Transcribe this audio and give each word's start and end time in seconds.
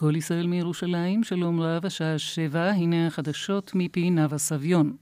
כל 0.00 0.16
ישראל 0.16 0.46
מירושלים, 0.46 1.24
שלום 1.24 1.60
רב, 1.60 1.86
השעה 1.86 2.18
שבע, 2.18 2.70
הנה 2.70 3.06
החדשות 3.06 3.72
מפי 3.74 4.10
נאוה 4.10 4.38
סביון. 4.38 4.96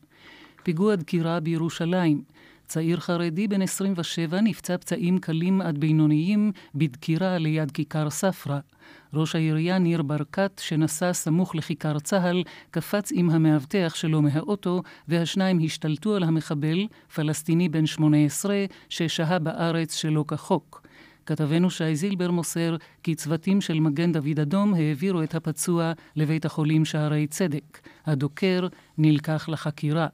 פיגוע 0.62 0.94
דקירה 0.94 1.40
בירושלים. 1.40 2.22
צעיר 2.66 3.00
חרדי 3.00 3.48
בן 3.48 3.62
27 3.62 4.40
נפצע 4.40 4.78
פצעים 4.78 5.18
קלים 5.18 5.60
עד 5.60 5.78
בינוניים 5.78 6.52
בדקירה 6.74 7.38
ליד 7.38 7.70
כיכר 7.70 8.10
ספרא. 8.10 8.58
ראש 9.14 9.34
העירייה 9.34 9.78
ניר 9.78 10.02
ברקת, 10.02 10.60
שנסע 10.64 11.12
סמוך 11.12 11.54
לכיכר 11.54 11.98
צה"ל, 11.98 12.42
קפץ 12.70 13.12
עם 13.12 13.30
המאבטח 13.30 13.92
שלו 13.94 14.22
מהאוטו, 14.22 14.82
והשניים 15.08 15.58
השתלטו 15.64 16.14
על 16.14 16.22
המחבל, 16.22 16.86
פלסטיני 17.14 17.68
בן 17.68 17.86
18, 17.86 18.64
ששהה 18.88 19.38
בארץ 19.38 19.94
שלא 19.94 20.24
כחוק. 20.28 20.85
כתבנו 21.26 21.70
שי 21.70 21.96
זילבר 21.96 22.30
מוסר 22.30 22.76
כי 23.02 23.14
צוותים 23.14 23.60
של 23.60 23.80
מגן 23.80 24.12
דוד 24.12 24.40
אדום 24.42 24.74
העבירו 24.74 25.22
את 25.22 25.34
הפצוע 25.34 25.92
לבית 26.16 26.44
החולים 26.44 26.84
שערי 26.84 27.26
צדק. 27.26 27.80
הדוקר 28.06 28.66
נלקח 28.98 29.48
לחקירה. 29.48 30.06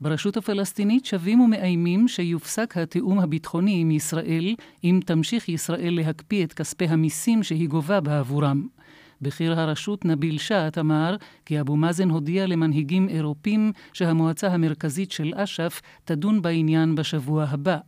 ברשות 0.00 0.36
הפלסטינית 0.36 1.04
שבים 1.04 1.40
ומאיימים 1.40 2.08
שיופסק 2.08 2.76
התיאום 2.76 3.18
הביטחוני 3.18 3.80
עם 3.80 3.90
ישראל, 3.90 4.54
אם 4.84 5.00
תמשיך 5.06 5.48
ישראל 5.48 5.94
להקפיא 5.96 6.44
את 6.44 6.52
כספי 6.52 6.84
המיסים 6.84 7.42
שהיא 7.42 7.68
גובה 7.68 8.00
בעבורם. 8.00 8.66
בכיר 9.20 9.60
הרשות 9.60 10.04
נביל 10.04 10.38
שעט 10.38 10.78
אמר 10.78 11.16
כי 11.46 11.60
אבו 11.60 11.76
מאזן 11.76 12.10
הודיע 12.10 12.46
למנהיגים 12.46 13.08
אירופים 13.08 13.72
שהמועצה 13.92 14.48
המרכזית 14.48 15.12
של 15.12 15.32
אש"ף 15.36 15.80
תדון 16.04 16.42
בעניין 16.42 16.94
בשבוע 16.94 17.44
הבא. 17.44 17.78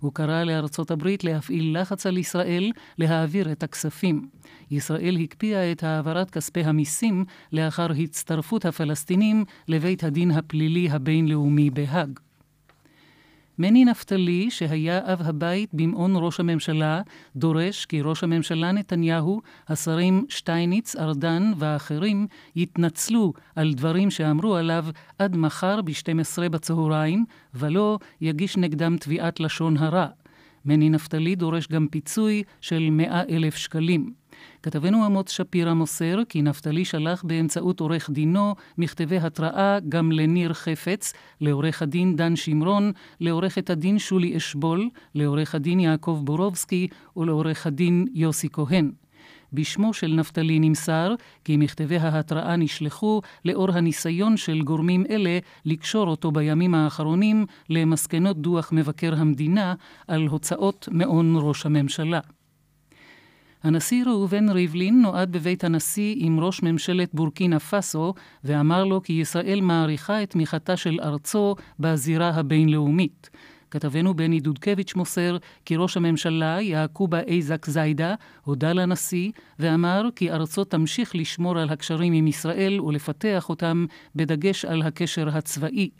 הוא 0.00 0.12
קרא 0.12 0.44
לארצות 0.44 0.90
הברית 0.90 1.24
להפעיל 1.24 1.80
לחץ 1.80 2.06
על 2.06 2.18
ישראל 2.18 2.72
להעביר 2.98 3.52
את 3.52 3.62
הכספים. 3.62 4.28
ישראל 4.70 5.16
הקפיאה 5.16 5.72
את 5.72 5.84
העברת 5.84 6.30
כספי 6.30 6.60
המיסים 6.60 7.24
לאחר 7.52 7.92
הצטרפות 7.92 8.64
הפלסטינים 8.64 9.44
לבית 9.68 10.04
הדין 10.04 10.30
הפלילי 10.30 10.90
הבינלאומי 10.90 11.70
בהאג. 11.70 12.20
מני 13.62 13.84
נפתלי, 13.84 14.50
שהיה 14.50 14.98
אב 15.12 15.22
הבית 15.22 15.70
במעון 15.72 16.12
ראש 16.16 16.40
הממשלה, 16.40 17.02
דורש 17.36 17.86
כי 17.86 18.02
ראש 18.02 18.24
הממשלה 18.24 18.72
נתניהו, 18.72 19.40
השרים 19.68 20.24
שטייניץ, 20.28 20.96
ארדן 20.96 21.52
ואחרים 21.56 22.26
יתנצלו 22.56 23.32
על 23.56 23.72
דברים 23.74 24.10
שאמרו 24.10 24.56
עליו 24.56 24.84
עד 25.18 25.36
מחר 25.36 25.82
ב-12 25.82 26.48
בצהריים, 26.48 27.24
ולא 27.54 27.98
יגיש 28.20 28.56
נגדם 28.56 28.96
תביעת 28.96 29.40
לשון 29.40 29.76
הרע. 29.76 30.06
מני 30.64 30.90
נפתלי 30.90 31.34
דורש 31.34 31.68
גם 31.68 31.86
פיצוי 31.90 32.42
של 32.60 32.88
100 32.90 33.22
אלף 33.28 33.56
שקלים. 33.56 34.19
כתבנו 34.62 35.06
אמוץ 35.06 35.30
שפירא 35.30 35.74
מוסר 35.74 36.18
כי 36.28 36.42
נפתלי 36.42 36.84
שלח 36.84 37.22
באמצעות 37.26 37.80
עורך 37.80 38.10
דינו 38.10 38.54
מכתבי 38.78 39.18
התראה 39.18 39.78
גם 39.88 40.12
לניר 40.12 40.52
חפץ, 40.52 41.12
לעורך 41.40 41.82
הדין 41.82 42.16
דן 42.16 42.36
שמרון, 42.36 42.92
לעורכת 43.20 43.70
הדין 43.70 43.98
שולי 43.98 44.36
אשבול, 44.36 44.88
לעורך 45.14 45.54
הדין 45.54 45.80
יעקב 45.80 46.20
בורובסקי 46.24 46.88
ולעורך 47.16 47.66
הדין 47.66 48.06
יוסי 48.14 48.48
כהן. 48.52 48.90
בשמו 49.52 49.94
של 49.94 50.06
נפתלי 50.06 50.58
נמסר 50.58 51.14
כי 51.44 51.56
מכתבי 51.56 51.96
ההתראה 51.96 52.56
נשלחו 52.56 53.20
לאור 53.44 53.70
הניסיון 53.70 54.36
של 54.36 54.62
גורמים 54.62 55.04
אלה 55.10 55.38
לקשור 55.64 56.08
אותו 56.08 56.30
בימים 56.30 56.74
האחרונים 56.74 57.46
למסקנות 57.70 58.36
דוח 58.36 58.72
מבקר 58.72 59.14
המדינה 59.16 59.74
על 60.08 60.26
הוצאות 60.26 60.88
מעון 60.92 61.34
ראש 61.38 61.66
הממשלה. 61.66 62.20
הנשיא 63.62 64.04
ראובן 64.04 64.48
ריבלין 64.48 65.02
נועד 65.02 65.32
בבית 65.32 65.64
הנשיא 65.64 66.14
עם 66.18 66.40
ראש 66.40 66.62
ממשלת 66.62 67.14
בורקינה 67.14 67.58
פאסו 67.58 68.14
ואמר 68.44 68.84
לו 68.84 69.02
כי 69.02 69.12
ישראל 69.12 69.60
מעריכה 69.60 70.22
את 70.22 70.30
תמיכתה 70.30 70.76
של 70.76 70.98
ארצו 71.02 71.54
בזירה 71.80 72.28
הבינלאומית. 72.28 73.30
כתבנו 73.70 74.14
בני 74.14 74.40
דודקביץ' 74.40 74.94
מוסר 74.94 75.36
כי 75.64 75.76
ראש 75.76 75.96
הממשלה 75.96 76.60
יעקובה 76.60 77.20
אייזק 77.20 77.66
זיידה 77.66 78.14
הודה 78.44 78.72
לנשיא 78.72 79.30
ואמר 79.58 80.08
כי 80.16 80.30
ארצו 80.30 80.64
תמשיך 80.64 81.16
לשמור 81.16 81.58
על 81.58 81.68
הקשרים 81.68 82.12
עם 82.12 82.26
ישראל 82.26 82.80
ולפתח 82.80 83.48
אותם 83.48 83.86
בדגש 84.16 84.64
על 84.64 84.82
הקשר 84.82 85.28
הצבאי. 85.28 85.90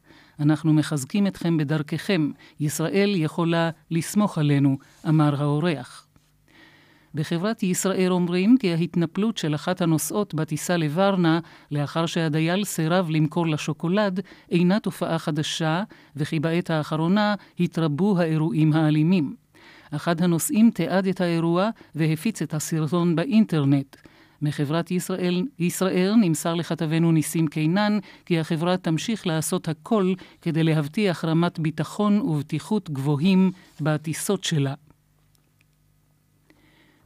אנחנו 0.40 0.72
מחזקים 0.72 1.26
אתכם 1.26 1.56
בדרככם, 1.56 2.30
ישראל 2.60 3.12
יכולה 3.16 3.70
לסמוך 3.90 4.38
עלינו, 4.38 4.78
אמר 5.08 5.42
האורח. 5.42 6.09
בחברת 7.14 7.62
ישראל 7.62 8.12
אומרים 8.12 8.56
כי 8.60 8.72
ההתנפלות 8.72 9.38
של 9.38 9.54
אחת 9.54 9.80
הנוסעות 9.80 10.34
בטיסה 10.34 10.76
לוורנה, 10.76 11.40
לאחר 11.70 12.06
שהדייל 12.06 12.64
סירב 12.64 13.10
למכור 13.10 13.46
לה 13.46 13.58
שוקולד, 13.58 14.20
אינה 14.50 14.80
תופעה 14.80 15.18
חדשה, 15.18 15.82
וכי 16.16 16.40
בעת 16.40 16.70
האחרונה 16.70 17.34
התרבו 17.60 18.18
האירועים 18.18 18.72
האלימים. 18.72 19.34
אחד 19.90 20.22
הנוסעים 20.22 20.70
תיעד 20.70 21.06
את 21.06 21.20
האירוע 21.20 21.70
והפיץ 21.94 22.42
את 22.42 22.54
הסרטון 22.54 23.16
באינטרנט. 23.16 23.96
מחברת 24.42 24.90
ישראל, 24.90 25.46
ישראל 25.58 26.14
נמסר 26.20 26.54
לכתבנו 26.54 27.12
ניסים 27.12 27.46
קינן 27.46 27.98
כי 28.26 28.40
החברה 28.40 28.76
תמשיך 28.76 29.26
לעשות 29.26 29.68
הכל 29.68 30.14
כדי 30.42 30.62
להבטיח 30.62 31.24
רמת 31.24 31.58
ביטחון 31.58 32.20
ובטיחות 32.20 32.90
גבוהים 32.90 33.50
בטיסות 33.80 34.44
שלה. 34.44 34.74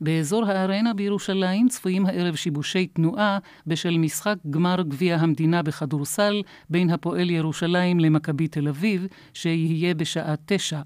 באזור 0.01 0.45
הארנה 0.45 0.95
בירושלים 0.95 1.69
צפויים 1.69 2.07
הערב 2.07 2.35
שיבושי 2.35 2.87
תנועה 2.87 3.39
בשל 3.67 3.99
משחק 3.99 4.37
גמר 4.51 4.83
גביע 4.83 5.17
המדינה 5.17 5.63
בכדורסל 5.63 6.43
בין 6.71 6.91
הפועל 6.91 7.31
ירושלים 7.31 8.01
למכבי 8.01 8.49
תל 8.49 8.69
אביב, 8.69 9.07
שיהיה 9.35 9.95
בשעה 9.95 10.35
תשע. 10.47 10.81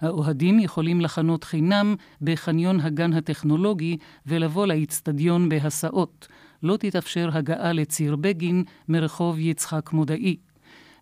האוהדים 0.00 0.60
יכולים 0.60 1.00
לחנות 1.00 1.44
חינם 1.44 1.94
בחניון 2.22 2.80
הגן 2.80 3.12
הטכנולוגי 3.12 3.96
ולבוא 4.26 4.66
לאיצטדיון 4.66 5.48
בהסעות. 5.48 6.28
לא 6.62 6.76
תתאפשר 6.76 7.28
הגעה 7.32 7.72
לציר 7.72 8.16
בגין 8.16 8.64
מרחוב 8.88 9.38
יצחק 9.38 9.92
מודעי. 9.92 10.36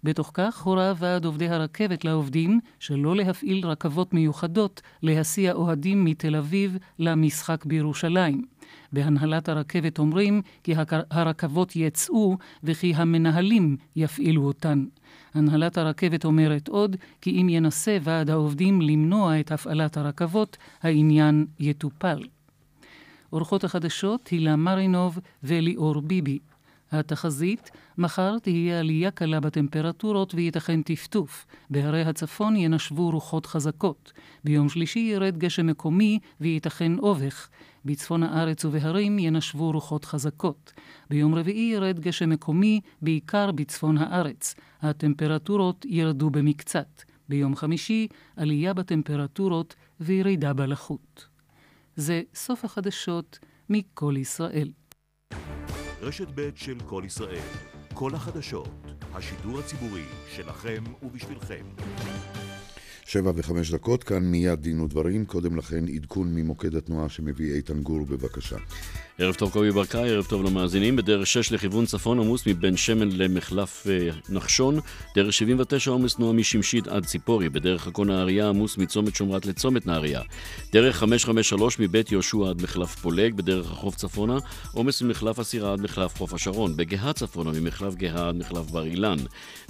בתוך 0.04 0.30
כך 0.34 0.62
הורה 0.62 0.92
ועד 0.98 1.24
עובדי 1.24 1.48
הרכבת 1.48 2.04
לעובדים 2.04 2.60
שלא 2.78 3.16
להפעיל 3.16 3.66
רכבות 3.66 4.14
מיוחדות 4.14 4.82
להסיע 5.02 5.52
אוהדים 5.52 6.04
מתל 6.04 6.36
אביב 6.36 6.78
למשחק 6.98 7.64
בירושלים. 7.64 8.44
בהנהלת 8.92 9.48
הרכבת 9.48 9.98
אומרים 9.98 10.42
כי 10.62 10.74
הרכבות 11.10 11.76
יצאו 11.76 12.36
וכי 12.64 12.92
המנהלים 12.96 13.76
יפעילו 13.96 14.42
אותן. 14.42 14.84
הנהלת 15.34 15.78
הרכבת 15.78 16.24
אומרת 16.24 16.68
עוד 16.68 16.96
כי 17.20 17.30
אם 17.40 17.48
ינסה 17.48 17.98
ועד 18.02 18.30
העובדים 18.30 18.80
למנוע 18.80 19.40
את 19.40 19.52
הפעלת 19.52 19.96
הרכבות, 19.96 20.56
העניין 20.82 21.46
יטופל. 21.58 22.22
אורחות 23.32 23.64
החדשות 23.64 24.28
הילה 24.28 24.56
מרינוב 24.56 25.18
וליאור 25.42 26.00
ביבי. 26.00 26.38
התחזית, 26.98 27.70
מחר 27.98 28.38
תהיה 28.38 28.80
עלייה 28.80 29.10
קלה 29.10 29.40
בטמפרטורות 29.40 30.34
וייתכן 30.34 30.82
טפטוף. 30.82 31.46
בהרי 31.70 32.02
הצפון 32.02 32.56
ינשבו 32.56 33.10
רוחות 33.10 33.46
חזקות. 33.46 34.12
ביום 34.44 34.68
שלישי 34.68 34.98
ירד 34.98 35.38
גשם 35.38 35.66
מקומי 35.66 36.18
וייתכן 36.40 36.98
אובך. 36.98 37.48
בצפון 37.84 38.22
הארץ 38.22 38.64
ובהרים 38.64 39.18
ינשבו 39.18 39.70
רוחות 39.70 40.04
חזקות. 40.04 40.72
ביום 41.10 41.34
רביעי 41.34 41.72
ירד 41.74 42.00
גשם 42.00 42.30
מקומי, 42.30 42.80
בעיקר 43.02 43.52
בצפון 43.52 43.98
הארץ. 43.98 44.54
הטמפרטורות 44.82 45.84
ירדו 45.88 46.30
במקצת. 46.30 47.02
ביום 47.28 47.56
חמישי, 47.56 48.08
עלייה 48.36 48.74
בטמפרטורות 48.74 49.74
וירידה 50.00 50.52
בלחות. 50.52 51.26
זה 51.96 52.22
סוף 52.34 52.64
החדשות 52.64 53.38
מכל 53.70 54.14
ישראל. 54.18 54.70
רשת 56.04 56.28
ב' 56.34 56.50
של 56.54 56.78
כל 56.86 57.02
ישראל. 57.06 57.42
כל 57.94 58.14
החדשות. 58.14 58.68
השידור 59.14 59.58
הציבורי 59.58 60.04
שלכם 60.36 60.82
ובשבילכם. 61.02 61.64
שבע 63.04 63.32
וחמש 63.34 63.70
דקות, 63.70 64.04
כאן 64.04 64.24
מיד 64.24 64.60
דין 64.60 64.80
ודברים, 64.80 65.24
קודם 65.24 65.56
לכן 65.56 65.88
עדכון 65.88 66.34
ממוקד 66.34 66.74
התנועה 66.74 67.08
שמביא 67.08 67.54
איתן 67.54 67.82
גור, 67.82 68.06
בבקשה. 68.06 68.56
ערב 69.18 69.34
טוב 69.34 69.52
קובי 69.52 69.70
ברקאי, 69.70 70.10
ערב 70.10 70.24
טוב 70.24 70.44
למאזינים. 70.44 70.96
בדרך 70.96 71.26
6 71.26 71.52
לכיוון 71.52 71.86
צפון 71.86 72.20
עמוס 72.20 72.46
מבן 72.46 72.76
שמן 72.76 73.08
למחלף 73.12 73.86
אה, 73.86 74.08
נחשון. 74.28 74.78
דרך 75.14 75.32
79 75.32 75.90
עומס 75.90 76.14
תנועה 76.14 76.32
משמשית 76.32 76.88
עד 76.88 77.06
ציפורי. 77.06 77.48
בדרך 77.48 77.86
עכו 77.86 78.04
נהריה 78.04 78.48
עמוס 78.48 78.78
מצומת 78.78 79.14
שומרת 79.14 79.46
לצומת 79.46 79.86
נהריה. 79.86 80.20
דרך 80.72 80.96
553 80.96 81.78
מבית 81.78 82.12
יהושע 82.12 82.48
עד 82.48 82.62
מחלף 82.62 82.94
פולג. 82.94 83.34
בדרך 83.34 83.72
החוף 83.72 83.96
צפונה 83.96 84.38
עומס 84.72 85.02
ממחלף 85.02 85.38
הסירה 85.38 85.72
עד 85.72 85.80
מחלף 85.80 86.16
חוף 86.16 86.34
השרון. 86.34 86.76
בגאה 86.76 87.12
צפונה 87.12 87.50
ממחלף 87.60 87.94
גאה 87.94 88.28
עד 88.28 88.36
מחלף 88.36 88.70
בר 88.70 88.84
אילן. 88.84 89.18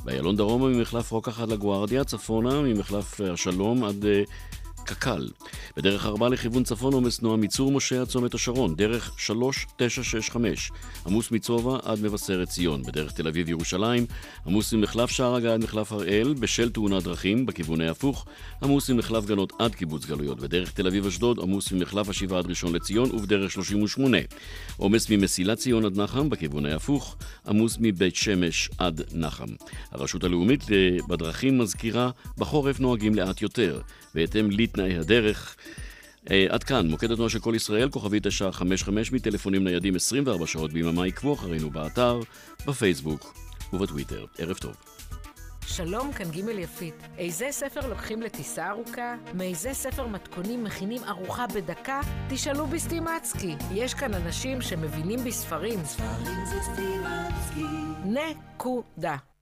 באיילון 0.04 0.36
דרומה 0.36 0.68
ממחלף 0.68 1.10
רוקח 1.10 1.40
עד 1.40 1.48
לגוארדיה. 1.48 2.04
צפונה 2.04 2.62
ממחלף 2.62 3.20
השלום 3.20 3.84
עד... 3.84 4.04
קק"ל. 4.84 5.28
בדרך 5.76 6.06
ארבע 6.06 6.28
לכיוון 6.28 6.64
צפון 6.64 6.92
עומס 6.92 7.18
תנועה 7.18 7.36
מצור 7.36 7.72
משה 7.72 8.00
עד 8.00 8.06
צומת 8.06 8.34
השרון, 8.34 8.74
דרך 8.74 9.12
3965, 9.16 10.70
עמוס 11.06 11.30
מצובה 11.30 11.78
עד 11.82 12.00
מבשרת 12.02 12.48
ציון. 12.48 12.82
בדרך 12.82 13.12
תל 13.12 13.28
אביב 13.28 13.48
ירושלים, 13.48 14.06
עמוס 14.46 14.72
ממחלף 14.72 15.10
שער 15.10 15.34
הגה 15.34 15.54
עד 15.54 15.64
מחלף 15.64 15.92
הראל, 15.92 16.34
בשל 16.40 16.70
תאונת 16.70 17.02
דרכים, 17.02 17.46
בכיווני 17.46 17.88
הפוך, 17.88 18.26
עמוס 18.62 18.90
ממחלף 18.90 19.24
גנות 19.24 19.52
עד 19.58 19.74
קיבוץ 19.74 20.06
גלויות. 20.06 20.40
בדרך 20.40 20.72
תל 20.72 20.86
אביב 20.86 21.06
אשדוד, 21.06 21.38
עמוס 21.40 21.72
ממחלף 21.72 22.08
השבעה 22.08 22.38
עד 22.38 22.46
ראשון 22.46 22.74
לציון 22.74 23.10
ובדרך 23.10 23.50
38. 23.50 24.18
עומס 24.76 25.10
ממסילת 25.10 25.58
ציון 25.58 25.84
עד 25.84 26.00
נחם, 26.00 26.30
בכיווני 26.30 26.72
הפוך, 26.72 27.16
עמוס 27.48 27.76
מבית 27.80 28.16
שמש 28.16 28.70
עד 28.78 29.02
נחם. 29.14 29.48
הרשות 29.90 30.24
הלאומית 30.24 30.62
אה, 30.72 30.96
בדרכים 31.08 31.58
מזכירה, 31.58 32.10
בחורף 32.38 32.80
נוהגים 32.80 33.14
לאט 33.14 33.42
יותר, 33.42 33.80
בהתאם 34.14 34.50
לתנאי 34.50 34.98
הדרך. 34.98 35.56
Uh, 36.24 36.30
עד 36.48 36.64
כאן, 36.64 36.88
מוקד 36.88 37.10
התנועה 37.10 37.30
של 37.30 37.38
כל 37.38 37.52
ישראל, 37.56 37.90
כוכבי 37.90 38.20
955 38.22 39.12
מטלפונים 39.12 39.64
ניידים 39.64 39.96
24 39.96 40.46
שעות 40.46 40.72
ביממה, 40.72 41.04
עקבו 41.04 41.34
אחרינו 41.34 41.70
באתר, 41.70 42.20
בפייסבוק 42.66 43.34
ובטוויטר. 43.72 44.24
ערב 44.38 44.56
טוב. 44.56 44.74
שלום, 45.66 46.12
כאן 46.12 46.30
ג' 46.30 46.48
יפית. 46.58 46.94
איזה 47.18 47.48
ספר 47.50 47.88
לוקחים 47.88 48.22
לטיסה 48.22 48.70
ארוכה? 48.70 49.14
מאיזה 49.34 49.74
ספר 49.74 50.06
מתכונים 50.06 50.64
מכינים 50.64 51.04
ארוחה 51.04 51.46
בדקה? 51.46 52.00
תשאלו 52.28 52.66
בסטימצקי. 52.66 53.54
יש 53.74 53.94
כאן 53.94 54.14
אנשים 54.14 54.62
שמבינים 54.62 55.24
בספרים. 55.24 55.84
ספרים 55.84 56.38
זה 56.46 56.56
סטימצקי. 56.72 57.64
נקודה. 58.04 59.33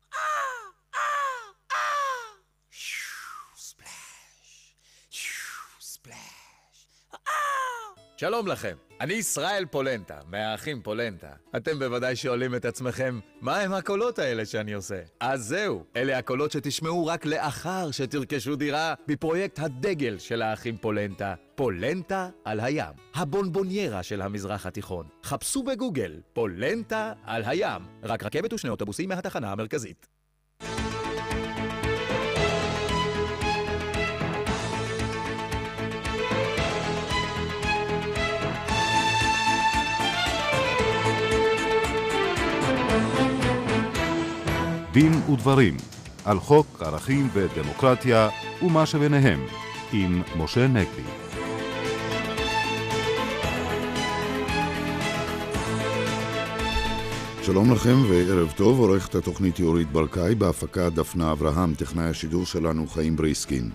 שלום 8.22 8.46
לכם, 8.46 8.76
אני 9.00 9.12
ישראל 9.14 9.64
פולנטה, 9.70 10.18
מהאחים 10.30 10.82
פולנטה. 10.82 11.30
אתם 11.56 11.78
בוודאי 11.78 12.16
שואלים 12.16 12.54
את 12.54 12.64
עצמכם, 12.64 13.20
מה 13.40 13.60
הם 13.60 13.72
הקולות 13.72 14.18
האלה 14.18 14.46
שאני 14.46 14.72
עושה? 14.72 15.00
אז 15.20 15.44
זהו, 15.44 15.84
אלה 15.96 16.18
הקולות 16.18 16.50
שתשמעו 16.52 17.06
רק 17.06 17.26
לאחר 17.26 17.90
שתרכשו 17.90 18.56
דירה 18.56 18.94
בפרויקט 19.08 19.58
הדגל 19.58 20.18
של 20.18 20.42
האחים 20.42 20.76
פולנטה, 20.76 21.34
פולנטה 21.54 22.28
על 22.44 22.60
הים, 22.60 22.94
הבונבוניירה 23.14 24.02
של 24.02 24.22
המזרח 24.22 24.66
התיכון. 24.66 25.06
חפשו 25.24 25.62
בגוגל, 25.62 26.20
פולנטה 26.32 27.12
על 27.24 27.42
הים, 27.46 27.82
רק 28.02 28.22
רכבת 28.22 28.52
ושני 28.52 28.70
אוטובוסים 28.70 29.08
מהתחנה 29.08 29.52
המרכזית. 29.52 30.11
דין 44.92 45.12
ודברים 45.32 45.76
על 46.24 46.40
חוק 46.40 46.82
ערכים 46.82 47.28
ודמוקרטיה 47.32 48.28
ומה 48.62 48.86
שביניהם 48.86 49.46
עם 49.92 50.22
משה 50.36 50.68
נגבי. 50.68 51.02
שלום 57.42 57.72
לכם 57.72 57.96
וערב 58.08 58.52
טוב, 58.56 58.78
עורכת 58.78 59.14
התוכנית 59.14 59.58
יורית 59.58 59.92
ברקאי, 59.92 60.34
בהפקה 60.34 60.90
דפנה 60.90 61.32
אברהם, 61.32 61.74
טכנאי 61.74 62.04
השידור 62.04 62.46
שלנו 62.46 62.86
חיים 62.86 63.16
בריסקין. 63.16 63.70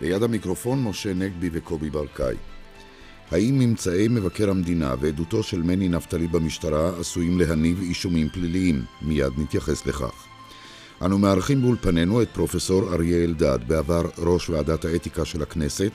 ליד 0.00 0.22
המיקרופון 0.22 0.82
משה 0.82 1.14
נגבי 1.14 1.50
וקובי 1.52 1.90
ברקאי. 1.90 2.36
האם 3.30 3.58
ממצאי 3.58 4.08
מבקר 4.08 4.50
המדינה 4.50 4.94
ועדותו 5.00 5.42
של 5.42 5.62
מני 5.62 5.88
נפתלי 5.88 6.26
במשטרה 6.26 6.90
עשויים 7.00 7.38
להניב 7.38 7.80
אישומים 7.80 8.28
פליליים? 8.28 8.82
מיד 9.02 9.32
נתייחס 9.38 9.86
לכך. 9.86 10.33
אנו 11.04 11.18
מארחים 11.18 11.62
באולפנינו 11.62 12.22
את 12.22 12.28
פרופסור 12.32 12.94
אריה 12.94 13.24
אלדד, 13.24 13.58
בעבר 13.66 14.02
ראש 14.18 14.50
ועדת 14.50 14.84
האתיקה 14.84 15.24
של 15.24 15.42
הכנסת, 15.42 15.90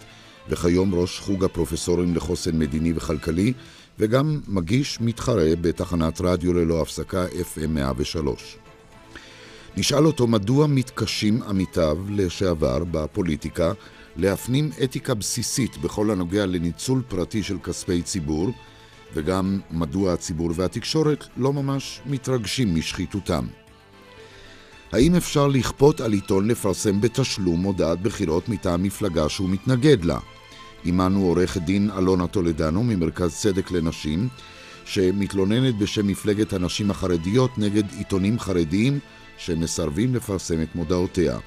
וכיום 0.50 0.96
ראש 0.96 1.20
חוג 1.20 1.44
הפרופסורים 1.44 2.16
לחוסן 2.16 2.60
מדיני 2.60 2.94
וכלכלי, 2.96 3.54
וגם 4.00 4.40
מגיש 4.48 5.02
מתחרה 5.02 5.56
בתחנת 5.62 6.22
רדיו 6.22 6.54
ללא 6.54 6.82
הפסקה 6.82 7.26
FM 7.26 7.68
103. 7.68 8.58
נשאל 9.78 10.06
אותו 10.06 10.28
מדוע 10.28 10.68
מתקשים 10.68 11.44
עמיתיו 11.44 11.98
לשעבר 12.10 12.84
בפוליטיקה 12.92 13.72
להפנים 14.16 14.70
אתיקה 14.84 15.14
בסיסית 15.14 15.78
בכל 15.78 16.12
הנוגע 16.12 16.46
לניצול 16.46 17.02
פרטי 17.08 17.44
של 17.44 17.58
כספי 17.64 18.02
ציבור, 18.02 18.50
וגם 19.14 19.60
מדוע 19.72 20.14
הציבור 20.14 20.52
והתקשורת 20.56 21.26
לא 21.38 21.54
ממש 21.54 22.02
מתרגשים 22.06 22.76
משחיתותם. 22.76 23.46
האם 24.92 25.16
אפשר 25.16 25.48
לכפות 25.48 26.02
על 26.02 26.14
עיתון 26.14 26.48
לפרסם 26.48 27.02
בתשלום 27.02 27.64
הודעת 27.64 28.02
בחירות 28.02 28.50
מטעם 28.50 28.84
מפלגה 28.84 29.30
שהוא 29.30 29.50
מתנגד 29.50 30.06
לה? 30.06 30.20
עמנו 30.86 31.22
עורכת 31.22 31.62
דין 31.62 31.90
אלונה 31.98 32.28
טולדנו 32.28 32.84
ממרכז 32.84 33.36
צדק 33.36 33.72
לנשים, 33.72 34.28
שמתלוננת 34.86 35.78
בשם 35.78 36.08
מפלגת 36.08 36.54
הנשים 36.54 36.92
החרדיות 36.92 37.58
נגד 37.58 37.84
עיתונים 37.98 38.40
חרדיים 38.40 39.00
שמסרבים 39.38 40.16
לפרסם 40.16 40.62
את 40.62 40.76
מודעותיה. 40.76 41.38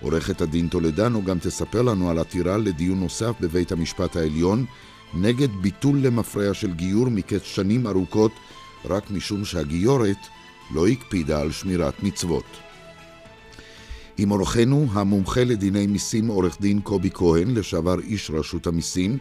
עורכת 0.00 0.40
הדין 0.40 0.68
טולדנו 0.68 1.24
גם 1.24 1.38
תספר 1.38 1.82
לנו 1.82 2.10
על 2.10 2.18
עתירה 2.18 2.56
לדיון 2.56 3.00
נוסף 3.00 3.32
בבית 3.40 3.72
המשפט 3.72 4.16
העליון 4.16 4.64
נגד 5.14 5.48
ביטול 5.60 5.98
למפרע 5.98 6.54
של 6.54 6.74
גיור 6.74 7.08
מקץ 7.10 7.42
שנים 7.42 7.86
ארוכות 7.86 8.32
רק 8.84 9.10
משום 9.10 9.44
שהגיורת 9.44 10.18
לא 10.74 10.86
הקפידה 10.86 11.40
על 11.40 11.52
שמירת 11.52 12.02
מצוות. 12.02 12.65
עם 14.18 14.30
אורחנו, 14.30 14.86
המומחה 14.92 15.44
לדיני 15.44 15.86
מיסים 15.86 16.26
עורך 16.26 16.60
דין 16.60 16.80
קובי 16.80 17.10
כהן, 17.14 17.54
לשעבר 17.54 18.00
איש 18.00 18.30
רשות 18.30 18.66
המיסים, 18.66 19.18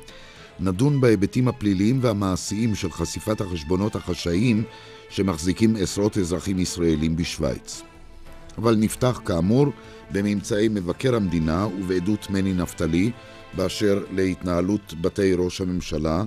נדון 0.59 1.01
בהיבטים 1.01 1.47
הפליליים 1.47 2.00
והמעשיים 2.01 2.75
של 2.75 2.92
חשיפת 2.92 3.42
החשבונות 3.42 3.95
החשאיים 3.95 4.63
שמחזיקים 5.09 5.75
עשרות 5.80 6.18
אזרחים 6.18 6.59
ישראלים 6.59 7.15
בשוויץ. 7.15 7.81
אבל 8.57 8.75
נפתח 8.75 9.21
כאמור 9.25 9.68
בממצאי 10.12 10.68
מבקר 10.68 11.15
המדינה 11.15 11.68
ובעדות 11.68 12.30
מני 12.30 12.53
נפתלי 12.53 13.12
באשר 13.53 14.03
להתנהלות 14.12 14.94
בתי 15.01 15.33
ראש 15.33 15.62
הממשלה, 15.62 16.24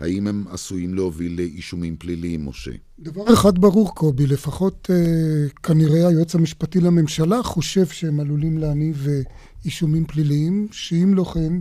האם 0.00 0.26
הם 0.26 0.44
עשויים 0.50 0.94
להוביל 0.94 1.36
לאישומים 1.36 1.96
פליליים, 1.96 2.48
משה? 2.48 2.70
דבר 2.98 3.32
אחד 3.32 3.58
ברור, 3.58 3.94
קובי, 3.94 4.26
לפחות 4.26 4.90
אה, 4.90 5.48
כנראה 5.62 6.08
היועץ 6.08 6.34
המשפטי 6.34 6.80
לממשלה 6.80 7.42
חושב 7.42 7.86
שהם 7.86 8.20
עלולים 8.20 8.58
להניב 8.58 9.06
אה, 9.08 9.20
אישומים 9.64 10.04
פליליים, 10.04 10.68
שאם 10.72 11.14
לא 11.14 11.24
כן, 11.24 11.52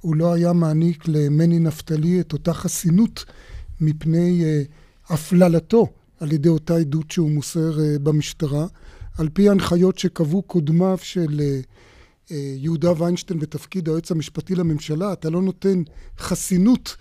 הוא 0.00 0.16
לא 0.16 0.32
היה 0.32 0.52
מעניק 0.52 1.08
למני 1.08 1.58
נפתלי 1.58 2.20
את 2.20 2.32
אותה 2.32 2.52
חסינות 2.52 3.24
מפני 3.80 4.44
אה, 4.44 4.62
הפללתו 5.08 5.86
על 6.20 6.32
ידי 6.32 6.48
אותה 6.48 6.76
עדות 6.76 7.10
שהוא 7.10 7.30
מוסר 7.30 7.80
אה, 7.80 7.98
במשטרה. 7.98 8.66
על 9.18 9.28
פי 9.32 9.48
הנחיות 9.48 9.98
שקבעו 9.98 10.42
קודמיו 10.42 10.98
של 11.02 11.40
אה, 11.40 11.60
אה, 12.30 12.54
יהודה 12.56 13.02
ויינשטיין 13.02 13.38
בתפקיד 13.38 13.88
היועץ 13.88 14.10
המשפטי 14.10 14.54
לממשלה, 14.54 15.12
אתה 15.12 15.30
לא 15.30 15.42
נותן 15.42 15.82
חסינות 16.18 16.96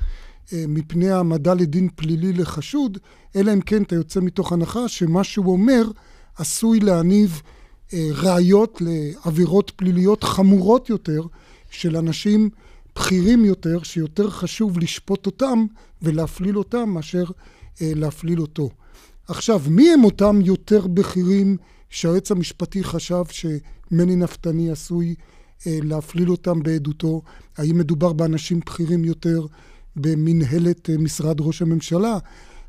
מפני 0.67 1.09
העמדה 1.09 1.53
לדין 1.53 1.89
פלילי 1.95 2.33
לחשוד, 2.33 2.97
אלא 3.35 3.53
אם 3.53 3.61
כן 3.61 3.83
אתה 3.83 3.95
יוצא 3.95 4.19
מתוך 4.19 4.51
הנחה 4.51 4.87
שמה 4.87 5.23
שהוא 5.23 5.51
אומר 5.51 5.83
עשוי 6.35 6.79
להניב 6.79 7.41
ראיות 7.93 8.81
לעבירות 8.81 9.71
פליליות 9.75 10.23
חמורות 10.23 10.89
יותר 10.89 11.21
של 11.71 11.97
אנשים 11.97 12.49
בכירים 12.95 13.45
יותר, 13.45 13.83
שיותר 13.83 14.29
חשוב 14.29 14.79
לשפוט 14.79 15.25
אותם 15.25 15.65
ולהפליל 16.01 16.57
אותם 16.57 16.89
מאשר 16.89 17.23
להפליל 17.81 18.41
אותו. 18.41 18.69
עכשיו, 19.27 19.61
מי 19.67 19.93
הם 19.93 20.03
אותם 20.03 20.39
יותר 20.43 20.87
בכירים 20.87 21.57
שהיועץ 21.89 22.31
המשפטי 22.31 22.83
חשב 22.83 23.23
שמני 23.29 24.15
נפתני 24.15 24.71
עשוי 24.71 25.15
אה, 25.67 25.79
להפליל 25.83 26.31
אותם 26.31 26.63
בעדותו? 26.63 27.21
האם 27.57 27.77
מדובר 27.77 28.13
באנשים 28.13 28.59
בכירים 28.59 29.05
יותר 29.05 29.45
במנהלת 29.95 30.89
אה, 30.89 30.97
משרד 30.97 31.41
ראש 31.41 31.61
הממשלה? 31.61 32.17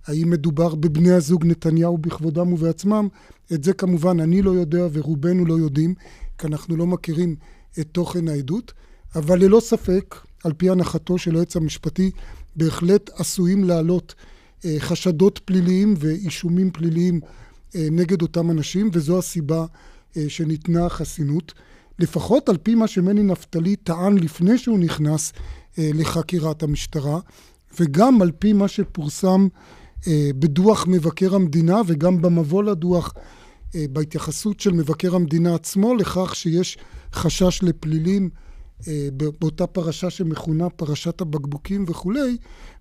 האם 0.06 0.30
מדובר 0.30 0.74
בבני 0.74 1.10
הזוג 1.10 1.46
נתניהו 1.46 1.98
בכבודם 1.98 2.52
ובעצמם? 2.52 3.08
את 3.52 3.64
זה 3.64 3.72
כמובן 3.72 4.20
אני 4.20 4.42
לא 4.42 4.50
יודע 4.50 4.86
ורובנו 4.92 5.46
לא 5.46 5.54
יודעים, 5.54 5.94
כי 6.38 6.46
אנחנו 6.46 6.76
לא 6.76 6.86
מכירים 6.86 7.36
את 7.80 7.86
תוכן 7.92 8.28
העדות, 8.28 8.72
אבל 9.14 9.38
ללא 9.44 9.60
ספק, 9.60 10.16
על 10.44 10.52
פי 10.52 10.70
הנחתו 10.70 11.18
של 11.18 11.34
היועץ 11.34 11.56
המשפטי, 11.56 12.10
בהחלט 12.56 13.10
עשויים 13.14 13.64
לעלות 13.64 14.14
אה, 14.64 14.76
חשדות 14.78 15.40
פליליים 15.44 15.94
ואישומים 15.98 16.70
פליליים 16.70 17.20
אה, 17.76 17.88
נגד 17.90 18.22
אותם 18.22 18.50
אנשים, 18.50 18.90
וזו 18.92 19.18
הסיבה 19.18 19.66
שניתנה 20.28 20.86
החסינות. 20.86 21.52
לפחות 21.98 22.48
על 22.48 22.56
פי 22.56 22.74
מה 22.74 22.86
שמני 22.86 23.22
נפתלי 23.22 23.76
טען 23.76 24.18
לפני 24.18 24.58
שהוא 24.58 24.78
נכנס 24.78 25.32
אה, 25.78 25.90
לחקירת 25.94 26.62
המשטרה, 26.62 27.20
וגם 27.80 28.22
על 28.22 28.30
פי 28.38 28.52
מה 28.52 28.68
שפורסם 28.68 29.48
אה, 30.06 30.30
בדוח 30.38 30.86
מבקר 30.86 31.34
המדינה 31.34 31.80
וגם 31.86 32.22
במבוא 32.22 32.62
לדוח 32.62 33.14
אה, 33.74 33.84
בהתייחסות 33.90 34.60
של 34.60 34.72
מבקר 34.72 35.14
המדינה 35.14 35.54
עצמו 35.54 35.94
לכך 35.94 36.36
שיש 36.36 36.78
חשש 37.12 37.62
לפלילים 37.62 38.30
אה, 38.88 39.08
באותה 39.40 39.66
פרשה 39.66 40.10
שמכונה 40.10 40.70
פרשת 40.70 41.20
הבקבוקים 41.20 41.84
וכולי, 41.88 42.36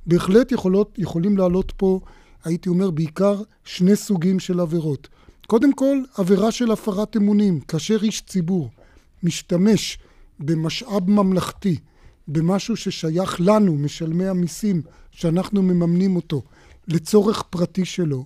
בהחלט 0.05 0.51
יכולות, 0.51 0.95
יכולים 0.97 1.37
לעלות 1.37 1.73
פה, 1.77 1.99
הייתי 2.43 2.69
אומר, 2.69 2.91
בעיקר 2.91 3.41
שני 3.63 3.95
סוגים 3.95 4.39
של 4.39 4.59
עבירות. 4.59 5.07
קודם 5.47 5.73
כל, 5.73 5.97
עבירה 6.17 6.51
של 6.51 6.71
הפרת 6.71 7.17
אמונים, 7.17 7.59
כאשר 7.59 7.97
איש 8.03 8.21
ציבור 8.21 8.69
משתמש 9.23 9.97
במשאב 10.39 11.09
ממלכתי, 11.09 11.77
במשהו 12.27 12.75
ששייך 12.77 13.41
לנו, 13.41 13.75
משלמי 13.75 14.27
המיסים, 14.27 14.81
שאנחנו 15.11 15.61
מממנים 15.61 16.15
אותו, 16.15 16.41
לצורך 16.87 17.43
פרטי 17.49 17.85
שלו, 17.85 18.25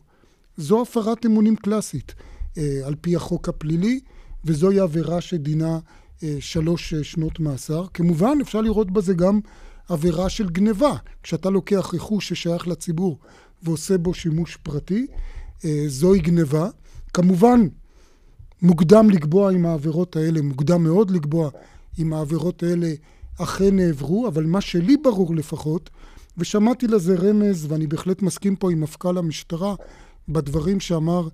זו 0.57 0.81
הפרת 0.81 1.25
אמונים 1.25 1.55
קלאסית 1.55 2.13
אה, 2.57 2.79
על 2.85 2.95
פי 3.01 3.15
החוק 3.15 3.49
הפלילי, 3.49 3.99
וזוהי 4.45 4.79
עבירה 4.79 5.21
שדינה 5.21 5.79
אה, 6.23 6.37
שלוש 6.39 6.93
אה, 6.93 7.03
שנות 7.03 7.39
מאסר. 7.39 7.85
כמובן, 7.93 8.37
אפשר 8.41 8.61
לראות 8.61 8.91
בזה 8.91 9.13
גם 9.13 9.39
עבירה 9.89 10.29
של 10.29 10.49
גניבה. 10.49 10.95
כשאתה 11.23 11.49
לוקח 11.49 11.93
רכוש 11.93 12.29
ששייך 12.29 12.67
לציבור 12.67 13.19
ועושה 13.63 13.97
בו 13.97 14.13
שימוש 14.13 14.57
פרטי, 14.63 15.07
אה, 15.65 15.83
זוהי 15.87 16.19
גניבה. 16.19 16.69
כמובן, 17.13 17.67
מוקדם 18.61 19.09
לקבוע 19.09 19.51
אם 19.51 19.65
העבירות 19.65 20.15
האלה, 20.15 20.41
מוקדם 20.41 20.83
מאוד 20.83 21.11
לקבוע 21.11 21.49
אם 21.99 22.13
העבירות 22.13 22.63
האלה 22.63 22.93
אכן 23.41 23.75
נעברו, 23.75 24.27
אבל 24.27 24.45
מה 24.45 24.61
שלי 24.61 24.97
ברור 24.97 25.35
לפחות, 25.35 25.89
ושמעתי 26.37 26.87
לזה 26.87 27.15
רמז, 27.15 27.65
ואני 27.69 27.87
בהחלט 27.87 28.21
מסכים 28.21 28.55
פה 28.55 28.71
עם 28.71 28.81
מפכ"ל 28.81 29.17
המשטרה, 29.17 29.75
בדברים 30.29 30.79
שאמר 30.79 31.27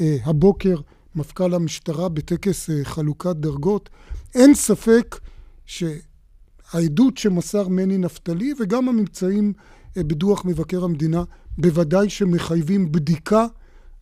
אה, 0.00 0.16
הבוקר 0.24 0.76
מפכ"ל 1.14 1.54
המשטרה 1.54 2.08
בטקס 2.08 2.70
אה, 2.70 2.84
חלוקת 2.84 3.36
דרגות, 3.36 3.88
אין 4.34 4.54
ספק 4.54 5.20
שהעדות 5.66 7.16
שמסר 7.16 7.68
מני 7.68 7.98
נפתלי 7.98 8.52
וגם 8.60 8.88
הממצאים 8.88 9.52
אה, 9.96 10.04
בדוח 10.04 10.44
מבקר 10.44 10.84
המדינה 10.84 11.24
בוודאי 11.58 12.10
שמחייבים 12.10 12.92
בדיקה. 12.92 13.46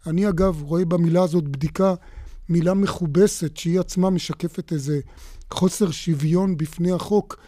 אני 0.06 0.28
אגב 0.28 0.62
רואה 0.62 0.84
במילה 0.84 1.22
הזאת 1.22 1.48
בדיקה 1.48 1.94
מילה 2.48 2.74
מכובסת 2.74 3.56
שהיא 3.56 3.80
עצמה 3.80 4.10
משקפת 4.10 4.72
איזה 4.72 5.00
חוסר 5.50 5.90
שוויון 5.90 6.56
בפני 6.56 6.92
החוק. 6.92 7.38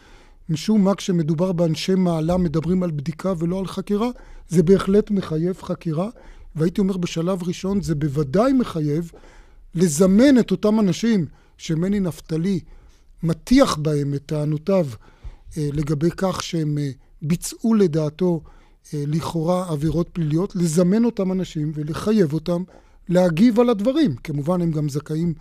משום 0.48 0.84
מה 0.84 0.94
כשמדובר 0.94 1.52
באנשי 1.52 1.94
מעלה 1.94 2.36
מדברים 2.36 2.82
על 2.82 2.90
בדיקה 2.90 3.32
ולא 3.38 3.58
על 3.58 3.66
חקירה, 3.66 4.08
זה 4.48 4.62
בהחלט 4.62 5.10
מחייב 5.10 5.62
חקירה, 5.62 6.08
והייתי 6.56 6.80
אומר 6.80 6.96
בשלב 6.96 7.42
ראשון 7.42 7.82
זה 7.82 7.94
בוודאי 7.94 8.52
מחייב 8.52 9.12
לזמן 9.74 10.38
את 10.38 10.50
אותם 10.50 10.80
אנשים 10.80 11.26
שמני 11.58 12.00
נפתלי 12.00 12.60
מטיח 13.22 13.76
בהם 13.76 14.14
את 14.14 14.22
טענותיו 14.26 14.86
אה, 15.56 15.68
לגבי 15.72 16.10
כך 16.16 16.42
שהם 16.42 16.78
אה, 16.78 16.90
ביצעו 17.22 17.74
לדעתו 17.74 18.40
אה, 18.94 19.04
לכאורה 19.06 19.68
עבירות 19.68 20.08
פליליות, 20.12 20.56
לזמן 20.56 21.04
אותם 21.04 21.32
אנשים 21.32 21.72
ולחייב 21.74 22.32
אותם 22.32 22.62
להגיב 23.08 23.60
על 23.60 23.70
הדברים. 23.70 24.16
כמובן 24.16 24.62
הם 24.62 24.70
גם 24.70 24.88
זכאים, 24.88 25.34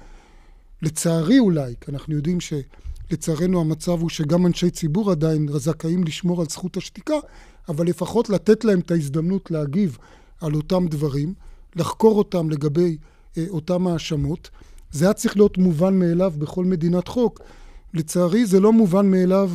לצערי 0.81 1.39
אולי, 1.39 1.73
כי 1.81 1.91
אנחנו 1.91 2.15
יודעים 2.15 2.37
שלצערנו 2.39 3.61
המצב 3.61 4.01
הוא 4.01 4.09
שגם 4.09 4.45
אנשי 4.45 4.69
ציבור 4.69 5.11
עדיין 5.11 5.47
זכאים 5.57 6.03
לשמור 6.03 6.41
על 6.41 6.47
זכות 6.49 6.77
השתיקה, 6.77 7.15
אבל 7.69 7.85
לפחות 7.85 8.29
לתת 8.29 8.65
להם 8.65 8.79
את 8.79 8.91
ההזדמנות 8.91 9.51
להגיב 9.51 9.97
על 10.41 10.53
אותם 10.53 10.87
דברים, 10.87 11.33
לחקור 11.75 12.17
אותם 12.17 12.49
לגבי 12.49 12.97
אה, 13.37 13.45
אותם 13.49 13.87
האשמות. 13.87 14.49
זה 14.91 15.05
היה 15.05 15.13
צריך 15.13 15.37
להיות 15.37 15.57
מובן 15.57 15.99
מאליו 15.99 16.33
בכל 16.37 16.65
מדינת 16.65 17.07
חוק. 17.07 17.39
לצערי 17.93 18.45
זה 18.45 18.59
לא 18.59 18.73
מובן 18.73 19.11
מאליו 19.11 19.51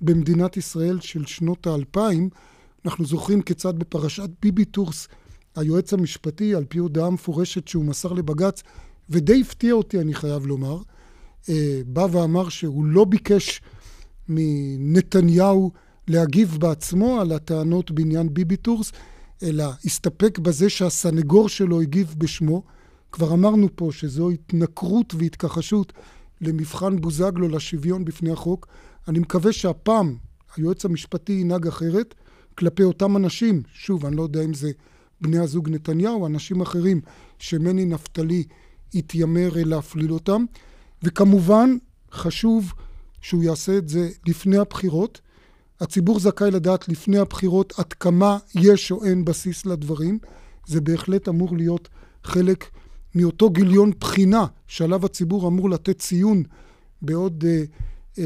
במדינת 0.00 0.56
ישראל 0.56 1.00
של 1.00 1.26
שנות 1.26 1.66
האלפיים. 1.66 2.28
אנחנו 2.84 3.04
זוכרים 3.04 3.42
כיצד 3.42 3.78
בפרשת 3.78 4.30
ביבי 4.42 4.64
טורס 4.64 5.08
היועץ 5.56 5.92
המשפטי, 5.92 6.54
על 6.54 6.64
פי 6.68 6.78
הודעה 6.78 7.10
מפורשת 7.10 7.68
שהוא 7.68 7.84
מסר 7.84 8.12
לבג"ץ, 8.12 8.62
ודי 9.10 9.40
הפתיע 9.40 9.72
אותי, 9.72 10.00
אני 10.00 10.14
חייב 10.14 10.46
לומר, 10.46 10.78
אה, 11.48 11.80
בא 11.86 12.06
ואמר 12.12 12.48
שהוא 12.48 12.84
לא 12.84 13.04
ביקש 13.04 13.60
מנתניהו 14.28 15.70
להגיב 16.08 16.56
בעצמו 16.60 17.20
על 17.20 17.32
הטענות 17.32 17.90
בעניין 17.90 18.34
ביבי 18.34 18.56
טורס, 18.56 18.92
אלא 19.42 19.64
הסתפק 19.84 20.38
בזה 20.38 20.70
שהסנגור 20.70 21.48
שלו 21.48 21.80
הגיב 21.80 22.14
בשמו. 22.18 22.62
כבר 23.12 23.32
אמרנו 23.32 23.68
פה 23.74 23.88
שזו 23.92 24.30
התנכרות 24.30 25.14
והתכחשות 25.14 25.92
למבחן 26.40 27.00
בוזגלו 27.00 27.48
לשוויון 27.48 28.04
בפני 28.04 28.30
החוק. 28.30 28.66
אני 29.08 29.18
מקווה 29.18 29.52
שהפעם 29.52 30.16
היועץ 30.56 30.84
המשפטי 30.84 31.32
ינהג 31.32 31.66
אחרת 31.66 32.14
כלפי 32.58 32.82
אותם 32.82 33.16
אנשים, 33.16 33.62
שוב, 33.72 34.06
אני 34.06 34.16
לא 34.16 34.22
יודע 34.22 34.44
אם 34.44 34.54
זה 34.54 34.70
בני 35.22 35.38
הזוג 35.38 35.68
נתניהו, 35.68 36.26
אנשים 36.26 36.60
אחרים 36.60 37.00
שמני 37.38 37.84
נפתלי 37.84 38.44
התיימר 38.94 39.50
להפליל 39.54 40.12
אותם, 40.12 40.44
וכמובן 41.02 41.76
חשוב 42.12 42.72
שהוא 43.20 43.42
יעשה 43.42 43.78
את 43.78 43.88
זה 43.88 44.10
לפני 44.26 44.58
הבחירות. 44.58 45.20
הציבור 45.80 46.20
זכאי 46.20 46.50
לדעת 46.50 46.88
לפני 46.88 47.18
הבחירות 47.18 47.72
עד 47.78 47.92
כמה 47.92 48.38
יש 48.54 48.92
או 48.92 49.04
אין 49.04 49.24
בסיס 49.24 49.66
לדברים. 49.66 50.18
זה 50.66 50.80
בהחלט 50.80 51.28
אמור 51.28 51.56
להיות 51.56 51.88
חלק 52.24 52.64
מאותו 53.14 53.50
גיליון 53.50 53.92
בחינה 54.00 54.46
שעליו 54.66 55.06
הציבור 55.06 55.48
אמור 55.48 55.70
לתת 55.70 55.98
ציון 55.98 56.42
בעוד 57.02 57.44
אה, 57.46 57.62
אה, 58.18 58.24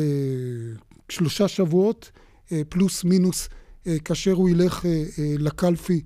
שלושה 1.09 1.49
שבועות, 1.49 2.11
אה, 2.53 2.63
פלוס 2.69 3.05
מינוס, 3.05 3.49
אה, 3.87 3.99
כאשר 3.99 4.33
הוא 4.33 4.49
ילך 4.49 4.87
אה, 4.87 5.05
אה, 5.19 5.35
לקלפי 5.39 6.03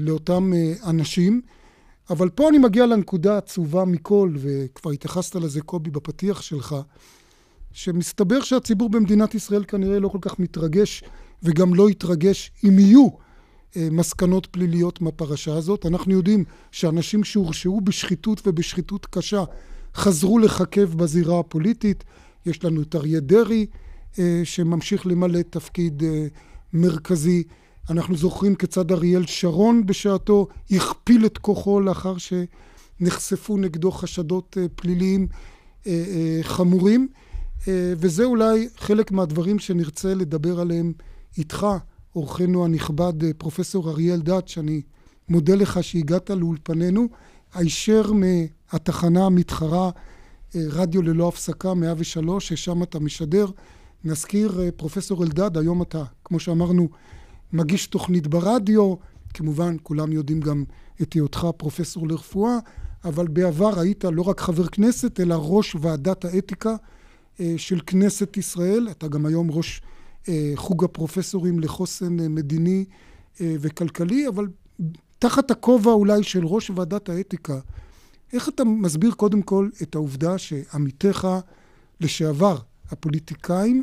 לאותם 0.00 0.52
אה, 0.52 0.90
אנשים. 0.90 1.40
אבל 2.10 2.28
פה 2.28 2.48
אני 2.48 2.58
מגיע 2.58 2.86
לנקודה 2.86 3.34
העצובה 3.34 3.84
מכל, 3.84 4.34
וכבר 4.36 4.90
התייחסת 4.90 5.36
לזה, 5.36 5.60
קובי, 5.60 5.90
בפתיח 5.90 6.42
שלך, 6.42 6.76
שמסתבר 7.72 8.40
שהציבור 8.40 8.90
במדינת 8.90 9.34
ישראל 9.34 9.64
כנראה 9.64 9.98
לא 9.98 10.08
כל 10.08 10.18
כך 10.20 10.38
מתרגש, 10.38 11.04
וגם 11.42 11.74
לא 11.74 11.90
יתרגש 11.90 12.52
אם 12.64 12.78
יהיו 12.78 13.08
אה, 13.76 13.88
מסקנות 13.90 14.46
פליליות 14.46 15.00
מהפרשה 15.00 15.54
הזאת. 15.54 15.86
אנחנו 15.86 16.12
יודעים 16.12 16.44
שאנשים 16.72 17.24
שהורשעו 17.24 17.80
בשחיתות 17.80 18.42
ובשחיתות 18.46 19.06
קשה 19.06 19.44
חזרו 19.94 20.38
לחכב 20.38 20.94
בזירה 20.94 21.40
הפוליטית. 21.40 22.04
יש 22.46 22.64
לנו 22.64 22.82
את 22.82 22.94
אריה 22.94 23.20
דרעי, 23.20 23.66
אה, 24.18 24.40
שממשיך 24.44 25.06
למלא 25.06 25.42
תפקיד 25.50 26.02
אה, 26.02 26.26
מרכזי. 26.72 27.42
אנחנו 27.90 28.16
זוכרים 28.16 28.54
כיצד 28.54 28.92
אריאל 28.92 29.26
שרון 29.26 29.86
בשעתו 29.86 30.48
הכפיל 30.70 31.26
את 31.26 31.38
כוחו 31.38 31.80
לאחר 31.80 32.14
שנחשפו 32.18 33.56
נגדו 33.56 33.90
חשדות 33.90 34.56
פליליים 34.74 35.26
חמורים. 36.42 37.08
וזה 37.68 38.24
אולי 38.24 38.68
חלק 38.76 39.12
מהדברים 39.12 39.58
שנרצה 39.58 40.14
לדבר 40.14 40.60
עליהם 40.60 40.92
איתך 41.38 41.66
אורחנו 42.16 42.64
הנכבד, 42.64 43.24
אה, 43.24 43.30
פרופסור 43.38 43.90
אריאל 43.90 44.20
דת, 44.20 44.48
שאני 44.48 44.82
מודה 45.28 45.54
לך 45.54 45.82
שהגעת 45.82 46.30
לאולפנינו, 46.30 47.08
הישר 47.54 48.12
מהתחנה 48.12 49.26
המתחרה 49.26 49.90
אה, 50.56 50.60
רדיו 50.70 51.02
ללא 51.02 51.28
הפסקה 51.28 51.74
103, 51.74 52.48
ששם 52.48 52.82
אתה 52.82 52.98
משדר. 52.98 53.46
נזכיר, 54.04 54.60
אה, 54.60 54.70
פרופסור 54.76 55.24
אלדד, 55.24 55.56
היום 55.56 55.82
אתה, 55.82 56.04
כמו 56.24 56.40
שאמרנו, 56.40 56.88
מגיש 57.52 57.86
תוכנית 57.86 58.26
ברדיו, 58.26 58.94
כמובן 59.34 59.76
כולם 59.82 60.12
יודעים 60.12 60.40
גם 60.40 60.64
את 61.02 61.12
היותך 61.12 61.46
פרופסור 61.56 62.08
לרפואה, 62.08 62.58
אבל 63.04 63.28
בעבר 63.28 63.80
היית 63.80 64.04
לא 64.04 64.22
רק 64.22 64.40
חבר 64.40 64.66
כנסת, 64.66 65.20
אלא 65.20 65.36
ראש 65.38 65.76
ועדת 65.80 66.24
האתיקה 66.24 66.76
של 67.56 67.80
כנסת 67.86 68.36
ישראל, 68.36 68.88
אתה 68.90 69.08
גם 69.08 69.26
היום 69.26 69.50
ראש 69.50 69.82
אה, 70.28 70.52
חוג 70.54 70.84
הפרופסורים 70.84 71.60
לחוסן 71.60 72.20
אה, 72.20 72.28
מדיני 72.28 72.84
אה, 73.40 73.54
וכלכלי, 73.60 74.28
אבל 74.28 74.46
תחת 75.18 75.50
הכובע 75.50 75.92
אולי 75.92 76.22
של 76.22 76.46
ראש 76.46 76.70
ועדת 76.70 77.08
האתיקה, 77.08 77.58
איך 78.32 78.48
אתה 78.48 78.64
מסביר 78.64 79.10
קודם 79.10 79.42
כל 79.42 79.68
את 79.82 79.94
העובדה 79.94 80.38
שעמיתיך 80.38 81.28
לשעבר, 82.00 82.58
הפוליטיקאים, 82.90 83.82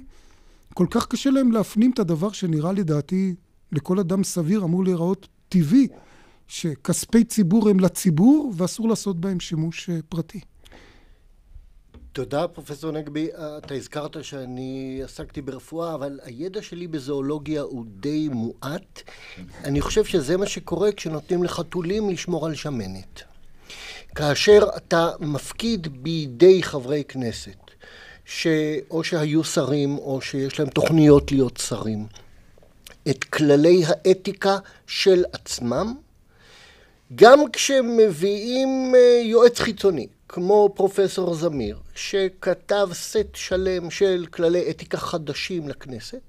כל 0.74 0.86
כך 0.90 1.08
קשה 1.08 1.30
להם 1.30 1.52
להפנים 1.52 1.92
את 1.92 2.00
הדבר 2.00 2.32
שנראה 2.32 2.72
לדעתי 2.72 3.36
לכל 3.72 4.00
אדם 4.00 4.24
סביר 4.24 4.64
אמור 4.64 4.84
להיראות 4.84 5.28
טבעי, 5.50 5.88
שכספי 6.48 7.24
ציבור 7.24 7.70
הם 7.70 7.80
לציבור 7.80 8.54
ואסור 8.58 8.90
לעשות 8.90 9.20
בהם 9.20 9.40
שימוש 9.40 9.90
פרטי. 10.10 10.40
תודה, 12.18 12.48
פרופסור 12.48 12.92
נגבי. 12.92 13.28
אתה 13.58 13.74
הזכרת 13.74 14.24
שאני 14.24 15.02
עסקתי 15.04 15.42
ברפואה, 15.42 15.94
אבל 15.94 16.20
הידע 16.24 16.62
שלי 16.62 16.88
בזואולוגיה 16.88 17.62
הוא 17.62 17.86
די 18.00 18.30
מועט. 18.32 19.02
אני 19.64 19.82
חושב 19.82 20.06
שזה 20.06 20.38
מה 20.38 20.46
שקורה 20.46 20.92
כשנותנים 20.92 21.44
לחתולים 21.44 22.10
לשמור 22.10 22.46
על 22.46 22.56
שמנת. 22.56 23.22
כאשר 24.16 24.60
אתה 24.78 25.12
מפקיד 25.20 26.04
בידי 26.04 26.64
חברי 26.64 27.04
כנסת, 27.08 27.72
שאו 28.26 29.04
שהיו 29.04 29.44
שרים 29.44 29.98
או 29.98 30.22
שיש 30.22 30.60
להם 30.60 30.70
תוכניות 30.70 31.32
להיות 31.32 31.58
שרים, 31.58 32.08
את 33.10 33.24
כללי 33.24 33.84
האתיקה 33.88 34.58
של 34.88 35.24
עצמם, 35.34 35.96
גם 37.16 37.40
כשמביאים 37.54 38.96
אה, 38.96 39.22
יועץ 39.24 39.60
חיצוני, 39.60 40.08
כמו 40.30 40.70
פרופסור 40.76 41.34
זמיר, 41.34 41.80
שכתב 41.96 42.90
סט 42.94 43.28
שלם 43.34 43.90
של 43.90 44.26
כללי 44.32 44.70
אתיקה 44.70 44.98
חדשים 44.98 45.70
לכנסת, 45.70 46.22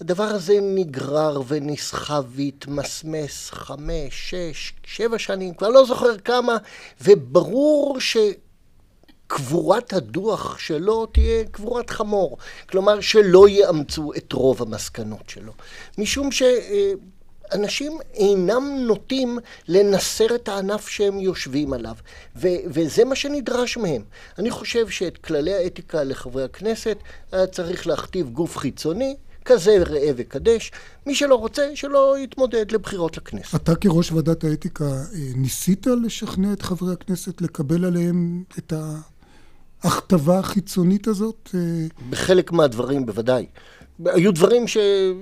הדבר 0.00 0.24
הזה 0.24 0.58
נגרר 0.62 1.40
ונסחב 1.48 2.24
והתמסמס 2.28 3.50
חמש, 3.50 4.30
שש, 4.30 4.72
שבע 4.84 5.18
שנים, 5.18 5.54
כבר 5.54 5.68
לא 5.68 5.86
זוכר 5.86 6.18
כמה, 6.18 6.56
וברור 7.00 8.00
שקבורת 9.32 9.92
הדוח 9.92 10.58
שלו 10.58 11.06
תהיה 11.06 11.44
קבורת 11.44 11.90
חמור. 11.90 12.38
כלומר, 12.70 13.00
שלא 13.00 13.48
יאמצו 13.48 14.12
את 14.16 14.32
רוב 14.32 14.62
המסקנות 14.62 15.28
שלו. 15.28 15.52
משום 15.98 16.32
ש... 16.32 16.42
אנשים 17.54 17.92
אינם 18.14 18.62
נוטים 18.86 19.38
לנסר 19.68 20.34
את 20.34 20.48
הענף 20.48 20.88
שהם 20.88 21.20
יושבים 21.20 21.72
עליו, 21.72 21.94
ו- 22.36 22.48
וזה 22.66 23.04
מה 23.04 23.14
שנדרש 23.14 23.76
מהם. 23.76 24.02
אני 24.38 24.50
חושב 24.50 24.88
שאת 24.88 25.18
כללי 25.18 25.54
האתיקה 25.54 26.04
לחברי 26.04 26.44
הכנסת 26.44 26.96
היה 27.32 27.46
צריך 27.46 27.86
להכתיב 27.86 28.30
גוף 28.30 28.56
חיצוני, 28.56 29.16
כזה 29.44 29.82
ראה 29.86 30.10
וקדש. 30.16 30.72
מי 31.06 31.14
שלא 31.14 31.34
רוצה, 31.34 31.70
שלא 31.74 32.18
יתמודד 32.18 32.72
לבחירות 32.72 33.16
לכנסת. 33.16 33.54
אתה 33.54 33.74
כראש 33.74 34.12
ועדת 34.12 34.44
האתיקה 34.44 34.84
אה, 34.84 35.04
ניסית 35.34 35.86
לשכנע 36.04 36.52
את 36.52 36.62
חברי 36.62 36.92
הכנסת 36.92 37.40
לקבל 37.40 37.84
עליהם 37.84 38.42
את 38.58 38.72
ההכתבה 39.82 40.38
החיצונית 40.38 41.06
הזאת? 41.06 41.50
אה? 41.54 41.60
בחלק 42.10 42.52
מהדברים 42.52 43.06
בוודאי. 43.06 43.46
היו 44.06 44.32
דברים 44.32 44.68
ש, 44.68 44.76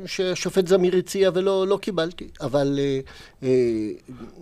שהשופט 0.06 0.66
זמיר 0.66 0.96
הציע 0.96 1.30
ולא 1.34 1.66
לא 1.66 1.76
קיבלתי, 1.76 2.28
אבל 2.40 2.78
אה, 2.82 3.00
אה, 3.42 3.48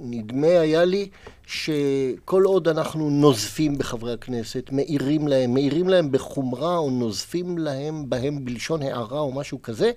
נדמה 0.00 0.46
היה 0.46 0.84
לי 0.84 1.08
שכל 1.46 2.42
עוד 2.44 2.68
אנחנו 2.68 3.10
נוזפים 3.10 3.78
בחברי 3.78 4.12
הכנסת, 4.12 4.68
מעירים 4.72 5.28
להם, 5.28 5.54
מעירים 5.54 5.88
להם 5.88 6.12
בחומרה 6.12 6.76
או 6.76 6.90
נוזפים 6.90 7.58
להם 7.58 8.10
בהם 8.10 8.44
בלשון 8.44 8.82
הערה 8.82 9.20
או 9.20 9.32
משהו 9.32 9.62
כזה, 9.62 9.90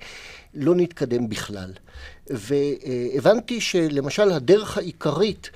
לא 0.53 0.75
נתקדם 0.75 1.29
בכלל. 1.29 1.71
והבנתי 2.29 3.61
שלמשל 3.61 4.31
הדרך 4.31 4.77
העיקרית 4.77 5.49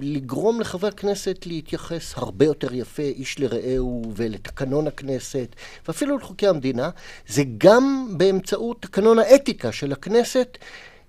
לגרום 0.00 0.60
לחברי 0.60 0.88
הכנסת 0.88 1.46
להתייחס 1.46 2.14
הרבה 2.16 2.44
יותר 2.44 2.74
יפה 2.74 3.02
איש 3.02 3.38
לרעהו 3.38 4.12
ולתקנון 4.16 4.86
הכנסת 4.86 5.56
ואפילו 5.88 6.16
לחוקי 6.16 6.48
המדינה, 6.48 6.90
זה 7.28 7.42
גם 7.58 8.08
באמצעות 8.16 8.82
תקנון 8.82 9.18
האתיקה 9.18 9.72
של 9.72 9.92
הכנסת 9.92 10.58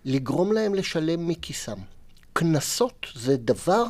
לגרום 0.06 0.54
להם 0.54 0.76
לשלם 0.76 1.28
מכיסם. 1.28 1.78
קנסות 2.34 3.08
זה 3.16 3.38
דבר 3.38 3.84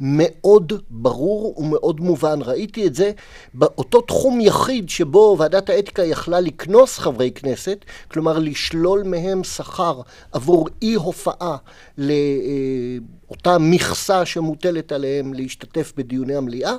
מאוד 0.00 0.72
ברור 0.90 1.54
ומאוד 1.58 2.00
מובן. 2.00 2.38
ראיתי 2.42 2.86
את 2.86 2.94
זה 2.94 3.12
באותו 3.54 4.00
תחום 4.00 4.40
יחיד 4.40 4.88
שבו 4.88 5.36
ועדת 5.38 5.70
האתיקה 5.70 6.04
יכלה 6.04 6.40
לקנוס 6.40 6.98
חברי 6.98 7.30
כנסת, 7.30 7.84
כלומר 8.10 8.38
לשלול 8.38 9.02
מהם 9.02 9.44
שכר 9.44 10.00
עבור 10.32 10.68
אי 10.82 10.94
הופעה 10.94 11.56
לאותה 11.98 13.58
מכסה 13.60 14.26
שמוטלת 14.26 14.92
עליהם 14.92 15.34
להשתתף 15.34 15.92
בדיוני 15.96 16.36
המליאה. 16.36 16.74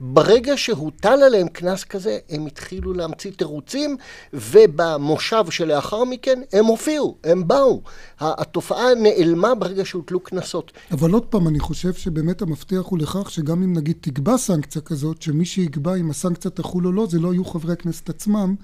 ברגע 0.00 0.52
שהוטל 0.56 1.22
עליהם 1.22 1.48
קנס 1.48 1.84
כזה, 1.84 2.18
הם 2.30 2.46
התחילו 2.46 2.92
להמציא 2.92 3.30
תירוצים, 3.30 3.96
ובמושב 4.32 5.44
שלאחר 5.50 6.04
מכן 6.04 6.40
הם 6.52 6.64
הופיעו, 6.64 7.16
הם 7.24 7.48
באו. 7.48 7.80
התופעה 8.20 8.94
נעלמה 8.94 9.54
ברגע 9.54 9.84
שהוטלו 9.84 10.20
קנסות. 10.20 10.72
אבל 10.90 11.10
עוד 11.10 11.24
פעם, 11.26 11.48
אני 11.48 11.60
חושב 11.60 11.92
שבאמת 11.92 12.42
המפתח 12.42 12.82
הוא 12.84 12.98
לכך 12.98 13.30
שגם 13.30 13.62
אם 13.62 13.72
נגיד 13.72 13.96
תקבע 14.00 14.38
סנקציה 14.38 14.82
כזאת, 14.82 15.22
שמי 15.22 15.44
שיקבע 15.44 15.94
אם 15.94 16.10
הסנקציה 16.10 16.50
תחול 16.50 16.86
או 16.86 16.92
לא, 16.92 17.06
זה 17.10 17.20
לא 17.20 17.32
יהיו 17.32 17.44
חברי 17.44 17.72
הכנסת 17.72 18.08
עצמם, 18.08 18.54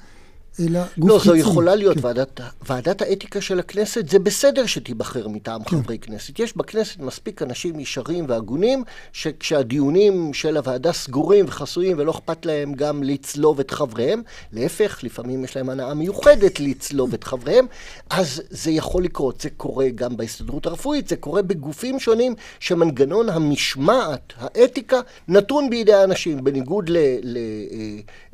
אלא 0.60 0.80
גוף 0.98 1.10
לא, 1.10 1.18
חיצוני. 1.18 1.38
לא, 1.38 1.44
זו 1.44 1.50
יכולה 1.50 1.74
להיות 1.74 1.96
כן. 1.96 2.06
ועדת, 2.06 2.40
ועדת 2.68 3.02
האתיקה 3.02 3.40
של 3.40 3.58
הכנסת, 3.58 4.08
זה 4.08 4.18
בסדר 4.18 4.66
שתיבחר 4.66 5.28
מטעם 5.28 5.64
כן. 5.64 5.76
חברי 5.76 5.98
כנסת. 5.98 6.38
יש 6.38 6.56
בכנסת 6.56 6.98
מספיק 6.98 7.42
אנשים 7.42 7.80
ישרים 7.80 8.24
והגונים, 8.28 8.84
שכשהדיונים 9.12 10.34
של 10.34 10.56
הוועדה 10.56 10.92
סגורים 10.92 11.44
וחסויים 11.48 11.98
ולא 11.98 12.10
אכפת 12.10 12.46
להם 12.46 12.74
גם 12.74 13.02
לצלוב 13.02 13.60
את 13.60 13.70
חבריהם, 13.70 14.22
להפך, 14.52 15.00
לפעמים 15.02 15.44
יש 15.44 15.56
להם 15.56 15.70
הנאה 15.70 15.94
מיוחדת 15.94 16.60
לצלוב 16.60 17.14
את 17.14 17.24
חבריהם, 17.24 17.66
אז 18.10 18.42
זה 18.50 18.70
יכול 18.70 19.04
לקרות. 19.04 19.40
זה 19.40 19.50
קורה 19.56 19.88
גם 19.94 20.16
בהסתדרות 20.16 20.66
הרפואית, 20.66 21.08
זה 21.08 21.16
קורה 21.16 21.42
בגופים 21.42 22.00
שונים 22.00 22.34
שמנגנון 22.60 23.28
המשמעת, 23.28 24.32
האתיקה, 24.36 25.00
נתון 25.28 25.70
בידי 25.70 25.92
האנשים, 25.92 26.44
בניגוד 26.44 26.90
אה, 26.96 27.16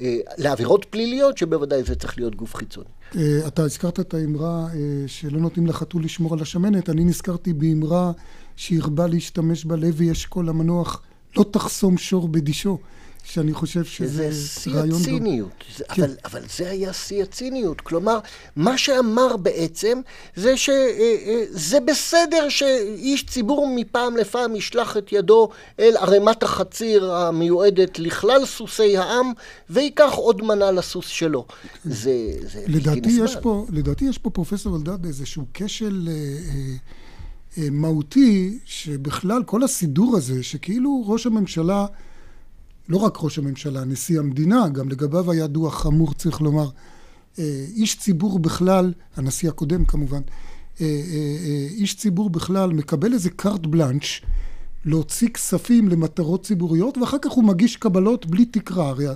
אה, 0.00 0.16
לעבירות 0.38 0.86
פליליות, 0.90 1.38
שבוודאי 1.38 1.82
זה 1.82 1.94
צריך 1.94 2.05
להיות 2.18 2.34
גוף 2.34 2.54
חיצוני. 2.54 2.88
אה, 3.16 3.46
אתה 3.46 3.62
הזכרת 3.62 4.00
את 4.00 4.14
האמרה 4.14 4.66
אה, 4.74 5.04
שלא 5.06 5.40
נותנים 5.40 5.66
לחתול 5.66 6.04
לשמור 6.04 6.34
על 6.34 6.40
השמנת, 6.40 6.90
אני 6.90 7.04
נזכרתי 7.04 7.52
באמרה 7.52 8.12
שהרבה 8.56 9.06
להשתמש 9.06 9.64
בה 9.64 9.76
לוי 9.76 10.12
אשכול 10.12 10.48
המנוח, 10.48 11.02
לא 11.36 11.44
תחסום 11.50 11.98
שור 11.98 12.28
בדישו. 12.28 12.78
שאני 13.32 13.54
חושב 13.54 13.84
שזה 13.84 14.22
רעיון... 14.22 14.32
זה 14.32 15.04
שיא 15.04 15.12
הציניות, 15.12 15.64
זה, 15.76 15.84
כן. 15.84 16.02
אבל, 16.02 16.14
אבל 16.24 16.42
זה 16.56 16.70
היה 16.70 16.92
שיא 16.92 17.22
הציניות. 17.22 17.80
כלומר, 17.80 18.18
מה 18.56 18.78
שאמר 18.78 19.36
בעצם 19.36 20.00
זה 20.36 20.56
שזה 20.56 21.76
אה, 21.76 21.80
בסדר 21.86 22.48
שאיש 22.48 23.26
ציבור 23.26 23.68
מפעם 23.76 24.16
לפעם 24.16 24.56
ישלח 24.56 24.96
את 24.96 25.12
ידו 25.12 25.48
אל 25.80 25.96
ערימת 25.96 26.42
החציר 26.42 27.12
המיועדת 27.12 27.98
לכלל 27.98 28.46
סוסי 28.46 28.96
העם, 28.96 29.32
וייקח 29.70 30.12
עוד 30.12 30.42
מנה 30.42 30.70
לסוס 30.70 31.06
שלו. 31.06 31.46
זה, 31.84 32.12
זה 32.52 32.64
לדעתי 32.66 33.10
יש 33.24 33.36
פה, 33.36 33.66
לדעתי 33.70 34.04
יש 34.04 34.18
פה, 34.18 34.30
פרופסור 34.30 34.76
אלדד, 34.76 35.04
איזשהו 35.04 35.44
כשל... 35.54 36.08
אה, 36.08 36.12
אה, 37.58 37.70
מהותי, 37.70 38.58
שבכלל 38.64 39.42
כל 39.44 39.62
הסידור 39.62 40.16
הזה, 40.16 40.42
שכאילו 40.42 41.04
ראש 41.06 41.26
הממשלה 41.26 41.86
לא 42.88 42.96
רק 42.96 43.18
ראש 43.20 43.38
הממשלה, 43.38 43.84
נשיא 43.84 44.18
המדינה, 44.18 44.68
גם 44.68 44.88
לגביו 44.88 45.30
היה 45.30 45.46
דוח 45.46 45.82
חמור, 45.82 46.14
צריך 46.14 46.40
לומר. 46.40 46.68
אה, 47.38 47.64
איש 47.76 47.96
ציבור 47.98 48.38
בכלל, 48.38 48.92
הנשיא 49.16 49.48
הקודם 49.48 49.84
כמובן, 49.84 50.20
אה, 50.80 50.86
אה, 50.86 51.66
איש 51.70 51.96
ציבור 51.96 52.30
בכלל 52.30 52.72
מקבל 52.72 53.12
איזה 53.12 53.30
קארט 53.30 53.66
בלאנש 53.66 54.22
להוציא 54.84 55.28
כספים 55.28 55.88
למטרות 55.88 56.42
ציבוריות, 56.42 56.98
ואחר 56.98 57.16
כך 57.22 57.30
הוא 57.30 57.44
מגיש 57.44 57.76
קבלות 57.76 58.26
בלי 58.26 58.44
תקרה. 58.44 58.88
הרי 58.88 59.06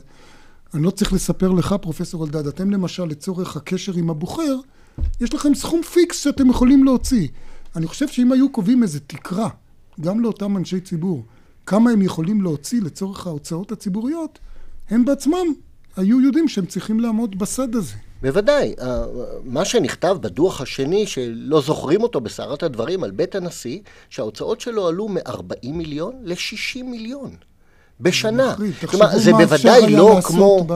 אני 0.75 0.83
לא 0.83 0.91
צריך 0.91 1.13
לספר 1.13 1.53
לך, 1.53 1.75
פרופסור 1.83 2.25
אלדד, 2.25 2.47
אתם 2.47 2.71
למשל, 2.71 3.05
לצורך 3.05 3.57
הקשר 3.57 3.93
עם 3.95 4.11
הבוחר, 4.11 4.57
יש 5.21 5.35
לכם 5.35 5.55
סכום 5.55 5.83
פיקס 5.83 6.23
שאתם 6.23 6.51
יכולים 6.51 6.85
להוציא. 6.85 7.29
אני 7.77 7.87
חושב 7.87 8.09
שאם 8.09 8.33
היו 8.33 8.53
קובעים 8.53 8.83
איזה 8.83 9.01
תקרה, 9.01 9.49
גם 10.01 10.21
לאותם 10.21 10.57
אנשי 10.57 10.81
ציבור, 10.81 11.25
כמה 11.71 11.91
הם 11.91 12.03
יכולים 12.03 12.43
להוציא 12.43 12.81
לצורך 12.83 13.27
ההוצאות 13.27 13.73
הציבוריות, 13.73 14.39
הם 14.89 15.05
בעצמם 15.05 15.47
היו 15.97 16.21
יודעים 16.21 16.49
שהם 16.49 16.67
צריכים 16.67 17.01
לעמוד 17.01 17.39
בסד 17.39 17.75
הזה. 17.75 17.95
בוודאי. 18.23 18.75
מה 19.45 19.65
שנכתב 19.65 20.17
בדוח 20.21 20.61
השני, 20.61 21.07
שלא 21.07 21.61
זוכרים 21.61 22.03
אותו 22.03 22.21
בסערת 22.21 22.63
הדברים, 22.63 23.05
על 23.05 23.11
בית 23.11 23.35
הנשיא, 23.35 23.81
שההוצאות 24.09 24.61
שלו 24.61 24.89
עלו 24.89 25.09
מ-40 25.09 25.73
מיליון 25.73 26.15
ל-60 26.23 26.83
מיליון. 26.85 27.37
בשנה. 28.01 28.55
כלומר, 28.87 29.19
זה 29.19 29.33
בוודאי 29.33 29.93
לא 29.93 30.19
כמו... 30.25 30.67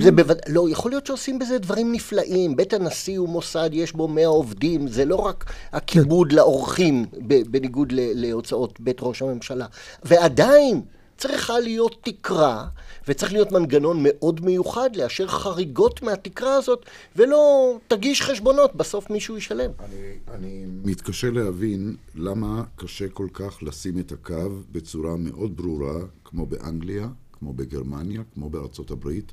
זה 0.00 0.12
בווד... 0.12 0.36
לא, 0.48 0.66
יכול 0.70 0.90
להיות 0.90 1.06
שעושים 1.06 1.38
בזה 1.38 1.58
דברים 1.58 1.92
נפלאים. 1.92 2.56
בית 2.56 2.72
הנשיא 2.72 3.18
הוא 3.18 3.28
מוסד, 3.28 3.70
יש 3.72 3.92
בו 3.92 4.08
100 4.08 4.26
עובדים, 4.26 4.88
זה 4.88 5.04
לא 5.04 5.16
רק 5.16 5.52
הכיבוד 5.72 6.30
כן. 6.30 6.36
לאורחים, 6.36 7.06
בניגוד 7.50 7.92
להוצאות 7.92 8.80
בית 8.80 8.98
ראש 9.00 9.22
הממשלה. 9.22 9.66
ועדיין 10.04 10.82
צריכה 11.18 11.60
להיות 11.60 11.96
תקרה, 12.02 12.66
וצריך 13.08 13.32
להיות 13.32 13.52
מנגנון 13.52 13.98
מאוד 14.02 14.44
מיוחד 14.44 14.96
לאשר 14.96 15.26
חריגות 15.26 16.02
מהתקרה 16.02 16.54
הזאת, 16.54 16.86
ולא 17.16 17.74
תגיש 17.88 18.22
חשבונות, 18.22 18.74
בסוף 18.74 19.10
מישהו 19.10 19.36
ישלם. 19.36 19.70
אני, 19.80 20.12
אני 20.34 20.66
מתקשה 20.84 21.30
להבין 21.30 21.96
למה 22.14 22.64
קשה 22.76 23.08
כל 23.08 23.28
כך 23.32 23.62
לשים 23.62 23.98
את 23.98 24.12
הקו 24.12 24.50
בצורה 24.72 25.16
מאוד 25.16 25.56
ברורה, 25.56 25.98
כמו 26.24 26.46
באנגליה, 26.46 27.08
כמו 27.32 27.52
בגרמניה, 27.52 28.22
כמו 28.34 28.50
בארצות 28.50 28.90
הברית. 28.90 29.32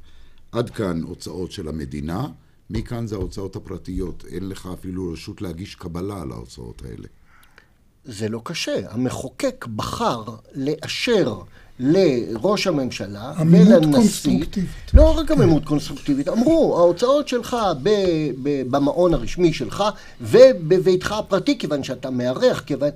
עד 0.52 0.70
כאן 0.70 1.02
הוצאות 1.02 1.52
של 1.52 1.68
המדינה, 1.68 2.28
מכאן 2.70 3.08
זה 3.08 3.16
ההוצאות 3.16 3.56
הפרטיות. 3.56 4.26
אין 4.32 4.50
לך 4.50 4.70
אפילו 4.74 5.12
רשות 5.14 5.42
להגיש 5.42 5.76
קבלה 5.76 6.22
על 6.22 6.32
ההוצאות 6.32 6.82
האלה. 6.86 7.08
זה 8.06 8.30
לא 8.30 8.42
קשה. 8.44 8.92
המחוקק 8.92 9.66
בחר 9.76 10.24
לאשר 10.54 11.42
לראש 11.80 12.68
הממשלה 12.68 13.34
ולנשיא... 13.52 14.46
לא 14.94 15.18
רק 15.18 15.32
עמימות 15.32 15.66
קונסטרוקטיבית, 15.66 16.28
אמרו, 16.28 16.78
ההוצאות 16.78 17.28
שלך 17.28 17.58
ב, 17.84 17.90
ב, 18.44 18.62
במעון 18.70 19.14
הרשמי 19.14 19.54
שלך 19.54 19.84
ובביתך 20.22 21.12
הפרטי, 21.12 21.58
כיוון 21.58 21.84
שאתה 21.84 22.10
מארח, 22.10 22.60
כיוון... 22.60 22.90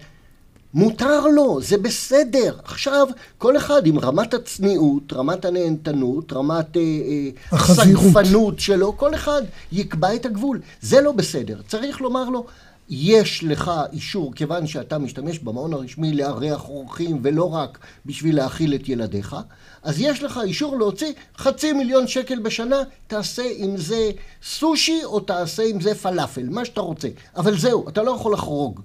מותר 0.73 1.27
לו, 1.27 1.61
זה 1.61 1.77
בסדר. 1.77 2.55
עכשיו, 2.63 3.07
כל 3.37 3.57
אחד 3.57 3.87
עם 3.87 3.99
רמת 3.99 4.33
הצניעות, 4.33 5.13
רמת 5.13 5.45
הנהנתנות, 5.45 6.33
רמת 6.33 6.77
אה, 6.77 6.81
אה. 6.81 7.29
הסגפנות 7.51 8.59
שלו, 8.59 8.97
כל 8.97 9.15
אחד 9.15 9.41
יקבע 9.71 10.15
את 10.15 10.25
הגבול. 10.25 10.59
זה 10.81 11.01
לא 11.01 11.11
בסדר. 11.11 11.61
צריך 11.67 12.01
לומר 12.01 12.29
לו, 12.29 12.45
יש 12.89 13.43
לך 13.43 13.71
אישור, 13.93 14.33
כיוון 14.33 14.67
שאתה 14.67 14.97
משתמש 14.97 15.39
במעון 15.39 15.73
הרשמי 15.73 16.13
לארח 16.13 16.69
אורחים 16.69 17.19
ולא 17.23 17.53
רק 17.53 17.77
בשביל 18.05 18.35
להאכיל 18.35 18.75
את 18.75 18.89
ילדיך, 18.89 19.35
אז 19.83 19.95
יש 19.99 20.23
לך 20.23 20.39
אישור 20.43 20.77
להוציא 20.77 21.13
חצי 21.37 21.73
מיליון 21.73 22.07
שקל 22.07 22.39
בשנה, 22.39 22.75
תעשה 23.07 23.43
עם 23.55 23.77
זה 23.77 24.11
סושי 24.43 24.99
או 25.03 25.19
תעשה 25.19 25.63
עם 25.63 25.81
זה 25.81 25.95
פלאפל, 25.95 26.49
מה 26.49 26.65
שאתה 26.65 26.81
רוצה. 26.81 27.07
אבל 27.37 27.57
זהו, 27.57 27.89
אתה 27.89 28.03
לא 28.03 28.11
יכול 28.11 28.33
לחרוג. 28.33 28.81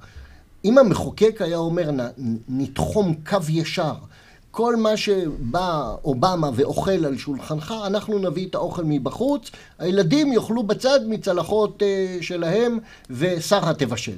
אם 0.65 0.79
המחוקק 0.79 1.43
היה 1.43 1.57
אומר, 1.57 1.91
"נ- 1.91 2.09
נתחום 2.49 3.15
קו 3.27 3.39
ישר, 3.49 3.95
כל 4.57 4.77
מה 4.77 4.97
שבא 4.97 5.95
אובמה 6.05 6.51
ואוכל 6.55 7.05
על 7.05 7.17
שולחנך, 7.17 7.75
אנחנו 7.87 8.19
נביא 8.19 8.47
את 8.47 8.55
האוכל 8.55 8.83
מבחוץ, 8.85 9.51
הילדים 9.79 10.33
יאכלו 10.33 10.63
בצד 10.63 11.01
מצלחות 11.09 11.83
אה, 11.83 12.17
שלהם 12.21 12.79
ושרה 13.11 13.75
תבשל. 13.75 14.17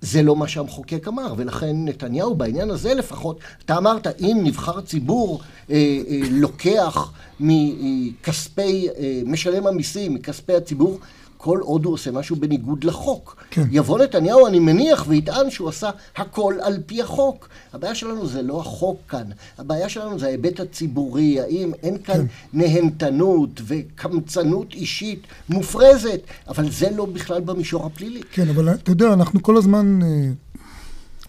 זה 0.00 0.22
לא 0.22 0.36
מה 0.36 0.48
שהמחוקק 0.48 1.08
אמר, 1.08 1.34
ולכן 1.36 1.84
נתניהו 1.84 2.34
בעניין 2.34 2.70
הזה 2.70 2.94
לפחות, 2.94 3.40
אתה 3.64 3.76
אמרת, 3.76 4.06
אם 4.20 4.40
נבחר 4.42 4.80
ציבור 4.80 5.40
אה, 5.70 5.76
אה, 5.76 6.20
לוקח 6.30 7.12
מכספי, 7.40 8.88
אה, 8.88 9.20
משלם 9.26 9.66
המיסים, 9.66 10.14
מכספי 10.14 10.54
הציבור, 10.54 10.98
כל 11.38 11.58
עוד 11.58 11.84
הוא 11.84 11.94
עושה 11.94 12.10
משהו 12.10 12.36
בניגוד 12.36 12.84
לחוק. 12.84 13.44
כן. 13.50 13.62
יבוא 13.70 13.98
נתניהו, 13.98 14.46
אני 14.46 14.58
מניח, 14.58 15.04
ויטען 15.08 15.50
שהוא 15.50 15.68
עשה 15.68 15.90
הכל 16.16 16.54
על 16.62 16.78
פי 16.86 17.02
החוק. 17.02 17.48
הבעיה 17.72 17.94
שלנו 17.94 18.26
זה 18.26 18.42
לא 18.42 18.60
החוק 18.60 19.00
כאן, 19.08 19.24
הבעיה 19.58 19.88
שלנו 19.88 20.18
זה 20.18 20.26
ההיבט 20.26 20.60
הציבורי, 20.60 21.40
האם 21.40 21.72
אין 21.82 21.98
כאן 21.98 22.14
כן. 22.14 22.26
נהנתנות 22.52 23.60
וקמצנות 23.66 24.74
אישית 24.74 25.22
מופרזת, 25.48 26.20
אבל 26.48 26.70
זה 26.70 26.90
לא 26.90 27.06
בכלל 27.06 27.40
במישור 27.40 27.86
הפלילי. 27.86 28.20
כן, 28.32 28.48
אבל 28.48 28.74
אתה 28.74 28.90
יודע, 28.90 29.12
אנחנו 29.12 29.42
כל 29.42 29.56
הזמן, 29.56 30.02
אה, 30.02 30.30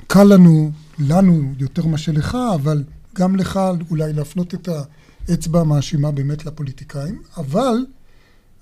קל 0.08 0.24
לנו, 0.24 0.72
לנו 1.00 1.41
יותר 1.60 1.86
מאשר 1.86 2.12
לך, 2.12 2.38
אבל 2.56 2.84
גם 3.15 3.36
לך 3.36 3.60
אולי 3.89 4.13
להפנות 4.13 4.54
את 4.54 4.69
האצבע 5.30 5.60
המאשימה 5.60 6.12
באמת 6.12 6.45
לפוליטיקאים, 6.45 7.22
אבל, 7.38 7.86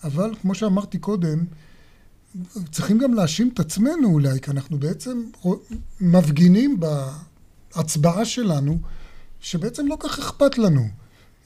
אבל 0.04 0.36
כמו 0.42 0.56
שאמרתי 0.56 0.98
קודם, 0.98 1.46
צריכים 2.72 2.98
גם 2.98 3.14
להאשים 3.14 3.50
את 3.54 3.60
עצמנו 3.60 4.10
אולי, 4.10 4.40
כי 4.42 4.52
אנחנו 4.52 4.80
בעצם 4.80 5.24
מפגינים 6.02 6.80
בהצבעה 6.80 8.26
שלנו, 8.26 8.80
שבעצם 9.40 9.88
לא 9.88 9.98
כך 10.00 10.20
אכפת 10.20 10.58
לנו. 10.58 10.88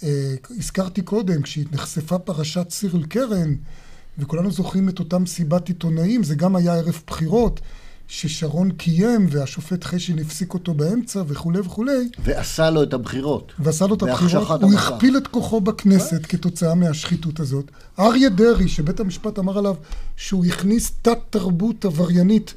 אה, 0.04 0.36
הזכרתי 0.50 1.02
קודם, 1.02 1.42
כשנחשפה 1.42 2.20
פרשת 2.20 2.70
סירל 2.70 3.06
קרן, 3.06 3.56
וכולנו 4.18 4.52
זוכרים 4.52 4.90
את 4.90 5.00
אותה 5.00 5.20
מסיבת 5.20 5.68
עיתונאים, 5.68 6.24
זה 6.24 6.36
גם 6.36 6.56
היה 6.56 6.76
ערב 6.76 7.04
בחירות, 7.08 7.62
ששרון 8.14 8.72
קיים 8.72 9.28
והשופט 9.30 9.84
חשין 9.84 10.20
הפסיק 10.20 10.54
אותו 10.54 10.74
באמצע 10.74 11.24
וכולי 11.28 11.60
וכולי, 11.60 12.10
ועשה 12.24 12.70
לו 12.70 12.84
את 12.84 12.94
הבחירות. 12.94 13.52
ועשה 13.60 13.88
לו 13.88 13.96
את 13.96 14.02
הבחירות, 14.02 14.62
הוא 14.62 14.72
המסך. 14.72 14.92
הכפיל 14.92 15.18
את 15.18 15.28
כוחו 15.28 15.62
בכנסת 15.62 16.26
כתוצאה 16.30 16.76
מהשחיתות 16.76 17.40
הזאת. 17.40 17.72
אריה 18.00 18.30
דרעי, 18.30 18.68
שבית 18.68 19.00
המשפט 19.00 19.40
אמר 19.40 19.58
עליו 19.58 19.76
שהוא 20.16 20.46
הכניס 20.46 20.92
תת 21.02 21.18
תרבות 21.30 21.86
עבריינית 21.86 22.54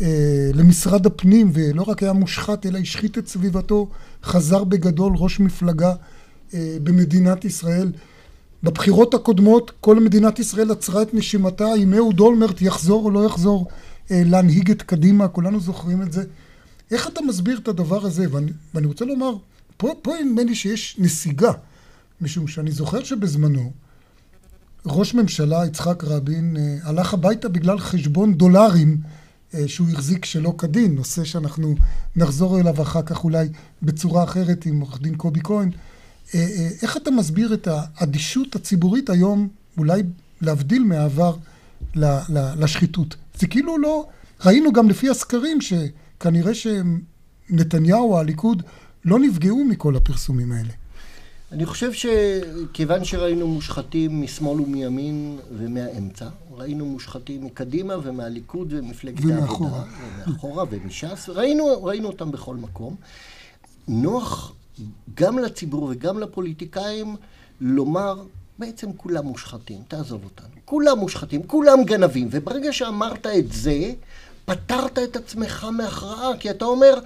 אה, 0.00 0.06
למשרד 0.54 1.06
הפנים, 1.06 1.50
ולא 1.54 1.82
רק 1.82 2.02
היה 2.02 2.12
מושחת, 2.12 2.66
אלא 2.66 2.78
השחית 2.78 3.18
את 3.18 3.28
סביבתו, 3.28 3.88
חזר 4.22 4.64
בגדול 4.64 5.12
ראש 5.16 5.40
מפלגה 5.40 5.94
אה, 6.54 6.76
במדינת 6.82 7.44
ישראל. 7.44 7.92
בבחירות 8.62 9.14
הקודמות 9.14 9.72
כל 9.80 10.00
מדינת 10.00 10.38
ישראל 10.38 10.70
עצרה 10.70 11.02
את 11.02 11.14
נשימתה 11.14 11.74
אם 11.74 11.94
אהוד 11.94 12.20
אולמרט 12.20 12.62
יחזור 12.62 13.04
או 13.04 13.10
לא 13.10 13.26
יחזור 13.26 13.68
להנהיג 14.10 14.70
את 14.70 14.82
קדימה, 14.82 15.28
כולנו 15.28 15.60
זוכרים 15.60 16.02
את 16.02 16.12
זה. 16.12 16.24
איך 16.90 17.06
אתה 17.06 17.20
מסביר 17.22 17.58
את 17.58 17.68
הדבר 17.68 18.06
הזה? 18.06 18.26
ואני, 18.30 18.52
ואני 18.74 18.86
רוצה 18.86 19.04
לומר, 19.04 19.36
פה, 19.76 19.94
פה 20.02 20.12
נדמה 20.24 20.42
לי 20.42 20.54
שיש 20.54 20.96
נסיגה, 20.98 21.52
משום 22.20 22.48
שאני 22.48 22.70
זוכר 22.70 23.04
שבזמנו 23.04 23.72
ראש 24.86 25.14
ממשלה 25.14 25.66
יצחק 25.66 26.04
רבין 26.04 26.56
אה, 26.56 26.76
הלך 26.82 27.14
הביתה 27.14 27.48
בגלל 27.48 27.78
חשבון 27.78 28.34
דולרים 28.34 29.00
אה, 29.54 29.68
שהוא 29.68 29.88
החזיק 29.92 30.24
שלא 30.24 30.54
כדין, 30.58 30.94
נושא 30.94 31.24
שאנחנו 31.24 31.74
נחזור 32.16 32.60
אליו 32.60 32.82
אחר 32.82 33.02
כך 33.02 33.24
אולי 33.24 33.48
בצורה 33.82 34.24
אחרת 34.24 34.66
עם 34.66 34.80
עורך 34.80 35.00
דין 35.00 35.14
קובי 35.16 35.40
כהן. 35.44 35.70
אה, 36.34 36.40
אה, 36.40 36.68
איך 36.82 36.96
אתה 36.96 37.10
מסביר 37.10 37.54
את 37.54 37.68
האדישות 37.70 38.56
הציבורית 38.56 39.10
היום, 39.10 39.48
אולי 39.78 40.02
להבדיל 40.40 40.84
מהעבר 40.84 41.36
לשחיתות? 42.56 43.16
זה 43.38 43.46
כאילו 43.46 43.78
לא... 43.78 44.06
ראינו 44.44 44.72
גם 44.72 44.88
לפי 44.88 45.10
הסקרים 45.10 45.58
שכנראה 45.60 46.52
שנתניהו, 46.54 48.18
הליכוד, 48.18 48.62
לא 49.04 49.18
נפגעו 49.18 49.64
מכל 49.64 49.96
הפרסומים 49.96 50.52
האלה. 50.52 50.72
אני 51.52 51.66
חושב 51.66 51.90
שכיוון 51.92 53.04
שראינו 53.04 53.48
מושחתים 53.48 54.22
משמאל 54.22 54.60
ומימין 54.60 55.38
ומהאמצע, 55.58 56.28
ראינו 56.56 56.86
מושחתים 56.86 57.44
מקדימה 57.44 57.94
ומהליכוד 58.02 58.72
ומפלגת 58.76 59.24
ומאחורה. 59.24 59.70
העבודה, 59.70 59.92
ומאחורה 60.26 60.64
ומש"ס, 60.70 61.28
ראינו, 61.28 61.84
ראינו 61.84 62.08
אותם 62.08 62.32
בכל 62.32 62.56
מקום. 62.56 62.96
נוח 63.88 64.52
גם 65.14 65.38
לציבור 65.38 65.88
וגם 65.90 66.18
לפוליטיקאים 66.18 67.16
לומר, 67.60 68.22
בעצם 68.58 68.92
כולם 68.96 69.26
מושחתים, 69.26 69.78
תעזוב 69.88 70.24
אותנו. 70.24 70.48
כולם 70.64 70.98
מושחתים, 70.98 71.42
כולם 71.42 71.84
גנבים, 71.84 72.28
וברגע 72.30 72.72
שאמרת 72.72 73.26
את 73.26 73.52
זה, 73.52 73.92
פטרת 74.44 74.98
את 74.98 75.16
עצמך 75.16 75.66
מהכרעה, 75.72 76.36
כי 76.40 76.50
אתה 76.50 76.64
אומר, 76.64 76.98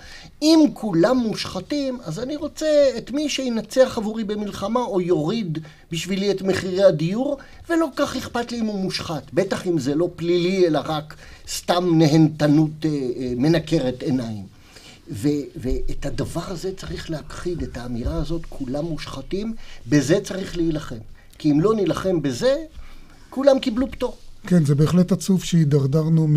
אם 0.42 0.58
כולם 0.74 1.16
מושחתים, 1.16 1.98
אז 2.04 2.18
אני 2.18 2.37
רוצה 2.37 2.90
את 2.98 3.11
מי 3.11 3.28
שינצח 3.28 3.98
עבורי 3.98 4.24
במלחמה 4.24 4.80
או 4.80 5.00
יוריד 5.00 5.58
בשבילי 5.92 6.30
את 6.30 6.42
מחירי 6.42 6.84
הדיור, 6.84 7.38
ולא 7.70 7.87
כך 7.96 8.16
אכפת 8.16 8.52
לי 8.52 8.61
אם 8.61 8.66
הוא 8.66 8.80
מושחת. 8.80 9.22
בטח 9.32 9.66
אם 9.66 9.78
זה 9.78 9.94
לא 9.94 10.08
פלילי, 10.16 10.66
אלא 10.66 10.80
רק 10.84 11.14
סתם 11.48 11.98
נהנתנות 11.98 12.70
אה, 12.84 12.90
אה, 12.90 13.32
מנקרת 13.37 14.02
עיניים. 14.02 14.44
ו- 15.11 15.46
ואת 15.56 16.06
הדבר 16.06 16.44
הזה 16.46 16.76
צריך 16.76 17.11
להכחיד, 17.11 17.62
את 17.62 17.76
האמירה 17.76 18.16
הזאת, 18.16 18.42
כולם 18.48 18.84
מושחתים, 18.84 19.54
בזה 19.87 20.20
צריך 20.24 20.56
להילחם. 20.56 20.96
כי 21.38 21.51
אם 21.51 21.61
לא 21.61 21.74
נילחם 21.74 22.22
בזה, 22.22 22.57
כולם 23.31 23.59
קיבלו 23.59 23.90
פטור. 23.90 24.16
כן, 24.46 24.64
זה 24.64 24.74
בהחלט 24.74 25.12
עצוב 25.12 25.44
שהידרדרנו 25.44 26.29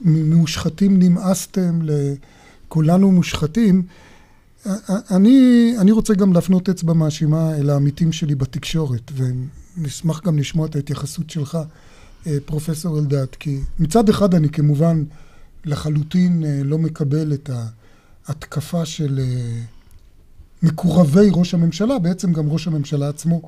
ממושחתים 0.00 0.98
נמאסתם 0.98 1.78
לכולנו 1.82 3.12
מושחתים. 3.12 3.82
אני, 5.10 5.74
אני 5.78 5.92
רוצה 5.92 6.14
גם 6.14 6.32
להפנות 6.32 6.68
אצבע 6.68 6.92
מאשימה 6.92 7.56
אל 7.56 7.70
העמיתים 7.70 8.12
שלי 8.12 8.34
בתקשורת, 8.34 9.12
ונשמח 9.16 10.22
גם 10.22 10.38
לשמוע 10.38 10.66
את 10.66 10.76
ההתייחסות 10.76 11.30
שלך, 11.30 11.58
אה, 12.26 12.36
פרופסור 12.44 12.98
אלדד, 12.98 13.26
כי 13.40 13.60
מצד 13.78 14.08
אחד 14.08 14.34
אני 14.34 14.48
כמובן 14.48 15.04
לחלוטין 15.64 16.44
אה, 16.44 16.60
לא 16.64 16.78
מקבל 16.78 17.32
את 17.32 17.50
ההתקפה 18.26 18.84
של 18.84 19.20
אה, 19.22 19.60
מקורבי 20.62 21.28
ראש 21.32 21.54
הממשלה, 21.54 21.98
בעצם 21.98 22.32
גם 22.32 22.48
ראש 22.48 22.66
הממשלה 22.66 23.08
עצמו. 23.08 23.42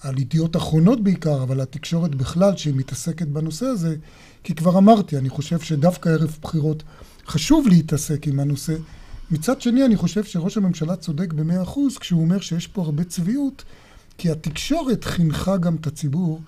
על 0.00 0.18
ידיעות 0.18 0.56
אחרונות 0.56 1.04
בעיקר, 1.04 1.42
אבל 1.42 1.60
התקשורת 1.60 2.14
בכלל 2.14 2.56
שהיא 2.56 2.74
מתעסקת 2.74 3.26
בנושא 3.26 3.66
הזה, 3.66 3.96
כי 4.44 4.54
כבר 4.54 4.78
אמרתי, 4.78 5.18
אני 5.18 5.28
חושב 5.28 5.60
שדווקא 5.60 6.08
ערב 6.08 6.38
בחירות 6.42 6.82
חשוב 7.26 7.68
להתעסק 7.68 8.26
עם 8.26 8.40
הנושא. 8.40 8.74
מצד 9.30 9.60
שני, 9.60 9.86
אני 9.86 9.96
חושב 9.96 10.24
שראש 10.24 10.56
הממשלה 10.56 10.96
צודק 10.96 11.32
במאה 11.32 11.62
אחוז 11.62 11.98
כשהוא 11.98 12.20
אומר 12.20 12.40
שיש 12.40 12.66
פה 12.66 12.82
הרבה 12.82 13.04
צביעות, 13.04 13.64
כי 14.18 14.30
התקשורת 14.30 15.04
חינכה 15.04 15.56
גם 15.56 15.76
את 15.76 15.86
הציבור 15.86 16.40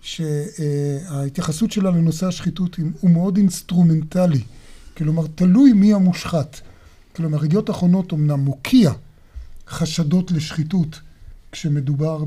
שההתייחסות 0.00 1.72
שלה 1.72 1.90
לנושא 1.90 2.26
השחיתות 2.26 2.76
הוא 3.00 3.10
מאוד 3.10 3.36
אינסטרומנטלי. 3.36 4.42
כלומר, 4.96 5.26
תלוי 5.34 5.72
מי 5.72 5.94
המושחת. 5.94 6.60
כלומר, 7.16 7.44
ידיעות 7.44 7.70
אחרונות 7.70 8.12
אמנם 8.12 8.40
מוקיע 8.40 8.92
חשדות 9.68 10.30
לשחיתות 10.30 11.00
כשמדובר 11.52 12.24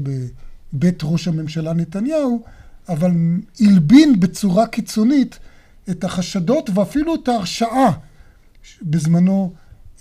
בבית 0.74 1.00
ראש 1.04 1.28
הממשלה 1.28 1.74
נתניהו, 1.74 2.42
אבל 2.90 3.12
הלבין 3.60 4.20
בצורה 4.20 4.68
קיצונית 4.68 5.40
את 5.90 6.04
החשדות 6.04 6.70
ואפילו 6.74 7.16
את 7.16 7.28
ההרשעה 7.28 7.92
בזמנו 8.82 9.54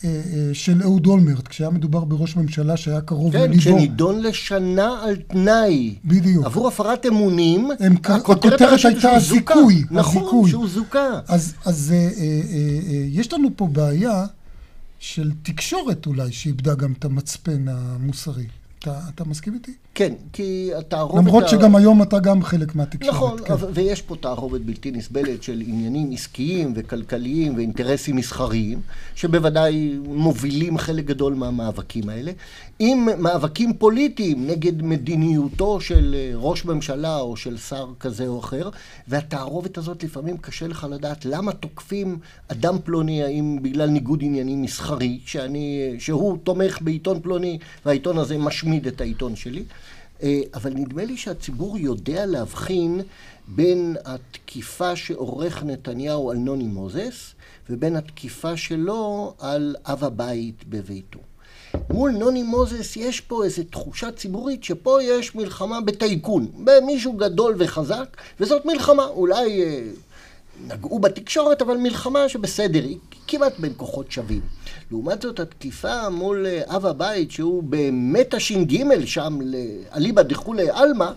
אה, 0.04 0.10
אה, 0.10 0.50
של 0.52 0.82
אהוד 0.82 1.06
אולמרט, 1.06 1.48
כשהיה 1.48 1.70
מדובר 1.70 2.04
בראש 2.04 2.36
ממשלה 2.36 2.76
שהיה 2.76 3.00
קרוב 3.00 3.32
כן, 3.32 3.38
לליבו. 3.38 3.54
כן, 3.54 3.60
שנידון 3.60 4.22
לשנה 4.22 5.02
על 5.02 5.16
תנאי. 5.16 5.94
בדיוק. 6.04 6.46
עבור 6.46 6.68
הפרת 6.68 7.06
אמונים, 7.06 7.68
הם, 7.80 7.94
הכותרת 8.04 8.60
הייתה 8.84 9.10
הזיכוי. 9.10 9.84
נכון, 9.90 10.22
הזיכוי. 10.22 10.50
שהוא 10.50 10.68
זוכה. 10.68 11.20
אז, 11.28 11.54
אז 11.64 11.92
אה, 11.92 11.96
אה, 11.96 12.10
אה, 12.22 13.04
יש 13.08 13.32
לנו 13.32 13.48
פה 13.56 13.66
בעיה 13.66 14.26
של 14.98 15.30
תקשורת 15.42 16.06
אולי, 16.06 16.32
שאיבדה 16.32 16.74
גם 16.74 16.92
את 16.98 17.04
המצפן 17.04 17.68
המוסרי. 17.68 18.46
אתה, 18.82 18.98
אתה 19.14 19.24
מסכים 19.24 19.54
איתי? 19.54 19.72
כן, 19.94 20.12
כי 20.32 20.70
התערובת... 20.78 21.24
למרות 21.24 21.48
שגם 21.48 21.76
היום 21.76 22.02
אתה 22.02 22.18
גם 22.18 22.42
חלק 22.42 22.74
מהתקשורת. 22.74 23.14
נכון, 23.14 23.38
כן. 23.44 23.54
ויש 23.74 24.02
פה 24.02 24.16
תערובת 24.16 24.60
בלתי 24.60 24.90
נסבלת 24.90 25.42
של 25.42 25.62
עניינים 25.66 26.10
עסקיים 26.12 26.72
וכלכליים 26.76 27.56
ואינטרסים 27.56 28.16
מסחריים, 28.16 28.80
שבוודאי 29.14 29.98
מובילים 30.04 30.78
חלק 30.78 31.04
גדול 31.04 31.34
מהמאבקים 31.34 32.08
האלה, 32.08 32.32
עם 32.82 33.08
מאבקים 33.18 33.72
פוליטיים 33.78 34.46
נגד 34.46 34.82
מדיניותו 34.82 35.80
של 35.80 36.14
אה, 36.18 36.32
ראש 36.34 36.64
ממשלה 36.64 37.20
או 37.20 37.36
של 37.36 37.56
שר 37.56 37.86
כזה 38.00 38.26
או 38.26 38.38
אחר, 38.40 38.70
והתערובת 39.08 39.78
הזאת 39.78 40.04
לפעמים 40.04 40.36
קשה 40.38 40.66
לך 40.66 40.86
לדעת 40.90 41.24
למה 41.24 41.52
תוקפים 41.52 42.18
אדם 42.48 42.76
פלוני, 42.84 43.22
האם 43.22 43.58
בגלל 43.62 43.88
ניגוד 43.88 44.18
עניינים 44.22 44.62
מסחרי, 44.62 45.20
שאני, 45.24 45.94
שהוא 45.98 46.38
תומך 46.44 46.82
בעיתון 46.82 47.20
פלוני 47.20 47.58
והעיתון 47.86 48.18
הזה 48.18 48.38
משמיד 48.38 48.86
את 48.86 49.00
העיתון 49.00 49.36
שלי. 49.36 49.64
אה, 50.22 50.40
אבל 50.54 50.72
נדמה 50.74 51.04
לי 51.04 51.16
שהציבור 51.16 51.78
יודע 51.78 52.26
להבחין 52.26 53.00
בין 53.48 53.96
התקיפה 54.04 54.96
שעורך 54.96 55.64
נתניהו 55.64 56.30
על 56.30 56.36
נוני 56.36 56.66
מוזס 56.66 57.34
ובין 57.70 57.96
התקיפה 57.96 58.56
שלו 58.56 59.34
על 59.38 59.76
אב 59.86 60.04
הבית 60.04 60.64
בביתו. 60.68 61.29
מול 61.90 62.10
נוני 62.10 62.42
מוזס 62.42 62.96
יש 62.96 63.20
פה 63.20 63.44
איזו 63.44 63.62
תחושה 63.70 64.12
ציבורית 64.12 64.64
שפה 64.64 65.02
יש 65.02 65.34
מלחמה 65.34 65.80
בטייקון, 65.80 66.46
במישהו 66.64 67.12
גדול 67.12 67.54
וחזק, 67.58 68.16
וזאת 68.40 68.66
מלחמה. 68.66 69.04
אולי 69.04 69.62
אה, 69.62 69.82
נגעו 70.68 70.98
בתקשורת, 70.98 71.62
אבל 71.62 71.76
מלחמה 71.76 72.28
שבסדר, 72.28 72.82
היא 72.82 72.98
כמעט 73.26 73.58
בין 73.58 73.72
כוחות 73.76 74.12
שווים. 74.12 74.40
לעומת 74.90 75.22
זאת, 75.22 75.40
התקיפה 75.40 76.08
מול 76.08 76.46
אה, 76.46 76.76
אב 76.76 76.86
הבית, 76.86 77.30
שהוא 77.30 77.62
באמת 77.62 78.34
הש"ג 78.34 79.04
שם, 79.04 79.38
אליבא 79.96 80.22
דכולי 80.22 80.70
עלמא, 80.70 81.10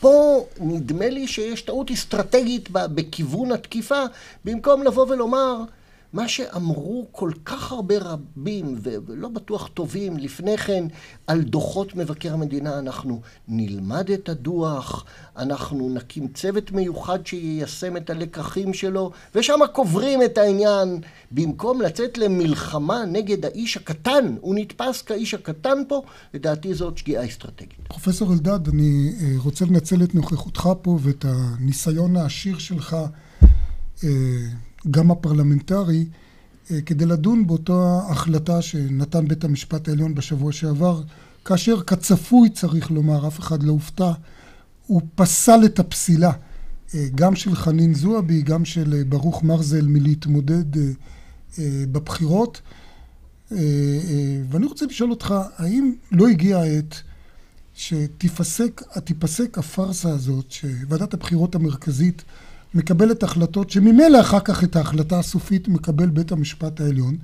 פה 0.00 0.46
נדמה 0.60 1.08
לי 1.08 1.26
שיש 1.26 1.62
טעות 1.62 1.90
אסטרטגית 1.90 2.68
בכיוון 2.70 3.52
התקיפה, 3.52 4.02
במקום 4.44 4.82
לבוא 4.82 5.06
ולומר, 5.08 5.56
מה 6.14 6.28
שאמרו 6.28 7.06
כל 7.12 7.30
כך 7.44 7.72
הרבה 7.72 7.94
רבים, 7.98 8.78
ולא 8.82 9.28
בטוח 9.28 9.68
טובים, 9.68 10.16
לפני 10.16 10.58
כן, 10.58 10.84
על 11.26 11.42
דוחות 11.42 11.96
מבקר 11.96 12.32
המדינה, 12.32 12.78
אנחנו 12.78 13.20
נלמד 13.48 14.10
את 14.10 14.28
הדוח, 14.28 15.04
אנחנו 15.36 15.94
נקים 15.94 16.28
צוות 16.28 16.72
מיוחד 16.72 17.26
שיישם 17.26 17.96
את 17.96 18.10
הלקחים 18.10 18.74
שלו, 18.74 19.10
ושם 19.34 19.58
קוברים 19.72 20.22
את 20.22 20.38
העניין. 20.38 21.00
במקום 21.30 21.80
לצאת 21.80 22.18
למלחמה 22.18 23.04
נגד 23.04 23.44
האיש 23.44 23.76
הקטן, 23.76 24.34
הוא 24.40 24.54
נתפס 24.54 25.02
כאיש 25.02 25.34
הקטן 25.34 25.78
פה, 25.88 26.02
לדעתי 26.34 26.74
זאת 26.74 26.98
שגיאה 26.98 27.26
אסטרטגית. 27.26 27.88
פרופסור 27.88 28.32
אלדד, 28.32 28.68
אני 28.68 29.12
אה, 29.20 29.26
רוצה 29.38 29.64
לנצל 29.64 30.02
את 30.02 30.14
נוכחותך 30.14 30.68
פה 30.82 30.98
ואת 31.02 31.24
הניסיון 31.28 32.16
העשיר 32.16 32.58
שלך. 32.58 32.96
גם 34.90 35.10
הפרלמנטרי, 35.10 36.06
אה, 36.70 36.80
כדי 36.80 37.06
לדון 37.06 37.46
באותה 37.46 38.00
החלטה 38.08 38.62
שנתן 38.62 39.28
בית 39.28 39.44
המשפט 39.44 39.88
העליון 39.88 40.14
בשבוע 40.14 40.52
שעבר, 40.52 41.02
כאשר 41.44 41.82
כצפוי 41.82 42.50
צריך 42.50 42.90
לומר, 42.90 43.28
אף 43.28 43.40
אחד 43.40 43.62
לא 43.62 43.72
הופתע, 43.72 44.12
הוא 44.86 45.02
פסל 45.14 45.60
את 45.64 45.78
הפסילה, 45.78 46.32
אה, 46.94 47.06
גם 47.14 47.36
של 47.36 47.54
חנין 47.54 47.94
זועבי, 47.94 48.42
גם 48.42 48.64
של 48.64 48.94
אה, 48.94 49.04
ברוך 49.04 49.42
מרזל 49.42 49.86
מלהתמודד 49.86 50.64
בבחירות. 51.92 52.60
ואני 54.50 54.66
רוצה 54.66 54.86
לשאול 54.86 55.10
אותך, 55.10 55.34
האם 55.56 55.94
לא 56.12 56.28
הגיעה 56.28 56.62
העת 56.62 57.02
שתיפסק 57.74 59.58
הפארסה 59.58 60.10
הזאת, 60.10 60.50
שוועדת 60.50 61.14
הבחירות 61.14 61.54
המרכזית 61.54 62.24
מקבלת 62.74 63.22
החלטות 63.22 63.70
שממילא 63.70 64.20
אחר 64.20 64.40
כך 64.40 64.64
את 64.64 64.76
ההחלטה 64.76 65.18
הסופית 65.18 65.68
מקבל 65.68 66.06
בית 66.06 66.32
המשפט 66.32 66.80
העליון, 66.80 67.16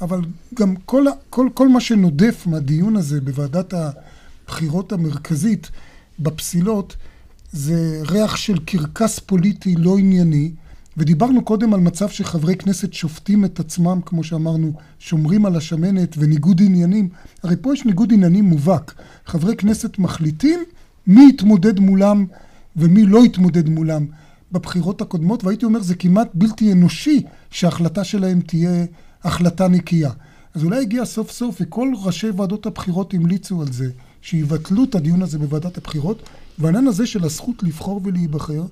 אבל 0.00 0.20
גם 0.54 0.76
כל, 0.76 1.04
כל, 1.30 1.48
כל 1.54 1.68
מה 1.68 1.80
שנודף 1.80 2.46
מהדיון 2.46 2.96
הזה 2.96 3.20
בוועדת 3.20 3.74
הבחירות 3.74 4.92
המרכזית 4.92 5.70
בפסילות 6.18 6.96
זה 7.52 8.02
ריח 8.08 8.36
של 8.36 8.58
קרקס 8.58 9.18
פוליטי 9.18 9.74
לא 9.76 9.98
ענייני, 9.98 10.50
ודיברנו 10.96 11.44
קודם 11.44 11.74
על 11.74 11.80
מצב 11.80 12.08
שחברי 12.08 12.56
כנסת 12.56 12.92
שופטים 12.92 13.44
את 13.44 13.60
עצמם, 13.60 14.00
כמו 14.06 14.24
שאמרנו, 14.24 14.72
שומרים 14.98 15.46
על 15.46 15.56
השמנת 15.56 16.14
וניגוד 16.18 16.60
עניינים. 16.64 17.08
הרי 17.42 17.56
פה 17.60 17.72
יש 17.72 17.84
ניגוד 17.84 18.12
עניינים 18.12 18.44
מובהק. 18.44 18.94
חברי 19.26 19.56
כנסת 19.56 19.98
מחליטים 19.98 20.64
מי 21.06 21.28
יתמודד 21.28 21.80
מולם 21.80 22.26
ומי 22.76 23.06
לא 23.06 23.24
יתמודד 23.24 23.68
מולם. 23.68 24.06
בבחירות 24.52 25.00
הקודמות, 25.00 25.44
והייתי 25.44 25.64
אומר 25.64 25.82
זה 25.82 25.94
כמעט 25.94 26.28
בלתי 26.34 26.72
אנושי 26.72 27.22
שההחלטה 27.50 28.04
שלהם 28.04 28.40
תהיה 28.40 28.84
החלטה 29.24 29.68
נקייה. 29.68 30.10
אז 30.54 30.64
אולי 30.64 30.80
הגיע 30.80 31.04
סוף 31.04 31.30
סוף, 31.30 31.56
וכל 31.60 31.92
ראשי 32.02 32.30
ועדות 32.30 32.66
הבחירות 32.66 33.14
המליצו 33.14 33.62
על 33.62 33.72
זה, 33.72 33.90
שיבטלו 34.22 34.84
את 34.84 34.94
הדיון 34.94 35.22
הזה 35.22 35.38
בוועדת 35.38 35.78
הבחירות, 35.78 36.28
והעניין 36.58 36.86
הזה 36.86 37.06
של 37.06 37.24
הזכות 37.24 37.62
לבחור 37.62 38.00
ולהיבחר, 38.04 38.62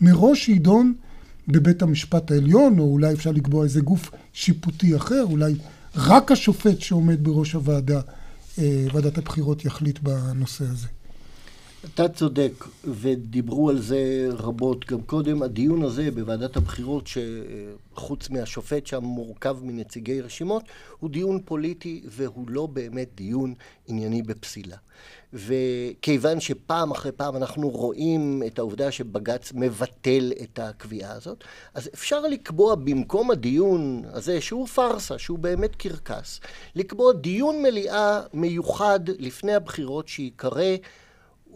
מראש 0.00 0.48
יידון 0.48 0.94
בבית 1.48 1.82
המשפט 1.82 2.30
העליון, 2.30 2.78
או 2.78 2.84
אולי 2.84 3.12
אפשר 3.12 3.32
לקבוע 3.32 3.64
איזה 3.64 3.80
גוף 3.80 4.10
שיפוטי 4.32 4.96
אחר, 4.96 5.22
אולי 5.22 5.54
רק 5.96 6.32
השופט 6.32 6.80
שעומד 6.80 7.24
בראש 7.24 7.52
הוועדה, 7.52 8.00
אה, 8.58 8.86
ועדת 8.92 9.18
הבחירות, 9.18 9.64
יחליט 9.64 9.98
בנושא 9.98 10.64
הזה. 10.64 10.86
אתה 11.84 12.08
צודק, 12.08 12.52
ודיברו 12.84 13.70
על 13.70 13.78
זה 13.78 14.28
רבות 14.30 14.84
גם 14.84 15.02
קודם. 15.02 15.42
הדיון 15.42 15.82
הזה 15.82 16.10
בוועדת 16.10 16.56
הבחירות, 16.56 17.04
שחוץ 17.06 18.30
מהשופט 18.30 18.86
שם 18.86 19.04
מורכב 19.04 19.56
מנציגי 19.62 20.20
רשימות, 20.20 20.62
הוא 20.98 21.10
דיון 21.10 21.40
פוליטי 21.44 22.02
והוא 22.08 22.50
לא 22.50 22.66
באמת 22.66 23.08
דיון 23.14 23.54
ענייני 23.86 24.22
בפסילה. 24.22 24.76
וכיוון 25.32 26.40
שפעם 26.40 26.90
אחרי 26.90 27.12
פעם 27.12 27.36
אנחנו 27.36 27.68
רואים 27.68 28.42
את 28.46 28.58
העובדה 28.58 28.90
שבג"ץ 28.90 29.52
מבטל 29.54 30.32
את 30.42 30.58
הקביעה 30.58 31.12
הזאת, 31.12 31.44
אז 31.74 31.90
אפשר 31.94 32.20
לקבוע 32.20 32.74
במקום 32.74 33.30
הדיון 33.30 34.02
הזה, 34.12 34.40
שהוא 34.40 34.66
פארסה, 34.66 35.18
שהוא 35.18 35.38
באמת 35.38 35.76
קרקס, 35.76 36.40
לקבוע 36.74 37.12
דיון 37.12 37.62
מליאה 37.62 38.20
מיוחד 38.34 39.00
לפני 39.18 39.54
הבחירות 39.54 40.08
שיקרא 40.08 40.76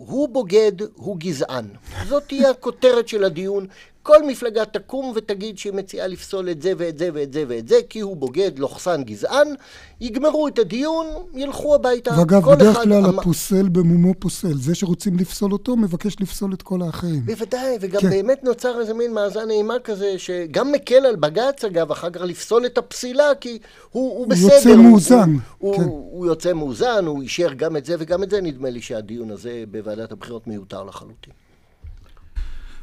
הוא 0.06 0.28
בוגד, 0.28 0.72
הוא 0.94 1.16
גזען. 1.18 1.64
זאת 2.08 2.22
תהיה 2.26 2.50
הכותרת 2.50 3.08
של 3.08 3.24
הדיון. 3.24 3.66
כל 4.02 4.26
מפלגה 4.26 4.64
תקום 4.64 5.12
ותגיד 5.16 5.58
שהיא 5.58 5.72
מציעה 5.72 6.06
לפסול 6.06 6.50
את 6.50 6.62
זה 6.62 6.72
ואת 6.76 6.98
זה 6.98 7.08
ואת 7.14 7.32
זה 7.32 7.44
ואת 7.48 7.68
זה, 7.68 7.76
כי 7.88 8.00
הוא 8.00 8.16
בוגד, 8.16 8.58
לוחסן 8.58 9.02
גזען, 9.02 9.48
יגמרו 10.00 10.48
את 10.48 10.58
הדיון, 10.58 11.06
ילכו 11.34 11.74
הביתה. 11.74 12.10
ואגב, 12.18 12.50
בדרך 12.50 12.76
כלל 12.76 13.06
אמ... 13.06 13.18
הפוסל 13.18 13.68
במומו 13.68 14.14
פוסל. 14.18 14.54
זה 14.54 14.74
שרוצים 14.74 15.16
לפסול 15.16 15.52
אותו, 15.52 15.76
מבקש 15.76 16.16
לפסול 16.20 16.54
את 16.54 16.62
כל 16.62 16.82
האחרים. 16.82 17.26
בוודאי, 17.26 17.76
וגם 17.80 18.00
כן. 18.00 18.10
באמת 18.10 18.44
נוצר 18.44 18.80
איזה 18.80 18.94
מין 18.94 19.14
מאזן 19.14 19.50
אימה 19.50 19.78
כזה, 19.84 20.18
שגם 20.18 20.72
מקל 20.72 21.06
על 21.06 21.16
בג"ץ, 21.16 21.64
אגב, 21.64 21.90
אחר 21.90 22.10
כך 22.10 22.20
לפסול 22.20 22.66
את 22.66 22.78
הפסילה, 22.78 23.34
כי 23.40 23.58
הוא, 23.90 24.18
הוא 24.18 24.26
בסדר. 24.26 24.46
הוא 24.46 24.54
יוצא 24.54 24.76
מאוזן. 24.76 25.36
הוא, 25.58 25.76
כן. 25.76 25.82
הוא, 25.82 26.10
הוא 26.12 26.26
יוצא 26.26 26.52
מאוזן, 26.52 27.06
הוא 27.06 27.22
אישר 27.22 27.52
גם 27.52 27.76
את 27.76 27.84
זה 27.84 27.96
וגם 27.98 28.22
את 28.22 28.30
זה. 28.30 28.40
נדמה 28.40 28.70
לי 28.70 28.80
שהדיון 28.82 29.30
הזה 29.30 29.64
בוועדת 29.70 30.12
הבחירות 30.12 30.46
מיותר 30.46 30.84
לחלוטין. 30.84 31.39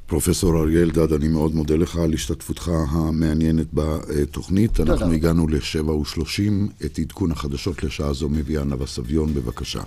פרופסור 0.08 0.62
אריה 0.62 0.82
אלדד, 0.82 1.13
אני 1.13 1.28
מאוד 1.28 1.56
מודה 1.56 1.76
לך 1.76 1.96
על 1.96 2.13
השתתפותך 2.13 2.72
המעניינת 2.91 3.67
בתוכנית. 3.74 4.74
תודה. 4.74 4.93
אנחנו 4.93 5.12
הגענו 5.12 5.48
לשבע 5.48 5.93
ושלושים. 5.93 6.67
את 6.86 7.00
עדכון 7.00 7.32
החדשות 7.32 7.84
לשעה 7.84 8.13
זו 8.13 8.30
מביאה 8.30 8.63
נאוה 8.63 8.88
סביון, 8.88 9.34
בבקשה. 9.34 9.82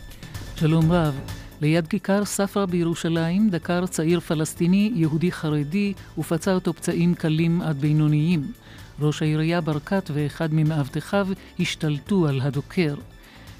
שלום 0.56 0.92
רב. 0.92 1.14
ליד 1.60 1.86
כיכר 1.86 2.24
ספרא 2.24 2.66
בירושלים 2.66 3.50
דקר 3.50 3.86
צעיר 3.86 4.20
פלסטיני 4.20 4.92
יהודי 4.94 5.32
חרדי 5.32 5.92
ופצע 6.18 6.54
אותו 6.54 6.74
פצעים 6.74 7.14
קלים 7.14 7.62
עד 7.62 7.80
בינוניים. 7.80 8.52
ראש 9.00 9.22
העירייה 9.22 9.60
ברקת 9.60 10.10
ואחד 10.14 10.48
ממאבטחיו 10.54 11.28
השתלטו 11.60 12.28
על 12.28 12.40
הדוקר. 12.40 12.94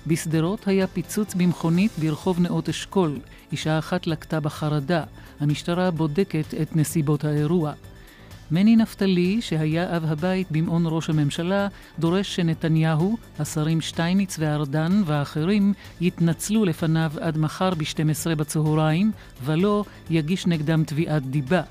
בשדרות 0.06 0.68
היה 0.68 0.86
פיצוץ 0.86 1.34
במכונית 1.34 1.92
ברחוב 1.98 2.40
נאות 2.40 2.68
אשכול. 2.68 3.18
אישה 3.52 3.78
אחת 3.78 4.06
לקטה 4.06 4.40
בחרדה. 4.40 5.04
המשטרה 5.40 5.90
בודקת 5.90 6.54
את 6.62 6.76
נסיבות 6.76 7.24
האירוע. 7.24 7.72
מני 8.50 8.76
נפתלי, 8.76 9.42
שהיה 9.42 9.96
אב 9.96 10.04
הבית 10.04 10.46
במעון 10.50 10.82
ראש 10.86 11.10
הממשלה, 11.10 11.68
דורש 11.98 12.36
שנתניהו, 12.36 13.16
השרים 13.38 13.80
שטייניץ 13.80 14.36
וארדן 14.38 15.02
והאחרים 15.06 15.72
יתנצלו 16.00 16.64
לפניו 16.64 17.12
עד 17.20 17.38
מחר 17.38 17.70
ב-12 17.70 18.34
בצהריים, 18.34 19.12
ולא 19.44 19.84
יגיש 20.10 20.46
נגדם 20.46 20.84
תביעת 20.84 21.22
דיבה. 21.26 21.62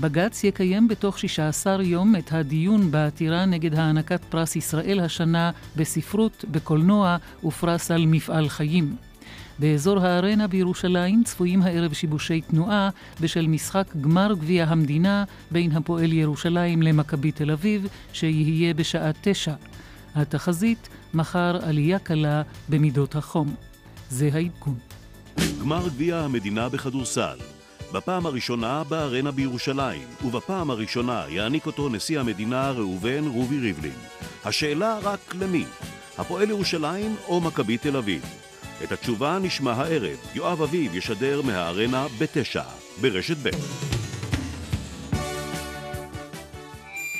בג"ץ 0.00 0.44
יקיים 0.44 0.88
בתוך 0.88 1.18
16 1.18 1.82
יום 1.82 2.16
את 2.16 2.32
הדיון 2.32 2.90
בעתירה 2.90 3.44
נגד 3.44 3.74
הענקת 3.74 4.24
פרס 4.24 4.56
ישראל 4.56 5.00
השנה 5.00 5.50
בספרות, 5.76 6.44
בקולנוע 6.50 7.16
ופרס 7.44 7.90
על 7.90 8.06
מפעל 8.06 8.48
חיים. 8.48 8.96
באזור 9.58 9.98
הארנה 9.98 10.46
בירושלים 10.48 11.24
צפויים 11.24 11.62
הערב 11.62 11.92
שיבושי 11.92 12.40
תנועה 12.40 12.90
בשל 13.20 13.46
משחק 13.46 13.96
גמר 14.00 14.34
גביע 14.34 14.64
המדינה 14.64 15.24
בין 15.50 15.72
הפועל 15.72 16.12
ירושלים 16.12 16.82
למכבי 16.82 17.32
תל 17.32 17.50
אביב, 17.50 17.86
שיהיה 18.12 18.74
בשעה 18.74 19.10
תשע. 19.20 19.54
התחזית, 20.14 20.88
מחר 21.14 21.58
עלייה 21.62 21.98
קלה 21.98 22.42
במידות 22.68 23.16
החום. 23.16 23.54
זה 24.10 24.30
העדכון. 24.32 24.74
גמר 25.60 25.88
גביע 25.88 26.16
המדינה 26.16 26.68
בכדורסל 26.68 27.36
בפעם 27.92 28.26
הראשונה 28.26 28.84
בארנה 28.84 29.30
בירושלים, 29.30 30.08
ובפעם 30.24 30.70
הראשונה 30.70 31.24
יעניק 31.28 31.66
אותו 31.66 31.88
נשיא 31.88 32.20
המדינה 32.20 32.70
ראובן 32.70 33.26
רובי 33.26 33.58
ריבלין. 33.58 33.98
השאלה 34.44 34.98
רק 35.02 35.34
למי? 35.34 35.64
הפועל 36.18 36.50
ירושלים 36.50 37.16
או 37.28 37.40
מכבי 37.40 37.78
תל 37.78 37.96
אביב? 37.96 38.45
את 38.84 38.92
התשובה 38.92 39.38
נשמע 39.38 39.72
הערב. 39.72 40.18
יואב 40.34 40.62
אביב 40.62 40.94
ישדר 40.94 41.42
מהארנה 41.42 42.06
בתשע, 42.18 42.62
ברשת 43.00 43.36
ב'. 43.42 43.50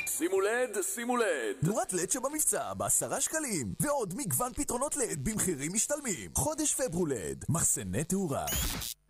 שימו 0.07 0.41
לד, 0.41 0.81
שימו 0.95 1.17
לד. 1.17 1.55
נורת 1.63 1.93
לד 1.93 2.11
שבמבצע 2.11 2.73
בעשרה 2.73 3.21
שקלים, 3.21 3.73
ועוד 3.79 4.13
מגוון 4.17 4.53
פתרונות 4.53 4.97
לד 4.97 5.23
במחירים 5.23 5.73
משתלמים. 5.73 6.31
חודש 6.35 6.73
פברולד, 6.75 7.45
מחסני 7.49 8.03
תאורה. 8.03 8.45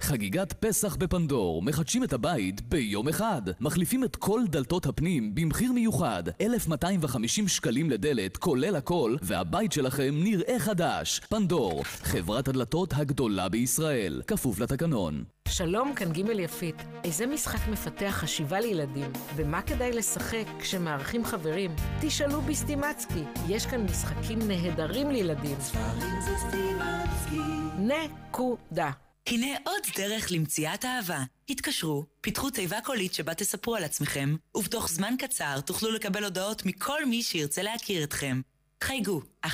חגיגת 0.02 0.54
פסח 0.54 0.96
בפנדור, 0.96 1.62
מחדשים 1.62 2.04
את 2.04 2.14
הבית 2.14 2.62
ביום 2.62 3.08
אחד. 3.08 3.42
מחליפים 3.60 4.04
את 4.04 4.16
כל 4.16 4.42
דלתות 4.50 4.86
הפנים 4.86 5.36
במחיר 5.36 5.72
מיוחד, 5.72 6.24
1,250 6.42 7.48
שקלים 7.48 7.90
לדלת, 7.90 8.38
כולל 8.38 8.76
הכל, 8.76 9.16
והבית 9.22 9.72
שלכם 9.72 10.14
נראה 10.14 10.60
חדש. 10.60 11.20
פנדור, 11.30 11.84
חברת 11.84 12.48
הדלתות 12.48 12.94
הגדולה 12.96 13.50
בישראל, 13.50 14.22
כפוף 14.28 14.60
לתקנון. 14.60 15.24
שלום, 15.48 15.94
כאן 15.96 16.12
ג' 16.12 16.30
יפית. 16.40 16.76
איזה 17.04 17.26
משחק 17.28 17.68
מפתח 17.68 18.12
חשיבה 18.12 18.60
לילדים? 18.60 19.12
במה 19.36 19.62
כדאי 19.62 19.92
לשחק 19.92 20.46
כשמארחים 20.60 21.26
חברים? 21.26 21.72
תשאלו 22.02 22.42
בסטימצקי. 22.42 23.24
יש 23.48 23.66
כאן 23.66 23.82
משחקים 23.86 24.40
נהדרים 24.48 25.12
לילדים. 25.12 25.58
ספרים 25.60 26.22
זה 26.26 26.32
סטימצקי. 26.38 27.42
נקודה. 27.80 29.07
הנה 29.28 29.48
עוד 29.66 29.82
דרך 29.98 30.32
למציאת 30.32 30.86
אהבה. 30.86 31.24
התקשרו, 31.50 32.06
פיתחו 32.22 32.50
תיבה 32.50 32.82
קולית 32.82 33.14
שבה 33.14 33.34
תספרו 33.34 33.76
על 33.76 33.84
עצמכם, 33.84 34.36
ובתוך 34.56 34.90
זמן 34.90 35.16
קצר 35.20 35.60
תוכלו 35.62 35.92
לקבל 35.92 36.24
הודעות 36.24 36.66
מכל 36.66 37.06
מי 37.06 37.24
שירצה 37.24 37.62
להכיר 37.64 38.04
אתכם. 38.04 38.42
חייגו, 38.84 39.22
1-950-5050, 39.46 39.50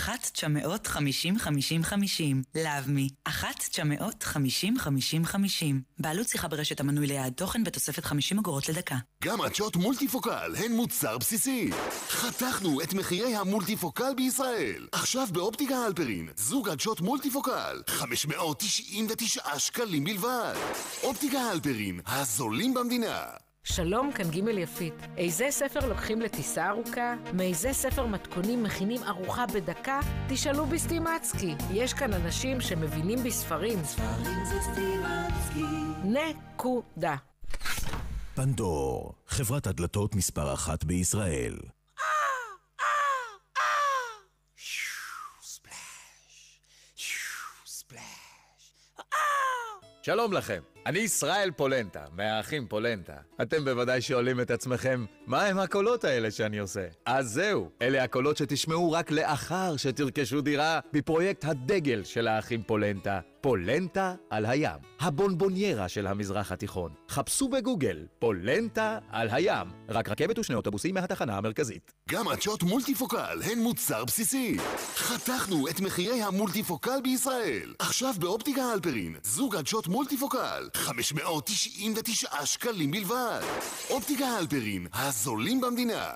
לאבמי, 2.55 3.09
1-950-5050. 3.27 3.29
בעלות 5.99 6.27
שיחה 6.27 6.47
ברשת 6.47 6.79
המנוי 6.79 7.07
ליעד 7.07 7.33
תוכן 7.33 7.63
בתוספת 7.63 8.05
50 8.05 8.39
אגורות 8.39 8.69
לדקה. 8.69 8.95
גם 9.23 9.41
עדשות 9.41 9.75
מולטיפוקל 9.75 10.51
הן 10.57 10.71
מוצר 10.71 11.17
בסיסי. 11.17 11.69
חתכנו 12.09 12.81
את 12.81 12.93
מחירי 12.93 13.35
המולטיפוקל 13.35 14.13
בישראל. 14.17 14.87
עכשיו 14.91 15.27
באופטיקה 15.31 15.75
הלפרין, 15.75 16.29
זוג 16.35 16.69
עדשות 16.69 17.01
מולטיפוקל, 17.01 17.81
599 17.87 19.59
שקלים 19.59 20.03
בלבד. 20.03 20.55
אופטיקה 21.03 21.39
הלפרין, 21.39 21.99
הזולים 22.05 22.73
במדינה. 22.73 23.25
שלום, 23.65 24.11
כאן 24.11 24.31
ג' 24.31 24.47
יפית. 24.47 24.93
איזה 25.17 25.47
ספר 25.49 25.87
לוקחים 25.87 26.21
לטיסה 26.21 26.69
ארוכה? 26.69 27.13
מאיזה 27.33 27.73
ספר 27.73 28.05
מתכונים 28.05 28.63
מכינים 28.63 29.03
ארוחה 29.03 29.45
בדקה? 29.45 29.99
תשאלו 30.29 30.65
בסטימצקי. 30.65 31.55
יש 31.73 31.93
כאן 31.93 32.13
אנשים 32.13 32.61
שמבינים 32.61 33.23
בספרים. 33.23 33.83
ספרים 33.83 34.45
זה 34.45 34.55
סטימצקי. 34.61 35.63
נקודה. 36.03 37.15
פנדור, 38.35 39.13
חברת 39.27 39.67
הדלתות 39.67 40.15
מספר 40.15 40.53
אחת 40.53 40.83
בישראל. 40.83 41.57
שלום 50.05 50.33
לכם, 50.33 50.61
אני 50.85 50.99
ישראל 50.99 51.51
פולנטה, 51.51 52.05
מהאחים 52.15 52.67
פולנטה. 52.67 53.13
אתם 53.41 53.65
בוודאי 53.65 54.01
שואלים 54.01 54.41
את 54.41 54.51
עצמכם, 54.51 55.05
מה 55.27 55.45
הם 55.45 55.59
הקולות 55.59 56.03
האלה 56.03 56.31
שאני 56.31 56.57
עושה? 56.57 56.87
אז 57.05 57.29
זהו, 57.29 57.69
אלה 57.81 58.03
הקולות 58.03 58.37
שתשמעו 58.37 58.91
רק 58.91 59.11
לאחר 59.11 59.77
שתרכשו 59.77 60.41
דירה 60.41 60.79
בפרויקט 60.93 61.45
הדגל 61.45 62.03
של 62.03 62.27
האחים 62.27 62.63
פולנטה, 62.63 63.19
פולנטה 63.43 64.15
על 64.29 64.45
הים, 64.45 64.79
הבונבוניירה 64.99 65.89
של 65.89 66.07
המזרח 66.07 66.51
התיכון. 66.51 66.93
חפשו 67.09 67.47
בגוגל, 67.47 68.05
פולנטה 68.19 68.99
על 69.09 69.29
הים, 69.31 69.67
רק 69.89 70.09
רכבת 70.09 70.39
ושני 70.39 70.55
אוטובוסים 70.55 70.93
מהתחנה 70.93 71.37
המרכזית. 71.37 71.93
גם 72.09 72.27
עדשות 72.27 72.63
מולטיפוקל 72.63 73.41
הן 73.51 73.59
מוצר 73.59 74.05
בסיסי. 74.05 74.57
חתכנו 74.95 75.67
את 75.67 75.79
מחירי 75.79 76.21
המולטיפוקל 76.21 77.01
בישראל. 77.03 77.73
עכשיו 77.79 78.13
באופטיקה 78.19 78.61
הלפרין, 78.63 79.15
זוג 79.23 79.55
עדשות 79.55 79.87
מולטיפוקל, 79.87 80.69
599 80.73 82.45
שקלים 82.45 82.91
בלבד. 82.91 83.41
אופטיקה 83.89 84.25
הלפרין, 84.25 84.87
הזולים 84.93 85.61
במדינה. 85.61 86.09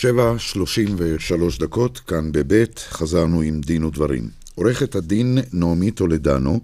שבע 0.00 0.34
שלושים 0.38 0.94
ושלוש 0.96 1.58
דקות, 1.58 1.98
כאן 1.98 2.32
בבית, 2.32 2.78
חזרנו 2.90 3.40
עם 3.40 3.60
דין 3.60 3.84
ודברים. 3.84 4.28
עורכת 4.54 4.94
הדין 4.94 5.38
נעמי 5.52 5.90
טולדנו, 5.90 6.60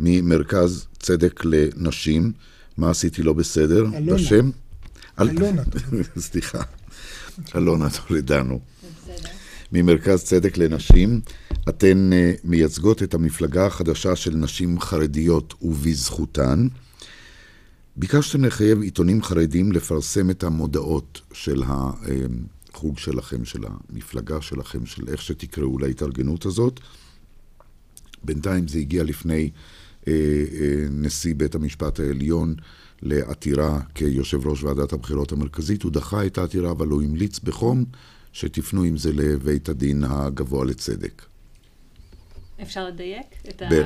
ממרכז 0.00 0.86
צדק 0.98 1.40
לנשים, 1.44 2.32
מה 2.76 2.90
עשיתי 2.90 3.22
לא 3.22 3.32
בסדר? 3.32 3.86
אלונה. 3.96 4.14
בשם? 4.14 4.50
אלונה. 5.20 5.62
סליחה, 6.18 6.62
אלונה 7.56 7.88
טולדנו. 7.90 8.60
ממרכז 9.72 10.22
צדק 10.22 10.58
לנשים, 10.58 11.20
אתן 11.68 12.12
אה, 12.12 12.32
מייצגות 12.44 13.02
את 13.02 13.14
המפלגה 13.14 13.66
החדשה 13.66 14.16
של 14.16 14.34
נשים 14.34 14.80
חרדיות 14.80 15.54
ובזכותן. 15.62 16.68
ביקשתם 17.96 18.44
לחייב 18.44 18.80
עיתונים 18.82 19.22
חרדים 19.22 19.72
לפרסם 19.72 20.30
את 20.30 20.44
המודעות 20.44 21.20
של 21.32 21.62
החוג 22.74 22.98
שלכם, 22.98 23.44
של 23.44 23.62
המפלגה 23.66 24.42
שלכם, 24.42 24.86
של 24.86 25.08
איך 25.08 25.22
שתקראו 25.22 25.78
להתארגנות 25.78 26.46
הזאת. 26.46 26.80
בינתיים 28.24 28.68
זה 28.68 28.78
הגיע 28.78 29.02
לפני 29.02 29.50
אה, 30.08 30.12
אה, 30.12 30.86
נשיא 30.90 31.34
בית 31.34 31.54
המשפט 31.54 32.00
העליון 32.00 32.54
לעתירה 33.02 33.80
כיושב 33.94 34.46
ראש 34.46 34.62
ועדת 34.62 34.92
הבחירות 34.92 35.32
המרכזית. 35.32 35.82
הוא 35.82 35.92
דחה 35.92 36.26
את 36.26 36.38
העתירה, 36.38 36.70
אבל 36.70 36.88
הוא 36.88 37.02
המליץ 37.02 37.38
בחום 37.38 37.84
שתפנו 38.32 38.82
עם 38.82 38.96
זה 38.96 39.12
לבית 39.12 39.68
הדין 39.68 40.04
הגבוה 40.04 40.64
לצדק. 40.64 41.22
אפשר 42.62 42.86
לדייק 42.86 43.26
את, 43.48 43.62
ה... 43.62 43.68
ב- 43.70 43.84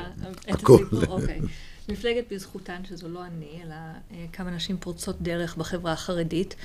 את 0.49 0.55
הכל. 0.59 0.85
הסיפור? 0.91 1.21
אוקיי. 1.21 1.41
מפלגת 1.89 2.23
בזכותן, 2.33 2.81
שזו 2.89 3.09
לא 3.09 3.25
אני, 3.25 3.61
אלא 3.63 3.75
אה, 4.11 4.25
כמה 4.33 4.51
נשים 4.51 4.77
פורצות 4.77 5.21
דרך 5.21 5.57
בחברה 5.57 5.91
החרדית, 5.91 6.55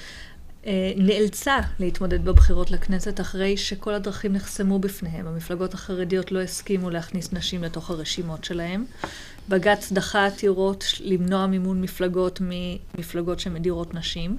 נאלצה 0.97 1.59
להתמודד 1.81 2.25
בבחירות 2.25 2.71
לכנסת 2.71 3.21
אחרי 3.21 3.57
שכל 3.57 3.95
הדרכים 3.95 4.33
נחסמו 4.33 4.79
בפניהם. 4.79 5.27
המפלגות 5.27 5.75
החרדיות 5.75 6.33
לא 6.33 6.41
הסכימו 6.41 6.91
להכניס 6.91 7.33
נשים 7.33 7.65
לתוך 7.65 7.91
הרשימות 7.91 8.45
שלהם. 8.45 8.85
בג"ץ 9.49 9.93
דחה 9.93 10.27
עתירות 10.27 10.85
למנוע 11.01 11.47
מימון 11.47 11.81
מפלגות 11.81 12.41
ממפלגות 12.43 13.41
שמדירות 13.41 13.95
נשים. 13.95 14.39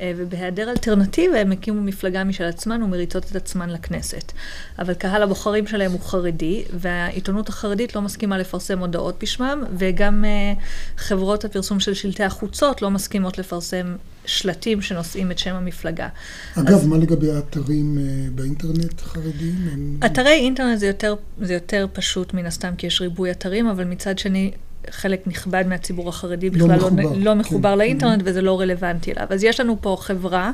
אה, 0.00 0.12
ובהיעדר 0.16 0.70
אלטרנטיבה 0.70 1.40
הם 1.40 1.52
הקימו 1.52 1.82
מפלגה 1.82 2.24
משל 2.24 2.44
עצמן 2.44 2.82
ומריצות 2.82 3.24
את 3.30 3.36
עצמן 3.36 3.70
לכנסת. 3.70 4.32
אבל 4.78 4.94
קהל 4.94 5.22
הבוחרים 5.22 5.66
שלהם 5.66 5.92
הוא 5.92 6.00
חרדי, 6.00 6.64
והעיתונות 6.72 7.48
החרדית 7.48 7.96
לא 7.96 8.02
מסכימה 8.02 8.38
לפרסם 8.38 8.78
הודעות 8.78 9.16
בשמם, 9.22 9.62
וגם 9.78 10.24
uh, 10.24 10.60
חברות 10.96 11.44
הפרסום 11.44 11.80
של 11.80 11.94
שלטי 11.94 12.22
החוצות 12.22 12.82
לא 12.82 12.90
מסכימות 12.90 13.38
לפרסם 13.38 13.96
שלטים 14.26 14.82
שנושאים 14.82 15.30
את 15.30 15.38
שם 15.38 15.54
המפלגה. 15.54 16.08
אגב, 16.54 16.74
אז... 16.74 16.86
מה 16.86 16.96
לגבי 16.96 17.32
האתרים 17.32 17.98
uh, 17.98 18.30
באינטרנט 18.36 19.00
החרדיים? 19.00 19.68
הם... 19.72 20.00
אתרי 20.06 20.32
אינטרנט 20.32 20.78
זה 20.78 20.86
יותר, 20.86 21.14
זה 21.40 21.54
יותר 21.54 21.86
פשוט 21.92 22.34
מן 22.34 22.46
הסתם, 22.46 22.74
כי 22.78 22.86
יש 22.86 23.00
ריבוי 23.00 23.30
אתרים, 23.30 23.68
אבל 23.68 23.84
מצד 23.84 24.18
שני, 24.18 24.50
חלק 24.90 25.26
נכבד 25.26 25.64
מהציבור 25.66 26.08
החרדי 26.08 26.50
לא 26.50 26.66
בכלל 26.66 26.78
לא 26.78 26.90
מחובר, 26.90 27.12
לא, 27.12 27.24
לא 27.24 27.34
מחובר 27.34 27.72
כן. 27.72 27.78
לאינטרנט. 27.78 28.22
וזה 28.24 28.42
לא 28.42 28.60
רלוונטי 28.60 29.12
אליו. 29.12 29.26
אז 29.30 29.44
יש 29.44 29.60
לנו 29.60 29.76
פה 29.80 29.96
חברה 30.00 30.50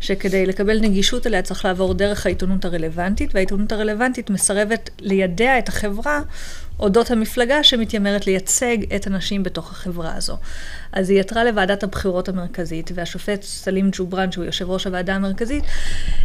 שכדי 0.00 0.46
לקבל 0.46 0.80
נגישות 0.80 1.26
אליה 1.26 1.42
צריך 1.42 1.64
לעבור 1.64 1.94
דרך 1.94 2.26
העיתונות 2.26 2.64
הרלוונטית, 2.64 3.34
והעיתונות 3.34 3.72
הרלוונטית 3.72 4.30
מסרבת 4.30 4.90
לידע 5.00 5.58
את 5.58 5.68
החברה 5.68 6.20
אודות 6.80 7.10
המפלגה 7.10 7.64
שמתיימרת 7.64 8.26
לייצג 8.26 8.76
את 8.96 9.06
הנשים 9.06 9.42
בתוך 9.42 9.70
החברה 9.70 10.14
הזו. 10.16 10.36
אז 10.92 11.10
היא 11.10 11.20
יתרה 11.20 11.44
לוועדת 11.44 11.82
הבחירות 11.82 12.28
המרכזית, 12.28 12.90
והשופט 12.94 13.42
סלים 13.42 13.90
ג'ובראן, 13.92 14.32
שהוא 14.32 14.44
יושב 14.44 14.70
ראש 14.70 14.86
הוועדה 14.86 15.14
המרכזית, 15.14 15.64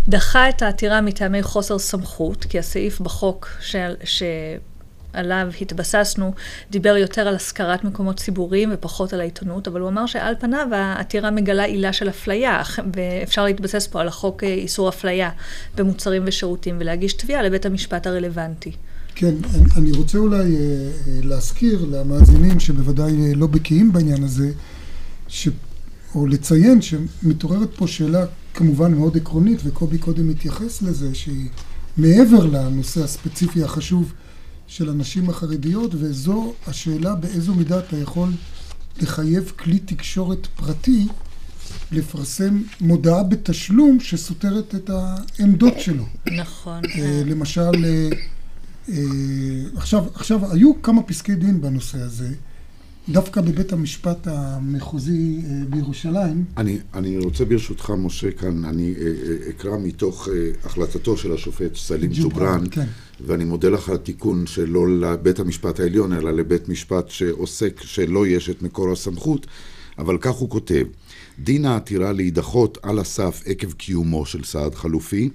דחה 0.08 0.50
את 0.50 0.62
העתירה 0.62 1.02
מטעמי 1.02 1.44
חוסר 1.44 1.80
סמכות, 1.80 2.46
כי 2.46 2.60
הסעיף 2.60 3.00
בחוק 3.00 3.50
של, 3.60 3.94
עליו 5.14 5.48
התבססנו 5.62 6.34
דיבר 6.72 6.98
יותר 6.98 7.28
על 7.28 7.36
השכרת 7.36 7.84
מקומות 7.84 8.18
ציבוריים 8.18 8.70
ופחות 8.74 9.14
על 9.14 9.22
העיתונות, 9.22 9.68
אבל 9.68 9.82
הוא 9.82 9.90
אמר 9.90 10.06
שעל 10.06 10.34
פניו 10.40 10.68
העתירה 10.72 11.32
מגלה 11.32 11.64
עילה 11.64 11.94
של 11.94 12.10
אפליה, 12.10 12.62
ואפשר 12.96 13.46
להתבסס 13.46 13.88
פה 13.88 14.02
על 14.02 14.08
החוק 14.08 14.44
אה, 14.44 14.54
איסור 14.54 14.90
אפליה 14.90 15.30
במוצרים 15.78 16.24
ושירותים 16.26 16.78
ולהגיש 16.80 17.14
תביעה 17.14 17.44
לבית 17.44 17.66
המשפט 17.66 18.08
הרלוונטי. 18.08 18.72
כן, 19.16 19.34
אני 19.78 19.92
רוצה 19.92 20.18
אולי 20.18 20.38
אה, 20.38 20.42
אה, 20.42 21.20
להזכיר 21.24 21.86
למאזינים 21.92 22.60
שבוודאי 22.60 23.36
לא 23.36 23.48
בקיאים 23.48 23.94
בעניין 23.94 24.24
הזה, 24.24 24.52
ש... 25.28 25.50
או 26.16 26.28
לציין 26.28 26.82
שמתעוררת 26.82 27.70
פה 27.76 27.88
שאלה 27.88 28.26
כמובן 28.54 28.94
מאוד 28.94 29.18
עקרונית, 29.18 29.60
וקובי 29.64 29.98
קודם 29.98 30.30
התייחס 30.30 30.82
לזה, 30.82 31.16
שהיא 31.16 31.50
מעבר 31.98 32.46
לנושא 32.46 33.04
הספציפי 33.04 33.64
החשוב 33.64 34.14
של 34.68 34.90
הנשים 34.90 35.30
החרדיות, 35.30 35.92
וזו 35.96 36.54
השאלה 36.68 37.16
באיזו 37.16 37.56
מידה 37.56 37.80
אתה 37.80 37.98
יכול 37.98 38.30
לחייב 39.02 39.52
כלי 39.56 39.80
תקשורת 39.80 40.48
פרטי 40.56 41.08
לפרסם 41.92 42.62
מודעה 42.82 43.24
בתשלום 43.24 44.00
שסותרת 44.00 44.76
את 44.76 44.90
העמדות 44.90 45.80
שלו. 45.80 46.06
נכון. 46.32 46.82
אה, 46.96 47.22
למשל, 47.26 47.86
אה, 47.86 48.10
אה, 48.90 48.96
עכשיו, 49.76 50.06
עכשיו, 50.16 50.54
היו 50.54 50.82
כמה 50.82 51.04
פסקי 51.04 51.36
דין 51.36 51.62
בנושא 51.62 51.98
הזה. 51.98 52.30
דווקא 53.10 53.42
בבית 53.42 53.74
המשפט 53.74 54.28
המחוזי 54.28 55.42
בירושלים. 55.70 56.46
אני, 56.58 56.78
אני 56.94 57.18
רוצה 57.18 57.46
ברשותך, 57.46 57.94
משה, 57.98 58.32
כאן, 58.32 58.66
אני 58.66 58.94
אקרא 59.50 59.78
מתוך 59.84 60.28
החלטתו 60.64 61.18
של 61.18 61.34
השופט 61.34 61.76
סלים 61.76 62.12
ג'ובראן, 62.14 62.64
כן. 62.72 62.86
ואני 63.26 63.46
מודה 63.46 63.70
לך 63.70 63.90
על 63.90 63.96
התיקון 63.96 64.48
שלא 64.48 65.00
לבית 65.00 65.40
המשפט 65.40 65.80
העליון, 65.80 66.14
אלא 66.14 66.32
לבית 66.32 66.70
משפט 66.70 67.10
שעוסק 67.10 67.82
שלא 67.84 68.28
יש 68.28 68.50
את 68.50 68.62
מקור 68.62 68.92
הסמכות, 68.92 69.48
אבל 69.98 70.18
כך 70.22 70.32
הוא 70.32 70.50
כותב: 70.50 70.86
דין 71.40 71.66
העתירה 71.66 72.12
להידחות 72.12 72.78
על 72.84 73.00
הסף 73.00 73.44
עקב 73.46 73.72
קיומו 73.72 74.26
של 74.26 74.44
סעד 74.44 74.76
חלופי. 74.76 75.30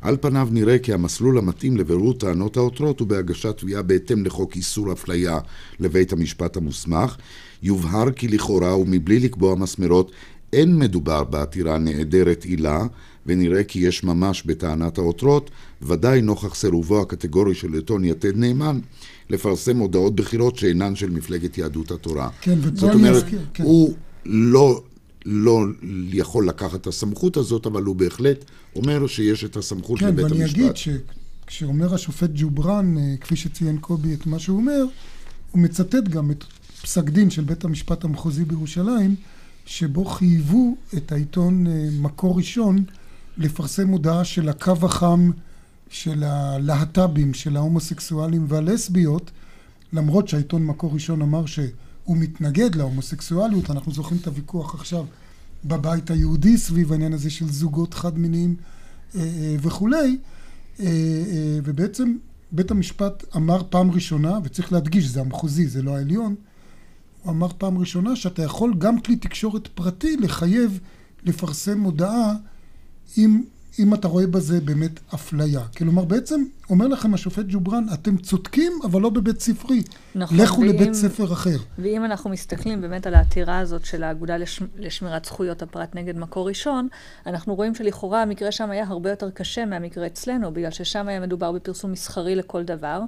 על 0.00 0.16
פניו 0.20 0.48
נראה 0.50 0.78
כי 0.78 0.92
המסלול 0.92 1.38
המתאים 1.38 1.76
לבירור 1.76 2.14
טענות 2.14 2.56
העותרות 2.56 3.00
הוא 3.00 3.08
בהגשת 3.08 3.56
תביעה 3.56 3.82
בהתאם 3.82 4.24
לחוק 4.24 4.56
איסור 4.56 4.92
אפליה 4.92 5.38
לבית 5.80 6.12
המשפט 6.12 6.56
המוסמך. 6.56 7.16
יובהר 7.62 8.10
כי 8.10 8.28
לכאורה 8.28 8.76
ומבלי 8.76 9.20
לקבוע 9.20 9.54
מסמרות 9.54 10.12
אין 10.52 10.78
מדובר 10.78 11.24
בעתירה 11.24 11.78
נעדרת 11.78 12.44
עילה, 12.44 12.86
ונראה 13.26 13.64
כי 13.64 13.78
יש 13.78 14.04
ממש 14.04 14.42
בטענת 14.46 14.98
העותרות, 14.98 15.50
ודאי 15.82 16.20
נוכח 16.20 16.54
סירובו 16.54 17.00
הקטגורי 17.00 17.54
של 17.54 17.74
עיתון 17.74 18.04
יתד 18.04 18.36
נאמן 18.36 18.80
לפרסם 19.30 19.78
הודעות 19.78 20.16
בחירות 20.16 20.56
שאינן 20.56 20.96
של 20.96 21.10
מפלגת 21.10 21.58
יהדות 21.58 21.90
התורה. 21.90 22.28
כן, 22.40 22.58
זאת 22.74 22.94
אומרת, 22.94 23.24
כן. 23.54 23.62
הוא 23.62 23.94
לא, 24.26 24.82
לא 25.26 25.64
יכול 26.12 26.48
לקחת 26.48 26.80
את 26.80 26.86
הסמכות 26.86 27.36
הזאת, 27.36 27.66
אבל 27.66 27.82
הוא 27.82 27.96
בהחלט 27.96 28.44
אומר 28.76 29.06
שיש 29.06 29.44
את 29.44 29.56
הסמכות 29.56 29.98
כן, 29.98 30.06
לבית 30.06 30.24
המשפט. 30.24 30.56
כן, 30.56 30.60
ואני 30.60 30.70
אגיד 30.70 30.76
שכשאומר 31.46 31.94
השופט 31.94 32.30
ג'ובראן, 32.34 32.98
אה, 32.98 33.14
כפי 33.20 33.36
שציין 33.36 33.78
קובי 33.78 34.14
את 34.14 34.26
מה 34.26 34.38
שהוא 34.38 34.56
אומר, 34.56 34.84
הוא 35.50 35.62
מצטט 35.62 36.08
גם 36.08 36.30
את 36.30 36.44
פסק 36.82 37.04
דין 37.04 37.30
של 37.30 37.44
בית 37.44 37.64
המשפט 37.64 38.04
המחוזי 38.04 38.44
בירושלים, 38.44 39.14
שבו 39.66 40.04
חייבו 40.04 40.76
את 40.96 41.12
העיתון 41.12 41.66
אה, 41.66 41.88
מקור 42.00 42.36
ראשון 42.36 42.84
לפרסם 43.38 43.88
הודעה 43.88 44.24
של 44.24 44.48
הקו 44.48 44.76
החם 44.82 45.30
של 45.90 46.24
הלהט"בים, 46.24 47.34
של 47.34 47.56
ההומוסקסואלים 47.56 48.44
והלסביות, 48.48 49.30
למרות 49.92 50.28
שהעיתון 50.28 50.66
מקור 50.66 50.94
ראשון 50.94 51.22
אמר 51.22 51.46
שהוא 52.08 52.16
מתנגד 52.16 52.74
להומוסקסואליות, 52.74 53.70
אנחנו 53.70 53.92
זוכרים 53.92 54.20
את 54.20 54.26
הוויכוח 54.26 54.74
עכשיו 54.74 55.04
בבית 55.64 56.10
היהודי 56.10 56.58
סביב 56.58 56.92
העניין 56.92 57.12
הזה 57.12 57.30
של 57.30 57.48
זוגות 57.48 57.94
חד-מיניים 57.94 58.54
אה, 59.14 59.20
אה, 59.20 59.56
וכולי, 59.60 60.18
ובעצם 61.64 62.16
בית 62.52 62.70
המשפט 62.70 63.24
אמר 63.36 63.62
פעם 63.70 63.90
ראשונה, 63.90 64.38
וצריך 64.44 64.72
להדגיש, 64.72 65.04
זה 65.04 65.20
המחוזי, 65.20 65.66
זה 65.66 65.82
לא 65.82 65.96
העליון, 65.96 66.34
הוא 67.22 67.32
אמר 67.32 67.48
פעם 67.58 67.78
ראשונה 67.78 68.16
שאתה 68.16 68.42
יכול 68.42 68.74
גם 68.78 69.00
כלי 69.00 69.16
תקשורת 69.16 69.66
פרטי 69.66 70.16
לחייב 70.16 70.80
לפרסם 71.24 71.80
הודעה 71.80 72.34
אם, 73.18 73.42
אם 73.78 73.94
אתה 73.94 74.08
רואה 74.08 74.26
בזה 74.26 74.60
באמת 74.60 75.00
אפליה. 75.14 75.60
כלומר, 75.76 76.04
בעצם 76.04 76.44
אומר 76.70 76.86
לכם 76.86 77.14
השופט 77.14 77.44
ג'ובראן, 77.48 77.84
אתם 77.94 78.16
צודקים, 78.16 78.72
אבל 78.84 79.00
לא 79.00 79.10
בבית 79.10 79.40
ספרי. 79.40 79.82
נכון. 80.14 80.40
לכו 80.40 80.60
ואם, 80.60 80.68
לבית 80.68 80.94
ספר 80.94 81.32
אחר. 81.32 81.56
ואם 81.78 82.04
אנחנו 82.04 82.30
מסתכלים 82.30 82.80
באמת 82.80 83.06
על 83.06 83.14
העתירה 83.14 83.58
הזאת 83.58 83.84
של 83.84 84.02
האגודה 84.02 84.36
לש, 84.36 84.62
לשמירת 84.76 85.24
זכויות 85.24 85.62
הפרט 85.62 85.94
נגד 85.94 86.18
מקור 86.18 86.48
ראשון, 86.48 86.88
אנחנו 87.26 87.54
רואים 87.54 87.74
שלכאורה 87.74 88.22
המקרה 88.22 88.52
שם 88.52 88.70
היה 88.70 88.84
הרבה 88.88 89.10
יותר 89.10 89.30
קשה 89.30 89.66
מהמקרה 89.66 90.06
אצלנו, 90.06 90.52
בגלל 90.52 90.70
ששם 90.70 91.08
היה 91.08 91.20
מדובר 91.20 91.52
בפרסום 91.52 91.92
מסחרי 91.92 92.36
לכל 92.36 92.62
דבר, 92.64 93.00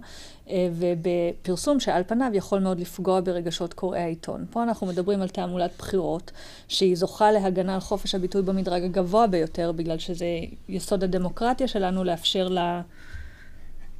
ובפרסום 0.72 1.80
שעל 1.80 2.02
פניו 2.06 2.30
יכול 2.34 2.58
מאוד 2.58 2.80
לפגוע 2.80 3.20
ברגשות 3.20 3.74
קוראי 3.74 4.00
העיתון. 4.00 4.46
פה 4.50 4.62
אנחנו 4.62 4.86
מדברים 4.86 5.22
על 5.22 5.28
תעמולת 5.28 5.70
בחירות, 5.78 6.30
שהיא 6.68 6.96
זוכה 6.96 7.32
להגנה 7.32 7.74
על 7.74 7.80
חופש 7.80 8.14
הביטוי 8.14 8.42
במדרג 8.42 8.84
הגבוה 8.84 9.26
ביותר, 9.26 9.72
בגלל 9.72 9.98
שזה 9.98 10.26
יסוד 10.68 11.04
הדמוקרטיה 11.04 11.68
שלנו 11.68 12.04
לאפשר 12.04 12.48
לה... 12.48 12.82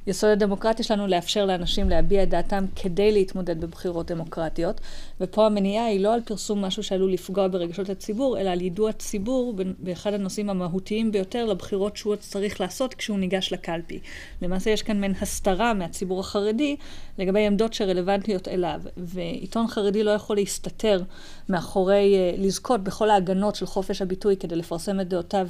יסוד 0.07 0.29
הדמוקרטיה 0.29 0.85
שלנו 0.85 1.07
לאפשר 1.07 1.45
לאנשים 1.45 1.89
להביע 1.89 2.23
את 2.23 2.29
דעתם 2.29 2.65
כדי 2.75 3.11
להתמודד 3.11 3.61
בבחירות 3.61 4.11
דמוקרטיות, 4.11 4.81
ופה 5.21 5.45
המניעה 5.45 5.85
היא 5.85 5.99
לא 5.99 6.13
על 6.13 6.21
פרסום 6.21 6.61
משהו 6.65 6.83
שעלול 6.83 7.13
לפגוע 7.13 7.47
ברגשות 7.47 7.89
הציבור, 7.89 8.39
אלא 8.39 8.49
על 8.49 8.61
יידוע 8.61 8.91
ציבור 8.91 9.53
באחד 9.79 10.13
הנושאים 10.13 10.49
המהותיים 10.49 11.11
ביותר 11.11 11.45
לבחירות 11.45 11.97
שהוא 11.97 12.15
צריך 12.15 12.61
לעשות 12.61 12.93
כשהוא 12.93 13.19
ניגש 13.19 13.53
לקלפי. 13.53 13.99
למעשה 14.41 14.69
יש 14.69 14.83
כאן 14.83 14.99
מעין 14.99 15.13
הסתרה 15.21 15.73
מהציבור 15.73 16.19
החרדי 16.19 16.75
לגבי 17.17 17.47
עמדות 17.47 17.73
שרלוונטיות 17.73 18.47
אליו, 18.47 18.81
ועיתון 18.97 19.67
חרדי 19.67 20.03
לא 20.03 20.11
יכול 20.11 20.35
להסתתר 20.35 21.03
מאחורי, 21.49 22.15
אה, 22.15 22.35
לזכות 22.37 22.83
בכל 22.83 23.09
ההגנות 23.09 23.55
של 23.55 23.65
חופש 23.65 24.01
הביטוי 24.01 24.37
כדי 24.37 24.55
לפרסם 24.55 24.99
את 24.99 25.07
דעותיו 25.07 25.47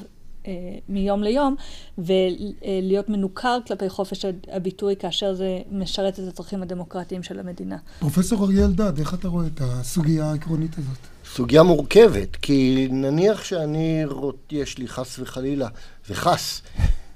מיום 0.89 1.23
ליום, 1.23 1.55
ולהיות 1.97 3.09
מנוכר 3.09 3.57
כלפי 3.67 3.89
חופש 3.89 4.25
הביטוי 4.51 4.95
כאשר 4.95 5.33
זה 5.33 5.59
משרת 5.71 6.19
את 6.19 6.27
הצרכים 6.27 6.61
הדמוקרטיים 6.61 7.23
של 7.23 7.39
המדינה. 7.39 7.77
פרופסור 7.99 8.45
אריה 8.45 8.65
אלדד, 8.65 8.99
איך 8.99 9.13
אתה 9.13 9.27
רואה 9.27 9.45
את 9.47 9.61
הסוגיה 9.63 10.25
העקרונית 10.25 10.71
הזאת? 10.77 10.97
סוגיה 11.35 11.63
מורכבת, 11.63 12.35
כי 12.35 12.87
נניח 12.91 13.43
שאני, 13.43 14.03
יש 14.51 14.77
לי 14.77 14.87
חס 14.87 15.19
וחלילה, 15.19 15.67
וחס, 16.09 16.61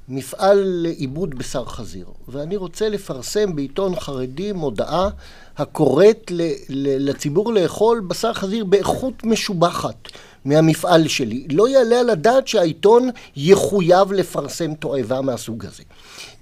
מפעל 0.09 0.63
לעיבוד 0.65 1.35
בשר 1.35 1.65
חזיר, 1.65 2.07
ואני 2.27 2.55
רוצה 2.55 2.89
לפרסם 2.89 3.55
בעיתון 3.55 3.99
חרדי 3.99 4.51
מודעה 4.51 5.09
הקוראת 5.57 6.31
לציבור 6.69 7.53
לאכול 7.53 8.05
בשר 8.07 8.33
חזיר 8.33 8.65
באיכות 8.65 9.23
משובחת. 9.23 10.09
מהמפעל 10.45 11.07
שלי. 11.07 11.47
לא 11.51 11.69
יעלה 11.69 11.99
על 11.99 12.09
הדעת 12.09 12.47
שהעיתון 12.47 13.09
יחויב 13.35 14.11
לפרסם 14.11 14.73
תועבה 14.73 15.21
מהסוג 15.21 15.65
הזה. 15.65 15.83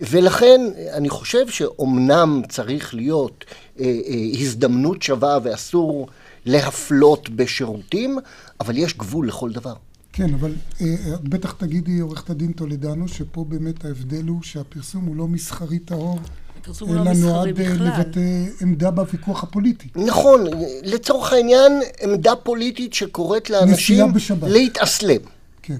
ולכן 0.01 0.61
אני 0.93 1.09
חושב 1.09 1.49
שאומנם 1.49 2.41
צריך 2.49 2.95
להיות 2.95 3.45
אה, 3.79 3.85
אה, 3.85 4.39
הזדמנות 4.39 5.01
שווה 5.01 5.37
ואסור 5.43 6.07
להפלות 6.45 7.29
בשירותים, 7.29 8.17
אבל 8.59 8.77
יש 8.77 8.97
גבול 8.97 9.27
לכל 9.27 9.51
דבר. 9.51 9.73
כן, 10.13 10.33
אבל 10.33 10.53
אה, 10.81 10.95
את 11.13 11.29
בטח 11.29 11.51
תגידי, 11.51 11.99
עורכת 11.99 12.29
הדין 12.29 12.51
טולדנו, 12.51 13.07
שפה 13.07 13.45
באמת 13.47 13.85
ההבדל 13.85 14.27
הוא 14.27 14.43
שהפרסום 14.43 15.05
הוא 15.05 15.15
לא 15.15 15.27
מסחרי 15.27 15.79
טהור. 15.79 16.19
הפרסום 16.63 16.89
הוא 16.89 16.95
לא 16.95 17.03
מסחרי 17.03 17.53
בכלל. 17.53 17.65
אלא 17.65 17.83
נועד 17.85 17.99
לבטא 17.99 18.19
עמדה 18.61 18.91
בוויכוח 18.91 19.43
הפוליטי. 19.43 19.87
נכון, 19.95 20.45
לצורך 20.83 21.33
העניין, 21.33 21.71
עמדה 22.01 22.35
פוליטית 22.35 22.93
שקוראת 22.93 23.49
לאנשים 23.49 24.05
להתאסלם. 24.47 25.21
כן. 25.63 25.77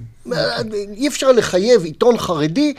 אי 0.94 1.08
אפשר 1.08 1.32
לחייב 1.32 1.84
עיתון 1.84 2.18
חרדי 2.18 2.74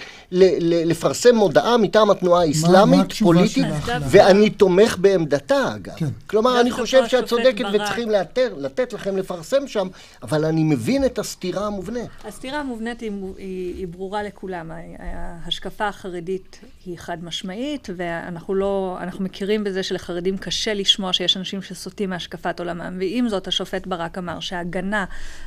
לפרסם 0.84 1.34
מודעה 1.34 1.76
מטעם 1.76 2.10
התנועה 2.10 2.42
האסלאמית, 2.42 3.12
פוליטית, 3.12 3.64
ואני 4.10 4.50
תומך 4.50 4.96
בעמדתה 5.00 5.74
אגב. 5.74 5.94
כן. 5.96 6.08
כלומר, 6.26 6.60
אני 6.60 6.70
חושב 6.70 7.06
שאת 7.08 7.26
צודקת 7.26 7.64
וצריכים 7.72 8.10
לאתר, 8.10 8.54
לתת 8.58 8.92
לכם 8.92 9.16
לפרסם 9.16 9.68
שם, 9.68 9.88
אבל 10.22 10.44
אני 10.44 10.64
מבין 10.64 11.04
את 11.04 11.18
הסתירה 11.18 11.66
המובנית. 11.66 12.10
הסתירה 12.24 12.60
המובנית 12.60 13.00
היא, 13.00 13.12
היא, 13.38 13.74
היא 13.74 13.88
ברורה 13.88 14.22
לכולם. 14.22 14.70
ההשקפה 14.98 15.88
החרדית 15.88 16.60
היא 16.86 16.98
חד 16.98 17.24
משמעית, 17.24 17.88
ואנחנו 17.96 18.54
לא, 18.54 18.96
אנחנו 19.00 19.24
מכירים 19.24 19.64
בזה 19.64 19.82
שלחרדים 19.82 20.38
קשה 20.38 20.74
לשמוע 20.74 21.12
שיש 21.12 21.36
אנשים 21.36 21.62
שסוטים 21.62 22.10
מהשקפת 22.10 22.60
עולמם, 22.60 22.96
ועם 22.98 23.28
זאת 23.28 23.48
השופט 23.48 23.86
ברק 23.86 24.18
אמר 24.18 24.40
שההגנה 24.40 25.04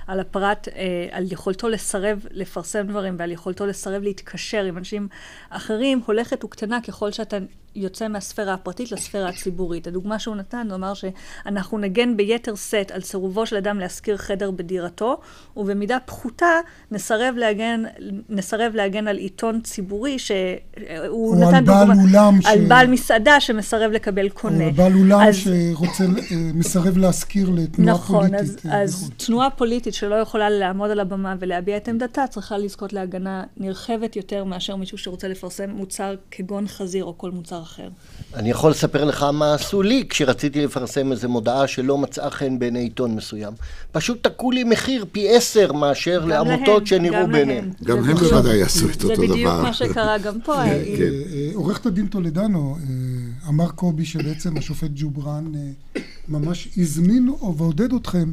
על 0.08 0.20
הפרט, 0.20 0.68
אה, 0.76 1.08
על 1.12 1.26
יכולתו 1.48 1.70
לסרב 1.70 2.26
לפרסם 2.32 2.88
דברים 2.88 3.16
ועל 3.20 3.32
יכולתו 3.32 3.66
לסרב 3.66 4.04
להתקשר 4.04 4.64
עם 4.64 4.78
אנשים 4.78 5.08
אחרים, 5.50 6.02
הולכת 6.06 6.43
וקטנה 6.43 6.82
ככל 6.82 7.12
שאתה 7.12 7.38
יוצא 7.78 8.07
מהספירה 8.07 8.53
הפרטית 8.53 8.91
לספירה 8.91 9.30
הציבורית. 9.30 9.88
הדוגמה 9.88 10.19
שהוא 10.19 10.36
נתן, 10.36 10.67
הוא 10.69 10.75
אמר 10.75 10.93
שאנחנו 10.93 11.78
נגן 11.78 12.17
ביתר 12.17 12.55
שאת 12.55 12.91
על 12.91 13.01
סירובו 13.01 13.45
של 13.45 13.55
אדם 13.55 13.80
להשכיר 13.80 14.17
חדר 14.17 14.51
בדירתו, 14.51 15.17
ובמידה 15.57 15.97
פחותה 16.05 16.59
נסרב 16.91 17.36
להגן, 17.38 17.84
נסרב 18.30 18.75
להגן 18.75 19.07
על 19.07 19.17
עיתון 19.17 19.61
ציבורי 19.61 20.19
שהוא 20.19 21.36
נתן 21.36 21.55
על 21.55 21.65
דוגמה... 21.65 21.86
בעל 21.86 21.97
אולם 21.99 22.39
על 22.45 22.65
ש... 22.65 22.67
בעל 22.67 22.88
מסעדה 22.88 23.39
שמסרב 23.39 23.91
לקבל 23.91 24.30
קונה. 24.30 24.63
או 24.63 24.69
על 24.69 24.71
בעל 24.71 24.93
אולם 24.93 25.19
אז... 25.21 25.36
שרוצה, 25.36 26.03
אה, 26.03 26.38
מסרב 26.53 26.97
להשכיר 26.97 27.49
לתנועה 27.49 27.93
נכון, 27.93 28.28
פוליטית. 28.28 28.65
נכון, 28.65 28.71
אז, 28.71 28.93
אז 28.93 29.11
תנועה 29.17 29.49
פוליטית 29.49 29.93
שלא 29.93 30.15
יכולה 30.15 30.49
לעמוד 30.49 30.91
על 30.91 30.99
הבמה 30.99 31.36
ולהביע 31.39 31.78
את 31.78 31.88
עמדתה, 31.88 32.28
צריכה 32.30 32.57
לזכות 32.57 32.93
להגנה 32.93 33.43
נרחבת 33.57 34.15
יותר 34.15 34.43
מאשר 34.43 34.75
מישהו 34.75 34.97
שרוצה 34.97 35.28
לפרסם 35.28 35.69
מוצר 35.69 36.15
כגון 36.32 36.67
חזיר 36.67 37.05
או 37.05 37.17
כל 37.17 37.32
מוצר 37.32 37.63
אחר. 37.68 37.89
אני 38.36 38.49
יכול 38.49 38.72
לספר 38.72 39.03
לך 39.03 39.24
מה 39.24 39.53
עשו 39.53 39.82
לי 39.82 40.03
כשרציתי 40.09 40.65
לפרסם 40.65 41.11
איזו 41.11 41.30
מודעה 41.30 41.68
שלא 41.68 41.97
מצאה 41.97 42.30
חן 42.30 42.59
בעיני 42.59 42.80
עיתון 42.80 43.15
מסוים. 43.15 43.53
פשוט 43.91 44.28
תקעו 44.28 44.51
לי 44.51 44.63
מחיר 44.63 45.05
פי 45.11 45.36
עשר 45.36 45.74
מאשר 45.74 46.26
לעמותות 46.26 46.88
שנראו 46.88 47.28
ביניהם. 47.28 47.72
גם 47.84 47.97
הם 47.97 48.15
בוודאי 48.15 48.57
יעשו 48.57 48.89
את 48.89 49.03
אותו 49.03 49.15
דבר. 49.15 49.28
זה 49.28 49.34
בדיוק 49.34 49.53
מה 49.63 49.74
שקרה 49.74 50.18
גם 50.18 50.41
פה. 50.41 50.55
כן, 50.65 50.84
כן. 50.97 51.03
אה, 51.34 51.49
עורכת 51.53 51.86
הדין 51.86 52.07
טולדנו, 52.07 52.78
אה, 52.80 53.49
אמר 53.49 53.70
קובי 53.70 54.05
שבעצם 54.05 54.57
השופט 54.57 54.89
ג'ובראן 54.95 55.51
אה, 55.55 56.01
ממש 56.28 56.68
הזמין 56.78 57.30
ועודד 57.57 57.93
אתכם 57.93 58.32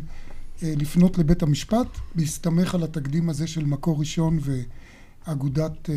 לפנות 0.62 1.18
לבית 1.18 1.43
המשפט, 1.43 1.87
בהסתמך 2.14 2.74
על 2.74 2.82
התקדים 2.82 3.30
הזה 3.30 3.47
של 3.47 3.64
מקור 3.64 3.99
ראשון 3.99 4.39
ו... 4.43 4.53
אגודת, 5.25 5.91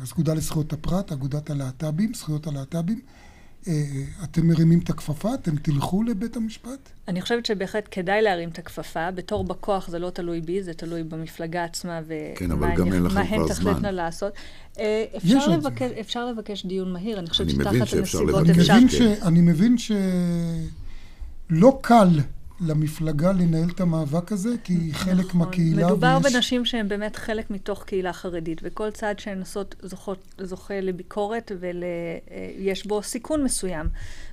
האגודה 0.00 0.34
לזכויות 0.34 0.72
הפרט, 0.72 1.12
אגודת 1.12 1.50
הלהט"בים, 1.50 2.14
זכויות 2.14 2.46
הלהט"בים. 2.46 3.00
אתם 4.24 4.46
מרימים 4.46 4.78
את 4.78 4.90
הכפפה? 4.90 5.34
אתם 5.34 5.56
תלכו 5.56 6.02
לבית 6.02 6.36
המשפט? 6.36 6.88
אני 7.08 7.20
חושבת 7.20 7.46
שבהחלט 7.46 7.88
כדאי 7.90 8.22
להרים 8.22 8.48
את 8.48 8.58
הכפפה. 8.58 9.10
בתור 9.10 9.44
בכוח 9.44 9.88
זה 9.88 9.98
לא 9.98 10.10
תלוי 10.10 10.40
בי, 10.40 10.62
זה 10.62 10.74
תלוי 10.74 11.02
במפלגה 11.02 11.64
עצמה 11.64 12.00
כן, 12.36 12.52
ומה 12.52 13.20
הן 13.20 13.48
תחלטנה 13.48 13.90
לעשות. 13.90 14.32
אפשר 15.16 15.48
לבקש, 15.48 15.90
אפשר 16.00 16.26
לבקש 16.26 16.66
דיון 16.66 16.92
מהיר, 16.92 17.18
אני 17.18 17.28
חושבת 17.28 17.50
שתחת 17.50 17.92
הנסיבות 17.92 18.50
אפשר. 18.50 18.78
אני 19.22 19.40
מבין 19.40 19.76
שלא 19.78 21.78
קל 21.82 22.08
למפלגה 22.60 23.32
לנהל 23.32 23.70
את 23.74 23.80
המאבק 23.80 24.32
הזה, 24.32 24.50
כי 24.64 24.72
היא 24.72 24.90
נכון. 24.90 25.14
חלק 25.14 25.34
מהקהילה. 25.34 25.86
מדובר 25.86 26.18
ויש... 26.22 26.34
בנשים 26.34 26.64
שהן 26.64 26.88
באמת 26.88 27.16
חלק 27.16 27.50
מתוך 27.50 27.84
קהילה 27.84 28.12
חרדית, 28.12 28.60
וכל 28.64 28.90
צעד 28.90 29.18
שהן 29.18 29.40
עושות 29.40 29.74
זוכות, 29.82 30.34
זוכה 30.38 30.80
לביקורת 30.80 31.52
ויש 31.60 32.82
ול... 32.86 32.88
בו 32.88 33.02
סיכון 33.02 33.44
מסוים. 33.44 33.88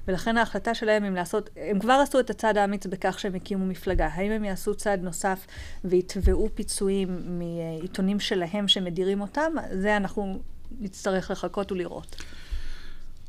ולכן 0.07 0.37
ההחלטה 0.37 0.73
שלהם 0.73 1.03
אם 1.03 1.15
לעשות, 1.15 1.49
הם 1.57 1.79
כבר 1.79 1.93
עשו 1.93 2.19
את 2.19 2.29
הצעד 2.29 2.57
האמיץ 2.57 2.85
בכך 2.85 3.19
שהם 3.19 3.35
הקימו 3.35 3.65
מפלגה. 3.65 4.07
האם 4.13 4.31
הם 4.31 4.43
יעשו 4.43 4.75
צעד 4.75 5.03
נוסף 5.03 5.47
ויתבעו 5.85 6.49
פיצויים 6.55 7.39
מעיתונים 7.39 8.19
שלהם 8.19 8.67
שמדירים 8.67 9.21
אותם? 9.21 9.51
זה 9.71 9.97
אנחנו 9.97 10.39
נצטרך 10.79 11.31
לחכות 11.31 11.71
ולראות. 11.71 12.15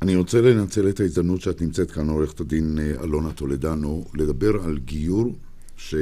אני 0.01 0.15
רוצה 0.15 0.41
לנצל 0.41 0.89
את 0.89 0.99
ההזדמנות 0.99 1.41
שאת 1.41 1.61
נמצאת 1.61 1.91
כאן, 1.91 2.09
עורכת 2.09 2.39
הדין 2.39 2.79
אה, 2.79 3.03
אלונה 3.03 3.31
טולדנו, 3.31 4.05
לדבר 4.13 4.63
על 4.63 4.77
גיור 4.77 5.35
שנפסק 5.77 5.99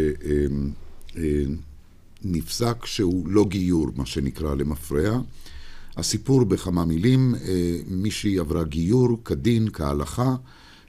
אה, 2.81 2.87
שהוא 2.87 3.27
לא 3.27 3.45
גיור, 3.45 3.87
מה 3.95 4.05
שנקרא, 4.05 4.55
למפרע. 4.55 5.19
הסיפור 5.97 6.43
בכמה 6.43 6.85
מילים, 6.85 7.35
אה, 7.35 7.77
מישהי 7.87 8.39
עברה 8.39 8.63
גיור 8.63 9.17
כדין, 9.25 9.69
כהלכה, 9.73 10.35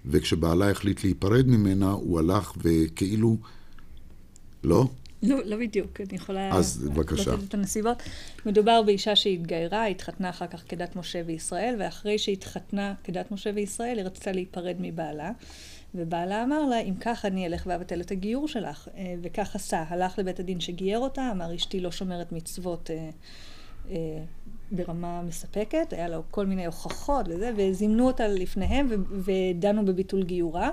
וכשבעלה 0.07 0.70
החליט 0.70 1.05
להיפרד 1.05 1.46
ממנה, 1.46 1.90
הוא 1.90 2.18
הלך 2.18 2.52
וכאילו... 2.62 3.36
לא? 4.64 4.88
לא, 5.29 5.45
לא 5.45 5.57
בדיוק, 5.57 6.01
אני 6.01 6.16
יכולה... 6.16 6.51
אז 6.57 6.89
בבקשה. 6.89 7.33
לתת 7.33 7.45
את 7.49 7.55
הנסיבות. 7.55 8.03
מדובר 8.47 8.83
באישה 8.83 9.16
שהתגיירה, 9.16 9.87
התחתנה 9.87 10.31
אחר 10.31 10.47
כך 10.47 10.64
כדת 10.68 10.97
משה 10.97 11.22
וישראל, 11.27 11.77
ואחרי 11.79 12.18
שהתחתנה 12.18 12.95
כדת 13.05 13.31
משה 13.31 13.51
וישראל, 13.55 13.99
היא 13.99 14.07
רצתה 14.07 14.33
להיפרד 14.33 14.77
מבעלה. 14.79 15.31
ובעלה 15.95 16.45
אמר 16.45 16.66
לה, 16.66 16.81
אם 16.81 16.95
כך 17.01 17.25
אני 17.25 17.47
אלך 17.47 17.62
ואבטל 17.66 18.01
את 18.01 18.11
הגיור 18.11 18.49
שלך. 18.49 18.89
אה, 18.97 19.14
וכך 19.22 19.55
עשה. 19.55 19.85
הלך 19.89 20.18
לבית 20.18 20.41
הדין 20.41 20.61
שגייר 20.61 20.99
אותה, 20.99 21.31
אמר, 21.33 21.55
אשתי 21.55 21.81
לא 21.81 21.91
שומרת 21.91 22.33
מצוות 22.33 22.91
אה, 22.91 23.11
אה, 23.91 24.25
ברמה 24.70 25.22
מספקת, 25.22 25.93
היה 25.93 26.09
לו 26.09 26.22
כל 26.31 26.47
מיני 26.47 26.66
הוכחות 26.66 27.27
וזה, 27.29 27.53
וזימנו 27.57 28.07
אותה 28.07 28.29
לפניהם 28.29 28.89
ודנו 29.25 29.85
בביטול 29.85 30.22
גיורה. 30.22 30.70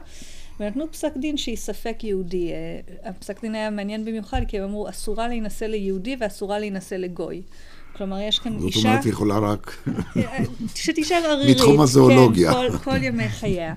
ונתנו 0.62 0.92
פסק 0.92 1.18
דין 1.18 1.38
שהיא 1.38 1.58
ספק 1.58 2.04
יהודי. 2.04 2.52
אה, 2.52 3.10
הפסק 3.10 3.42
דין 3.42 3.56
היה 3.56 3.70
מעניין 3.70 4.06
במיוחד, 4.06 4.42
כי 4.48 4.60
הם 4.60 4.64
אמרו, 4.64 4.90
אסורה 4.90 5.28
להינשא 5.28 5.66
ליהודי 5.66 6.16
ואסורה 6.20 6.60
להינשא 6.60 6.96
לגוי. 6.96 7.42
כלומר, 7.98 8.20
יש 8.20 8.40
כאן 8.40 8.60
זאת 8.60 8.68
אישה... 8.68 8.80
זאת 8.80 8.86
אומרת, 8.86 9.04
היא 9.04 9.12
יכולה 9.12 9.40
רק... 9.40 9.78
אה, 10.18 10.38
שתישאר 10.76 11.18
ערירית. 11.18 11.58
מתחום 11.58 11.82
הזואולוגיה. 11.82 12.54
כן, 12.54 12.72
כל, 12.72 12.78
כל 12.78 13.04
ימי 13.04 13.30
חייה. 13.30 13.74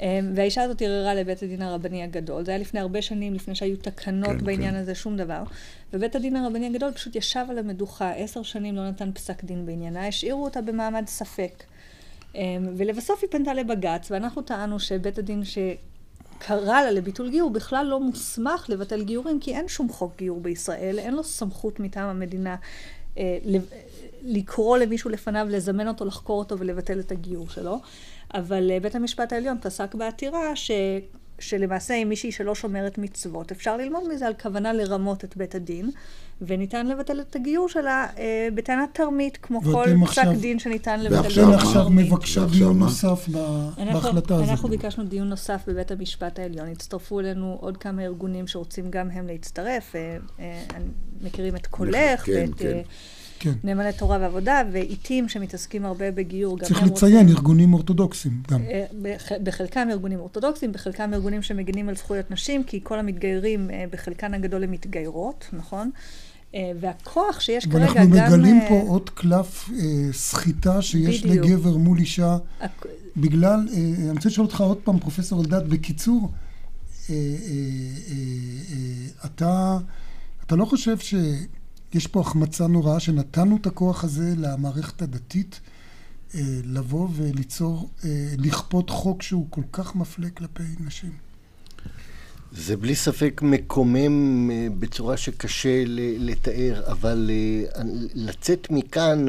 אה, 0.00 0.20
והאישה 0.34 0.62
הזאת 0.62 0.82
ערערה 0.82 1.14
לבית 1.14 1.42
הדין 1.42 1.62
הרבני 1.62 2.02
הגדול. 2.02 2.44
זה 2.44 2.50
היה 2.50 2.58
לפני 2.58 2.80
הרבה 2.80 3.02
שנים, 3.02 3.34
לפני 3.34 3.54
שהיו 3.54 3.76
תקנות 3.76 4.38
כן, 4.38 4.44
בעניין 4.44 4.74
כן. 4.74 4.80
הזה, 4.80 4.94
שום 4.94 5.16
דבר. 5.16 5.42
ובית 5.92 6.16
הדין 6.16 6.36
הרבני 6.36 6.66
הגדול 6.66 6.92
פשוט 6.92 7.16
ישב 7.16 7.44
על 7.50 7.58
המדוכה, 7.58 8.12
עשר 8.12 8.42
שנים 8.42 8.76
לא 8.76 8.88
נתן 8.88 9.12
פסק 9.12 9.44
דין 9.44 9.66
בעניינה, 9.66 10.08
השאירו 10.08 10.44
אותה 10.44 10.60
במעמד 10.60 11.04
ספק. 11.06 11.62
ולבסוף 12.76 13.18
היא 13.22 13.30
פנתה 13.30 13.54
לבג"ץ, 13.54 14.10
ואנחנו 14.10 14.42
טענו 14.42 14.80
שבית 14.80 15.18
הדין 15.18 15.44
ש... 15.44 15.58
קרא 16.46 16.82
לה 16.82 16.90
לביטול 16.90 17.30
גיור, 17.30 17.50
בכלל 17.50 17.86
לא 17.86 18.00
מוסמך 18.00 18.66
לבטל 18.68 19.02
גיורים, 19.02 19.40
כי 19.40 19.56
אין 19.56 19.68
שום 19.68 19.88
חוק 19.88 20.12
גיור 20.18 20.40
בישראל, 20.40 20.98
אין 20.98 21.14
לו 21.14 21.24
סמכות 21.24 21.80
מטעם 21.80 22.08
המדינה 22.08 22.56
אה, 23.18 23.38
לקרוא 24.22 24.78
למישהו 24.78 25.10
לפניו, 25.10 25.46
לזמן 25.50 25.88
אותו, 25.88 26.04
לחקור 26.04 26.38
אותו 26.38 26.58
ולבטל 26.58 27.00
את 27.00 27.12
הגיור 27.12 27.48
שלו. 27.48 27.80
אבל 28.34 28.70
אה, 28.70 28.80
בית 28.80 28.94
המשפט 28.94 29.32
העליון 29.32 29.58
פסק 29.60 29.94
בעתירה 29.94 30.56
ש... 30.56 30.70
שלמעשה 31.42 31.94
עם 31.94 32.08
מישהי 32.08 32.32
שלא 32.32 32.54
שומרת 32.54 32.98
מצוות, 32.98 33.52
אפשר 33.52 33.76
ללמוד 33.76 34.02
מזה 34.14 34.26
על 34.26 34.34
כוונה 34.42 34.72
לרמות 34.72 35.24
את 35.24 35.36
בית 35.36 35.54
הדין, 35.54 35.90
וניתן 36.46 36.86
לבטל 36.86 37.20
את 37.20 37.36
הגיור 37.36 37.68
שלה 37.68 38.06
אה, 38.18 38.48
בטענת 38.54 38.88
תרמית, 38.92 39.38
כמו 39.42 39.62
כל 39.62 39.84
פסק 40.06 40.22
דין 40.40 40.58
שניתן 40.58 41.00
לבטל 41.00 41.28
את 41.28 41.34
תרמית. 41.34 41.48
ואתם 41.48 41.66
עכשיו 41.66 41.90
מבקשה 41.90 42.44
דיון 42.52 42.78
נוסף 42.78 43.28
בהחלטה 43.28 44.34
הזאת. 44.34 44.48
אנחנו 44.48 44.68
ביקשנו 44.68 45.04
דיון 45.04 45.28
נוסף 45.28 45.62
בבית 45.66 45.90
המשפט 45.90 46.38
העליון. 46.38 46.68
הצטרפו 46.68 47.20
אלינו 47.20 47.56
עוד 47.60 47.76
כמה 47.76 48.02
ארגונים 48.02 48.46
שרוצים 48.46 48.90
גם 48.90 49.10
הם 49.10 49.26
להצטרף. 49.26 49.96
אה, 49.96 50.16
אה, 50.40 50.62
מכירים 51.20 51.56
את 51.56 51.66
קולך 51.66 52.24
כן, 52.24 52.32
ואת... 52.32 52.58
כן. 52.58 52.80
כן. 53.42 53.52
נאמני 53.64 53.92
תורה 53.92 54.18
ועבודה, 54.20 54.62
ועיתים 54.72 55.28
שמתעסקים 55.28 55.84
הרבה 55.84 56.10
בגיור. 56.10 56.58
צריך 56.58 56.82
לציין, 56.82 57.16
רוצים... 57.16 57.28
ארגונים 57.28 57.74
אורתודוקסים 57.74 58.32
גם. 58.50 58.62
אה, 58.62 58.84
בח, 59.02 59.28
בחלקם 59.42 59.88
ארגונים 59.90 60.18
אורתודוקסים, 60.18 60.72
בחלקם 60.72 61.14
ארגונים 61.14 61.42
שמגינים 61.42 61.88
על 61.88 61.96
זכויות 61.96 62.30
נשים, 62.30 62.64
כי 62.64 62.80
כל 62.82 62.98
המתגיירים, 62.98 63.70
אה, 63.70 63.84
בחלקן 63.90 64.34
הגדול 64.34 64.64
הם 64.64 64.70
מתגיירות, 64.70 65.48
נכון? 65.52 65.90
אה, 66.54 66.72
והכוח 66.80 67.40
שיש 67.40 67.66
כרגע 67.66 67.86
גם... 67.86 68.12
ואנחנו 68.12 68.36
מגלים 68.36 68.60
פה 68.68 68.84
עוד 68.86 69.10
קלף 69.10 69.70
סחיטה 70.12 70.82
שיש 70.82 71.22
בדיוק. 71.22 71.46
לגבר 71.46 71.76
מול 71.76 71.98
אישה, 71.98 72.36
הכ... 72.60 72.86
בגלל, 73.16 73.60
אני 73.72 74.10
רוצה 74.10 74.28
לשאול 74.28 74.46
אותך 74.46 74.60
עוד 74.60 74.78
פעם, 74.84 74.98
פרופסור 74.98 75.40
אלדד, 75.40 75.68
בקיצור, 75.68 76.28
אתה, 79.24 79.78
אתה 80.46 80.56
לא 80.56 80.64
חושב 80.64 80.98
ש... 80.98 81.14
יש 81.94 82.06
פה 82.06 82.20
החמצה 82.20 82.66
נוראה 82.66 83.00
שנתנו 83.00 83.56
את 83.56 83.66
הכוח 83.66 84.04
הזה 84.04 84.34
למערכת 84.36 85.02
הדתית 85.02 85.60
אה, 86.34 86.40
לבוא 86.64 87.08
וליצור, 87.12 87.88
אה, 88.04 88.34
לכפות 88.38 88.90
חוק 88.90 89.22
שהוא 89.22 89.46
כל 89.50 89.62
כך 89.72 89.96
מפלה 89.96 90.30
כלפי 90.30 90.62
נשים. 90.80 91.10
זה 92.52 92.76
בלי 92.76 92.94
ספק 92.94 93.40
מקומם 93.44 94.50
אה, 94.50 94.66
בצורה 94.78 95.16
שקשה 95.16 95.84
לתאר, 96.18 96.82
אבל 96.86 97.30
לצאת 98.14 98.70
מכאן 98.70 99.26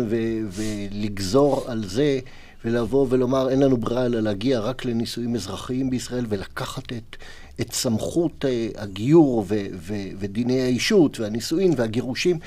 ולגזור 0.51 1.66
על 1.68 1.88
זה 1.88 2.20
ולבוא 2.66 3.07
ולומר 3.09 3.49
אין 3.49 3.59
לנו 3.59 3.78
ברירה 3.78 4.05
אלא 4.05 4.20
להגיע 4.20 4.59
רק 4.59 4.86
לנישואים 4.86 5.36
אזרחיים 5.36 5.89
בישראל 5.89 6.26
ולקחת 6.30 6.93
את 6.93 7.16
את 7.62 7.74
סמכות 7.74 8.45
אה, 8.45 8.68
הגיור 8.76 9.45
ו- 9.47 9.66
ו- 9.74 9.93
ודיני 10.20 10.62
האישות 10.62 11.20
והנישואין 11.20 11.74
והגירושים 11.78 12.39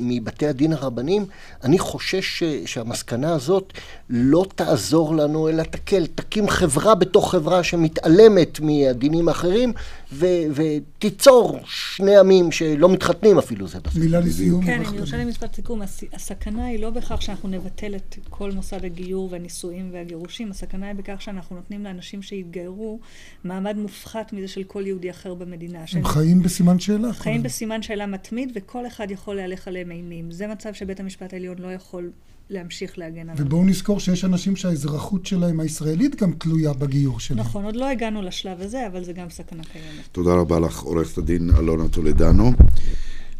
מבתי 0.00 0.46
הדין 0.46 0.72
הרבניים, 0.72 1.26
אני 1.64 1.78
חושש 1.78 2.42
שהמסקנה 2.66 3.32
הזאת 3.32 3.72
לא 4.10 4.46
תעזור 4.54 5.14
לנו 5.14 5.48
אלא 5.48 5.62
תקל, 5.62 6.06
תקים 6.06 6.48
חברה 6.48 6.94
בתוך 6.94 7.30
חברה 7.30 7.62
שמתעלמת 7.62 8.60
מהדינים 8.60 9.28
האחרים 9.28 9.72
ו- 10.12 10.26
ותיצור 10.54 11.58
שני 11.64 12.16
עמים 12.16 12.52
שלא 12.52 12.88
מתחתנים 12.88 13.38
אפילו 13.38 13.68
זה. 13.68 13.78
מילה 13.98 14.20
לסיום. 14.20 14.64
כן, 14.64 14.82
אם 14.88 14.94
יורשה 14.94 15.16
לי 15.16 15.24
משפט 15.24 15.54
סיכום, 15.54 15.82
הסכנה 16.12 16.66
היא 16.66 16.78
לא 16.80 16.90
בכך 16.90 17.22
שאנחנו 17.22 17.48
נבטל 17.48 17.94
את 17.94 18.16
כל 18.30 18.52
מוסד 18.52 18.84
הגיור 18.84 19.28
והנישואים 19.32 19.90
והגירושים, 19.92 20.50
הסכנה 20.50 20.86
היא 20.86 20.94
בכך 20.94 21.22
שאנחנו 21.22 21.56
נותנים 21.56 21.84
לאנשים 21.84 22.22
שהתגיירו 22.22 22.98
מעמד 23.44 23.76
מופחת 23.76 24.32
מזה 24.32 24.48
של 24.48 24.62
כל 24.62 24.86
יהודי 24.86 25.10
אחר 25.10 25.34
במדינה. 25.34 25.84
הם 25.92 26.04
חיים 26.04 26.42
בסימן 26.42 26.78
שאלה. 26.78 27.12
חיים 27.12 27.42
בסימן 27.42 27.82
שאלה 27.82 28.06
מתמיד, 28.06 28.52
וכל 28.54 28.86
אחד 28.86 29.10
יכול 29.10 29.36
להלך 29.36 29.53
עליהם 29.68 29.90
אימים. 29.90 30.30
זה 30.30 30.46
מצב 30.46 30.74
שבית 30.74 31.00
המשפט 31.00 31.32
העליון 31.32 31.58
לא 31.58 31.72
יכול 31.72 32.10
להמשיך 32.50 32.98
להגן 32.98 33.28
עליו. 33.28 33.44
ובואו 33.46 33.64
נזכור 33.64 34.00
שיש 34.00 34.24
אנשים 34.24 34.56
שהאזרחות 34.56 35.26
שלהם 35.26 35.60
הישראלית 35.60 36.22
גם 36.22 36.32
תלויה 36.32 36.72
בגיור 36.72 37.20
שלהם. 37.20 37.40
נכון, 37.40 37.64
עוד 37.64 37.76
לא 37.76 37.88
הגענו 37.88 38.22
לשלב 38.22 38.60
הזה, 38.60 38.86
אבל 38.86 39.04
זה 39.04 39.12
גם 39.12 39.30
סכנה 39.30 39.62
קיימת. 39.72 40.08
תודה 40.12 40.34
רבה 40.34 40.60
לך, 40.60 40.80
עורכת 40.80 41.18
הדין 41.18 41.50
אלונה 41.58 41.88
טולדנו. 41.88 42.52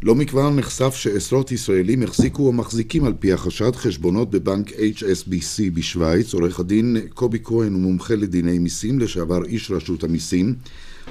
לא 0.03 0.15
מכבר 0.15 0.49
נחשף 0.49 0.95
שעשרות 0.95 1.51
ישראלים 1.51 2.03
החזיקו 2.03 2.47
או 2.47 2.53
מחזיקים 2.53 3.05
על 3.05 3.13
פי 3.19 3.33
החשד 3.33 3.75
חשבונות 3.75 4.29
בבנק 4.29 4.69
HSBC 4.69 5.71
בשוויץ. 5.73 6.33
עורך 6.33 6.59
הדין 6.59 6.97
קובי 7.13 7.39
כהן 7.43 7.73
הוא 7.73 7.81
מומחה 7.81 8.15
לדיני 8.15 8.59
מיסים, 8.59 8.99
לשעבר 8.99 9.45
איש 9.45 9.71
רשות 9.71 10.03
המיסים. 10.03 10.55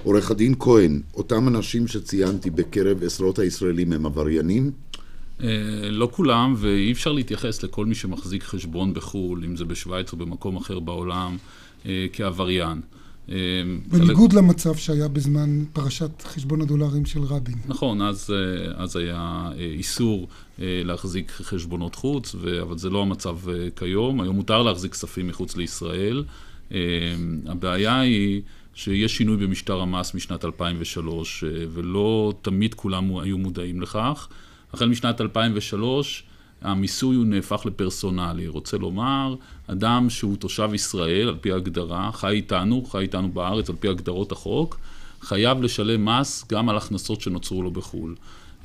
עורך 0.02 0.30
הדין 0.30 0.54
כהן, 0.58 1.00
אותם 1.14 1.48
אנשים 1.48 1.86
שציינתי 1.86 2.50
בקרב 2.50 3.02
עשרות 3.02 3.38
הישראלים 3.38 3.92
הם 3.92 4.06
עבריינים? 4.06 4.70
אה, 5.42 5.48
לא 5.90 6.08
כולם, 6.12 6.54
ואי 6.56 6.92
אפשר 6.92 7.12
להתייחס 7.12 7.62
לכל 7.62 7.86
מי 7.86 7.94
שמחזיק 7.94 8.42
חשבון 8.42 8.94
בחו"ל, 8.94 9.44
אם 9.44 9.56
זה 9.56 9.64
בשוויץ 9.64 10.12
או 10.12 10.18
במקום 10.18 10.56
אחר 10.56 10.80
בעולם, 10.80 11.36
אה, 11.86 12.06
כעבריין. 12.12 12.80
אה, 13.28 13.36
בניגוד 13.86 14.32
חלק... 14.32 14.42
למצב 14.42 14.74
שהיה 14.74 15.08
בזמן 15.08 15.64
פרשת 15.72 16.22
חשבון 16.22 16.60
הדולרים 16.60 17.06
של 17.06 17.22
רבין. 17.22 17.54
נכון, 17.66 18.02
אז, 18.02 18.34
אז 18.74 18.96
היה 18.96 19.50
איסור 19.58 20.28
להחזיק 20.58 21.30
חשבונות 21.30 21.94
חוץ, 21.94 22.34
ו... 22.40 22.62
אבל 22.62 22.78
זה 22.78 22.90
לא 22.90 23.02
המצב 23.02 23.36
כיום. 23.76 24.20
היום 24.20 24.36
מותר 24.36 24.62
להחזיק 24.62 24.92
כספים 24.92 25.26
מחוץ 25.26 25.56
לישראל. 25.56 26.24
הבעיה 27.46 28.00
היא 28.00 28.42
שיש 28.74 29.16
שינוי 29.16 29.36
במשטר 29.36 29.80
המס 29.80 30.14
משנת 30.14 30.44
2003, 30.44 31.44
ולא 31.70 32.32
תמיד 32.42 32.74
כולם 32.74 33.16
היו 33.16 33.38
מודעים 33.38 33.80
לכך. 33.80 34.28
החל 34.72 34.88
משנת 34.88 35.20
2003 35.20 36.24
המיסוי 36.62 37.16
הוא 37.16 37.26
נהפך 37.26 37.66
לפרסונלי. 37.66 38.48
רוצה 38.48 38.76
לומר, 38.78 39.34
אדם 39.66 40.10
שהוא 40.10 40.36
תושב 40.36 40.70
ישראל, 40.74 41.28
על 41.28 41.36
פי 41.40 41.52
ההגדרה, 41.52 42.10
חי 42.12 42.28
איתנו, 42.28 42.84
חי 42.84 42.98
איתנו 42.98 43.28
בארץ, 43.32 43.70
על 43.70 43.76
פי 43.80 43.88
הגדרות 43.88 44.32
החוק, 44.32 44.78
חייב 45.20 45.62
לשלם 45.62 46.04
מס 46.04 46.44
גם 46.52 46.68
על 46.68 46.76
הכנסות 46.76 47.20
שנוצרו 47.20 47.62
לו 47.62 47.70
בחו"ל. 47.70 48.14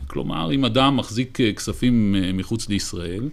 כלומר, 0.07 0.53
אם 0.53 0.66
אדם 0.66 0.97
מחזיק 0.97 1.41
אה, 1.41 1.53
כספים 1.53 2.16
אה, 2.16 2.32
מחוץ 2.34 2.70
לישראל, 2.70 3.30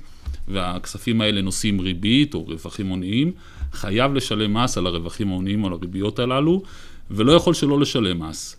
והכספים 0.49 1.21
האלה 1.21 1.43
נושאים 1.43 1.81
ריבית 1.81 2.35
או 2.35 2.45
רווחים 2.45 2.87
הוניים, 2.87 3.33
חייב 3.73 4.15
לשלם 4.15 4.55
מס 4.55 4.79
על 4.79 4.87
הרווחים 4.87 5.29
ההוניים 5.29 5.63
או 5.63 5.69
על 5.69 5.73
הריביות 5.73 6.19
הללו, 6.19 6.63
ולא 7.11 7.33
יכול 7.33 7.55
שלא 7.55 7.81
לשלם 7.81 8.23
מס. 8.23 8.57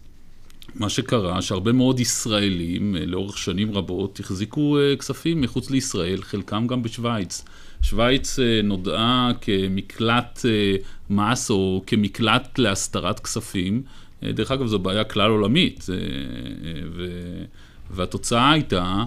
מה 0.76 0.90
שקרה, 0.90 1.42
שהרבה 1.42 1.72
מאוד 1.72 2.00
ישראלים 2.00 2.96
אה, 2.96 3.06
לאורך 3.06 3.38
שנים 3.38 3.72
רבות 3.72 4.20
החזיקו 4.20 4.78
אה, 4.78 4.96
כספים 4.96 5.42
מחוץ 5.42 5.70
לישראל, 5.70 6.22
חלקם 6.22 6.68
גם 6.68 6.84
בשוויץ. 6.84 7.46
שוויץ 7.82 8.40
אה, 8.40 8.62
נודעה 8.64 9.32
כמקלט 9.42 10.46
מס 11.10 11.50
או 11.50 11.84
כמקלט 11.88 12.60
להסתרת 12.60 13.20
כספים. 13.20 13.82
דרך 14.24 14.52
אגב, 14.52 14.68
זו 14.68 14.80
בעיה 14.80 15.04
כלל 15.04 15.32
עולמית, 15.32 15.86
והתוצאה 17.92 18.52
הייתה 18.52 19.04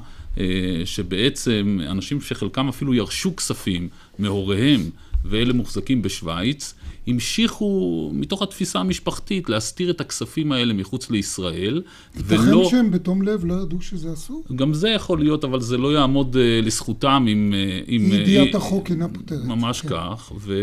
שבעצם 0.84 1.78
אנשים 1.86 2.20
שחלקם 2.20 2.68
אפילו 2.68 2.94
ירשו 2.94 3.36
כספים 3.36 3.88
מהוריהם 4.18 4.80
ואלה 5.24 5.52
מוחזקים 5.52 6.02
בשוויץ, 6.02 6.74
המשיכו 7.06 8.10
מתוך 8.14 8.42
התפיסה 8.42 8.78
המשפחתית 8.78 9.48
להסתיר 9.48 9.90
את 9.90 10.00
הכספים 10.00 10.52
האלה 10.52 10.74
מחוץ 10.74 11.10
לישראל. 11.10 11.82
ולא... 12.16 12.56
ייתכן 12.56 12.70
שהם 12.70 12.90
בתום 12.90 13.22
לב 13.22 13.44
לא 13.44 13.54
ידעו 13.54 13.80
שזה 13.80 14.12
אסור? 14.12 14.44
גם 14.56 14.74
זה 14.74 14.88
יכול 14.88 15.18
להיות, 15.18 15.44
אבל 15.44 15.60
זה 15.60 15.78
לא 15.78 15.92
יעמוד 15.92 16.36
uh, 16.36 16.66
לזכותם 16.66 17.26
אם... 17.28 17.54
Uh, 17.54 17.88
אם 17.90 18.08
ידיעת 18.12 18.54
uh, 18.54 18.56
החוק 18.56 18.90
אינה 18.90 19.08
פותרת. 19.08 19.44
ממש 19.44 19.80
כן. 19.80 19.88
כך, 19.88 20.32
ו... 20.40 20.54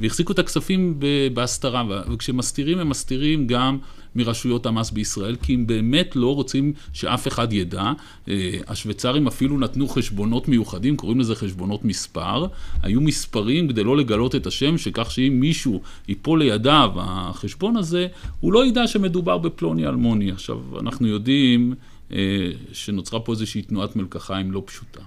והחזיקו 0.00 0.32
את 0.32 0.38
הכספים 0.38 1.00
בהסתרה, 1.34 1.84
וכשמסתירים 2.12 2.78
הם 2.78 2.88
מסתירים 2.88 3.46
גם 3.46 3.78
מרשויות 4.18 4.66
המס 4.66 4.90
בישראל, 4.90 5.36
כי 5.42 5.54
הם 5.54 5.66
באמת 5.66 6.16
לא 6.16 6.34
רוצים 6.34 6.72
שאף 6.92 7.28
אחד 7.28 7.52
ידע. 7.52 7.92
אה, 8.28 8.50
השוויצרים 8.66 9.26
אפילו 9.26 9.58
נתנו 9.58 9.88
חשבונות 9.88 10.48
מיוחדים, 10.48 10.96
קוראים 10.96 11.20
לזה 11.20 11.34
חשבונות 11.34 11.84
מספר. 11.84 12.46
היו 12.82 13.00
מספרים 13.00 13.68
כדי 13.68 13.84
לא 13.84 13.96
לגלות 13.96 14.34
את 14.34 14.46
השם, 14.46 14.78
שכך 14.78 15.10
שאם 15.10 15.40
מישהו 15.40 15.80
ייפול 16.08 16.42
לידיו 16.42 16.90
החשבון 16.96 17.76
הזה, 17.76 18.06
הוא 18.40 18.52
לא 18.52 18.66
ידע 18.66 18.86
שמדובר 18.86 19.38
בפלוני 19.38 19.86
אלמוני. 19.86 20.30
עכשיו, 20.30 20.60
אנחנו 20.80 21.06
יודעים 21.06 21.74
אה, 22.12 22.18
שנוצרה 22.72 23.20
פה 23.20 23.32
איזושהי 23.32 23.62
תנועת 23.62 23.96
מלקחיים 23.96 24.52
לא 24.52 24.62
פשוטה. 24.66 25.00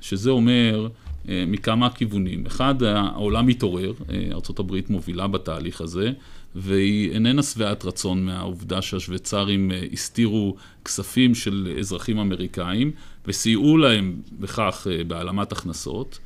שזה 0.00 0.30
אומר... 0.30 0.88
אה, 1.28 1.44
מכמה 1.46 1.90
כיוונים. 1.90 2.46
אחד, 2.46 2.82
העולם 2.82 3.46
מתעורר, 3.46 3.92
ארה"ב 4.32 4.76
מובילה 4.88 5.26
בתהליך 5.26 5.80
הזה, 5.80 6.12
והיא 6.54 7.10
איננה 7.10 7.42
שבעת 7.42 7.84
רצון 7.84 8.24
מהעובדה 8.24 8.82
שהשוויצרים 8.82 9.72
אה, 9.72 9.82
הסתירו 9.92 10.56
כספים 10.84 11.34
של 11.34 11.76
אזרחים 11.78 12.18
אמריקאים 12.18 12.90
וסייעו 13.26 13.76
להם 13.76 14.16
בכך 14.40 14.86
אה, 14.90 15.04
בהעלמת 15.04 15.52
הכנסות 15.52 16.18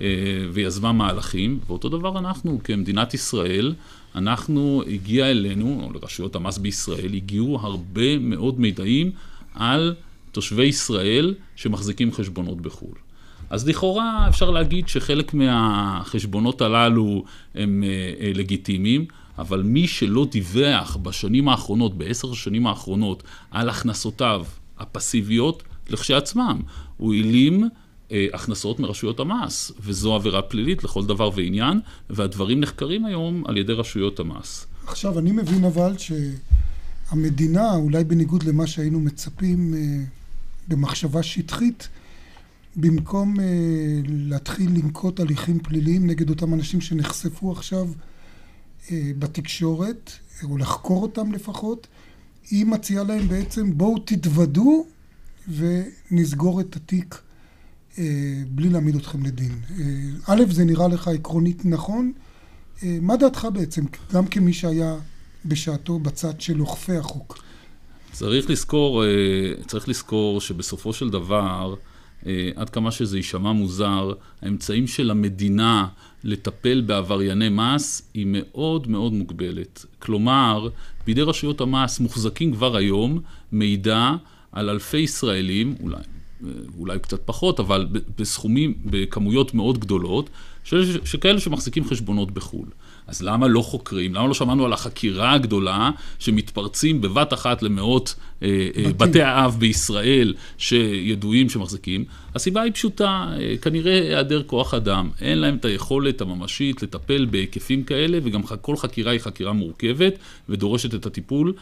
אה, 0.00 0.04
ויזמה 0.52 0.92
מהלכים, 0.92 1.58
ואותו 1.66 1.88
דבר 1.88 2.18
אנחנו 2.18 2.60
כמדינת 2.64 3.14
ישראל, 3.14 3.74
אנחנו, 4.14 4.82
הגיע 4.86 5.30
אלינו, 5.30 5.80
או 5.84 5.92
לרשויות 5.92 6.36
המס 6.36 6.58
בישראל, 6.58 7.14
הגיעו 7.14 7.58
הרבה 7.62 8.18
מאוד 8.18 8.60
מידעים 8.60 9.10
על 9.54 9.94
תושבי 10.32 10.64
ישראל 10.64 11.34
שמחזיקים 11.56 12.12
חשבונות 12.12 12.60
בחו"ל. 12.60 12.98
אז 13.50 13.68
לכאורה 13.68 14.28
אפשר 14.28 14.50
להגיד 14.50 14.88
שחלק 14.88 15.34
מהחשבונות 15.34 16.60
הללו 16.60 17.24
הם 17.54 17.84
לגיטימיים, 18.34 19.06
אבל 19.38 19.62
מי 19.62 19.86
שלא 19.86 20.26
דיווח 20.30 20.96
בשנים 20.96 21.48
האחרונות, 21.48 21.98
בעשר 21.98 22.32
השנים 22.32 22.66
האחרונות, 22.66 23.22
על 23.50 23.68
הכנסותיו 23.68 24.44
הפסיביות, 24.78 25.62
לכשעצמם, 25.88 26.60
הוא 26.96 27.14
העלים 27.14 27.68
אה, 28.12 28.26
הכנסות 28.32 28.80
מרשויות 28.80 29.20
המס, 29.20 29.72
וזו 29.80 30.14
עבירה 30.14 30.42
פלילית 30.42 30.84
לכל 30.84 31.06
דבר 31.06 31.30
ועניין, 31.34 31.80
והדברים 32.10 32.60
נחקרים 32.60 33.04
היום 33.04 33.44
על 33.46 33.56
ידי 33.56 33.72
רשויות 33.72 34.20
המס. 34.20 34.66
עכשיו, 34.86 35.18
אני 35.18 35.32
מבין 35.32 35.64
אבל 35.64 35.94
שהמדינה, 37.08 37.74
אולי 37.74 38.04
בניגוד 38.04 38.42
למה 38.42 38.66
שהיינו 38.66 39.00
מצפים 39.00 39.74
אה, 39.74 40.04
במחשבה 40.68 41.22
שטחית, 41.22 41.88
במקום 42.76 43.40
אה, 43.40 43.44
להתחיל 44.06 44.70
לנקוט 44.70 45.20
הליכים 45.20 45.58
פליליים 45.58 46.06
נגד 46.06 46.30
אותם 46.30 46.54
אנשים 46.54 46.80
שנחשפו 46.80 47.52
עכשיו 47.52 47.88
בתקשורת, 48.92 50.12
או 50.44 50.58
לחקור 50.58 51.02
אותם 51.02 51.32
לפחות, 51.32 51.86
היא 52.50 52.66
מציעה 52.66 53.04
להם 53.04 53.28
בעצם 53.28 53.78
בואו 53.78 53.98
תתוודו 53.98 54.86
ונסגור 55.48 56.60
את 56.60 56.76
התיק 56.76 57.22
אה, 57.98 58.04
בלי 58.48 58.68
להעמיד 58.68 58.94
אתכם 58.94 59.22
לדין. 59.22 59.52
אה, 59.78 60.34
א', 60.34 60.42
זה 60.50 60.64
נראה 60.64 60.88
לך 60.88 61.08
עקרונית 61.08 61.64
נכון. 61.64 62.12
אה, 62.82 62.98
מה 63.02 63.16
דעתך 63.16 63.48
בעצם, 63.54 63.84
גם 64.12 64.26
כמי 64.26 64.52
שהיה 64.52 64.96
בשעתו 65.44 65.98
בצד 65.98 66.40
של 66.40 66.60
אוכפי 66.60 66.96
החוק? 66.96 67.38
צריך 68.12 68.50
לזכור, 68.50 69.04
אה, 69.04 69.08
צריך 69.66 69.88
לזכור 69.88 70.40
שבסופו 70.40 70.92
של 70.92 71.10
דבר, 71.10 71.74
אה, 72.26 72.50
עד 72.56 72.70
כמה 72.70 72.90
שזה 72.90 73.16
יישמע 73.16 73.52
מוזר, 73.52 74.12
האמצעים 74.42 74.86
של 74.86 75.10
המדינה 75.10 75.86
לטפל 76.24 76.80
בעברייני 76.80 77.48
מס 77.48 78.10
היא 78.14 78.26
מאוד 78.28 78.88
מאוד 78.88 79.12
מוגבלת. 79.12 79.84
כלומר, 79.98 80.68
בידי 81.06 81.22
רשויות 81.22 81.60
המס 81.60 82.00
מוחזקים 82.00 82.52
כבר 82.52 82.76
היום 82.76 83.20
מידע 83.52 84.10
על 84.52 84.70
אלפי 84.70 84.98
ישראלים, 84.98 85.74
אולי, 85.82 85.96
אולי 86.78 86.98
קצת 86.98 87.20
פחות, 87.24 87.60
אבל 87.60 87.86
בסכומים, 88.18 88.74
בכמויות 88.84 89.54
מאוד 89.54 89.78
גדולות, 89.78 90.30
של, 90.64 91.04
שכאלה 91.04 91.40
שמחזיקים 91.40 91.84
חשבונות 91.84 92.30
בחו"ל. 92.30 92.68
אז 93.08 93.22
למה 93.22 93.48
לא 93.48 93.62
חוקרים? 93.62 94.14
למה 94.14 94.26
לא 94.26 94.34
שמענו 94.34 94.64
על 94.64 94.72
החקירה 94.72 95.32
הגדולה 95.32 95.90
שמתפרצים 96.18 97.00
בבת 97.00 97.32
אחת 97.32 97.62
למאות 97.62 98.14
אה, 98.42 98.68
אה, 98.76 98.92
בתי 98.96 99.22
האב 99.22 99.56
בישראל 99.58 100.34
שידועים 100.58 101.48
שמחזיקים? 101.48 102.04
הסיבה 102.34 102.62
היא 102.62 102.72
פשוטה, 102.72 103.28
אה, 103.40 103.54
כנראה 103.62 103.92
היעדר 103.92 104.42
כוח 104.42 104.74
אדם. 104.74 105.10
אין 105.20 105.38
להם 105.38 105.56
את 105.56 105.64
היכולת 105.64 106.20
הממשית 106.20 106.82
לטפל 106.82 107.26
בהיקפים 107.30 107.84
כאלה, 107.84 108.18
וגם 108.22 108.42
כל 108.42 108.76
חקירה 108.76 109.12
היא 109.12 109.20
חקירה 109.20 109.52
מורכבת 109.52 110.18
ודורשת 110.48 110.94
את 110.94 111.06
הטיפול. 111.06 111.52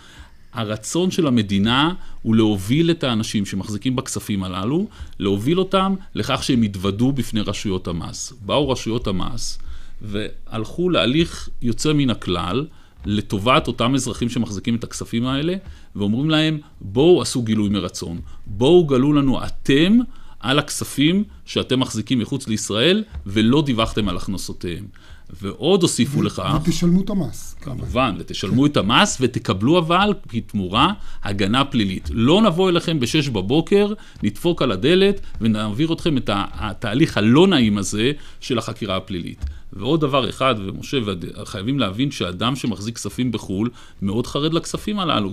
הרצון 0.53 1.11
של 1.11 1.27
המדינה 1.27 1.95
הוא 2.23 2.37
להוביל 2.37 2.91
את 2.91 3.05
האנשים 3.05 3.47
שמחזיקים 3.47 3.97
בכספים 3.97 4.45
הללו, 4.45 4.87
להוביל 5.19 5.59
אותם 5.59 5.95
לכך 6.15 6.43
שהם 6.45 6.63
יתוודו 6.63 7.13
בפני 7.13 7.41
רשויות 7.41 7.89
המס. 7.89 8.33
באו 8.47 8.69
רשויות 8.71 9.07
המס 9.07 9.59
והלכו 10.03 10.91
להליך 10.91 11.49
יוצא 11.63 11.93
מן 11.93 12.11
הכלל 12.11 12.67
לטובת 13.05 13.69
אותם 13.69 13.95
אזרחים 13.95 14.29
שמחזיקים 14.29 14.75
את 14.75 14.85
הכספים 14.85 15.27
האלה, 15.27 15.55
ואומרים 15.97 16.31
להם, 16.31 16.59
בואו 16.81 17.23
עשו 17.23 17.43
גילוי 17.43 17.69
מרצון, 17.69 18.21
בואו 18.47 18.87
גלו 18.87 19.13
לנו 19.13 19.45
אתם 19.45 19.99
על 20.41 20.59
הכספים 20.59 21.25
שאתם 21.45 21.81
מחזיקים 21.81 22.19
מחוץ 22.19 22.49
לישראל 22.49 23.05
ולא 23.27 23.63
דיווחתם 23.63 24.09
על 24.09 24.17
הכנסותיהם. 24.17 24.85
ועוד 25.31 25.83
הוסיפו 25.83 26.23
לכך... 26.23 26.59
ותשלמו 26.63 27.01
את 27.01 27.11
המס. 27.11 27.57
כמובן, 27.61 28.15
ותשלמו 28.19 28.67
את 28.67 28.77
המס 28.77 29.19
ותקבלו 29.21 29.79
אבל 29.79 30.15
כתמורה 30.29 30.93
הגנה 31.25 31.65
פלילית. 31.65 32.09
לא 32.13 32.43
נבוא 32.43 32.71
אליכם 32.71 33.01
בשש 33.01 33.29
בבוקר, 33.29 33.93
נדפוק 34.23 34.63
על 34.63 34.73
הדלת 34.73 35.21
ונעביר 35.41 35.93
אתכם 35.93 36.17
את 36.17 36.31
התהליך 36.33 37.17
הלא 37.17 37.47
נעים 37.47 37.79
הזה 37.79 38.13
של 38.41 38.59
החקירה 38.59 38.97
הפלילית. 38.97 39.45
ועוד 39.79 40.01
דבר 40.01 40.29
אחד, 40.29 40.55
ומשה, 40.59 40.99
חייבים 41.45 41.79
להבין 41.79 42.11
שאדם 42.11 42.57
שמחזיק 42.57 42.95
כספים 42.95 43.33
בחו"ל, 43.33 43.71
מאוד 44.03 44.27
חרד 44.27 44.55
לכספים 44.55 44.99
הללו. 44.99 45.33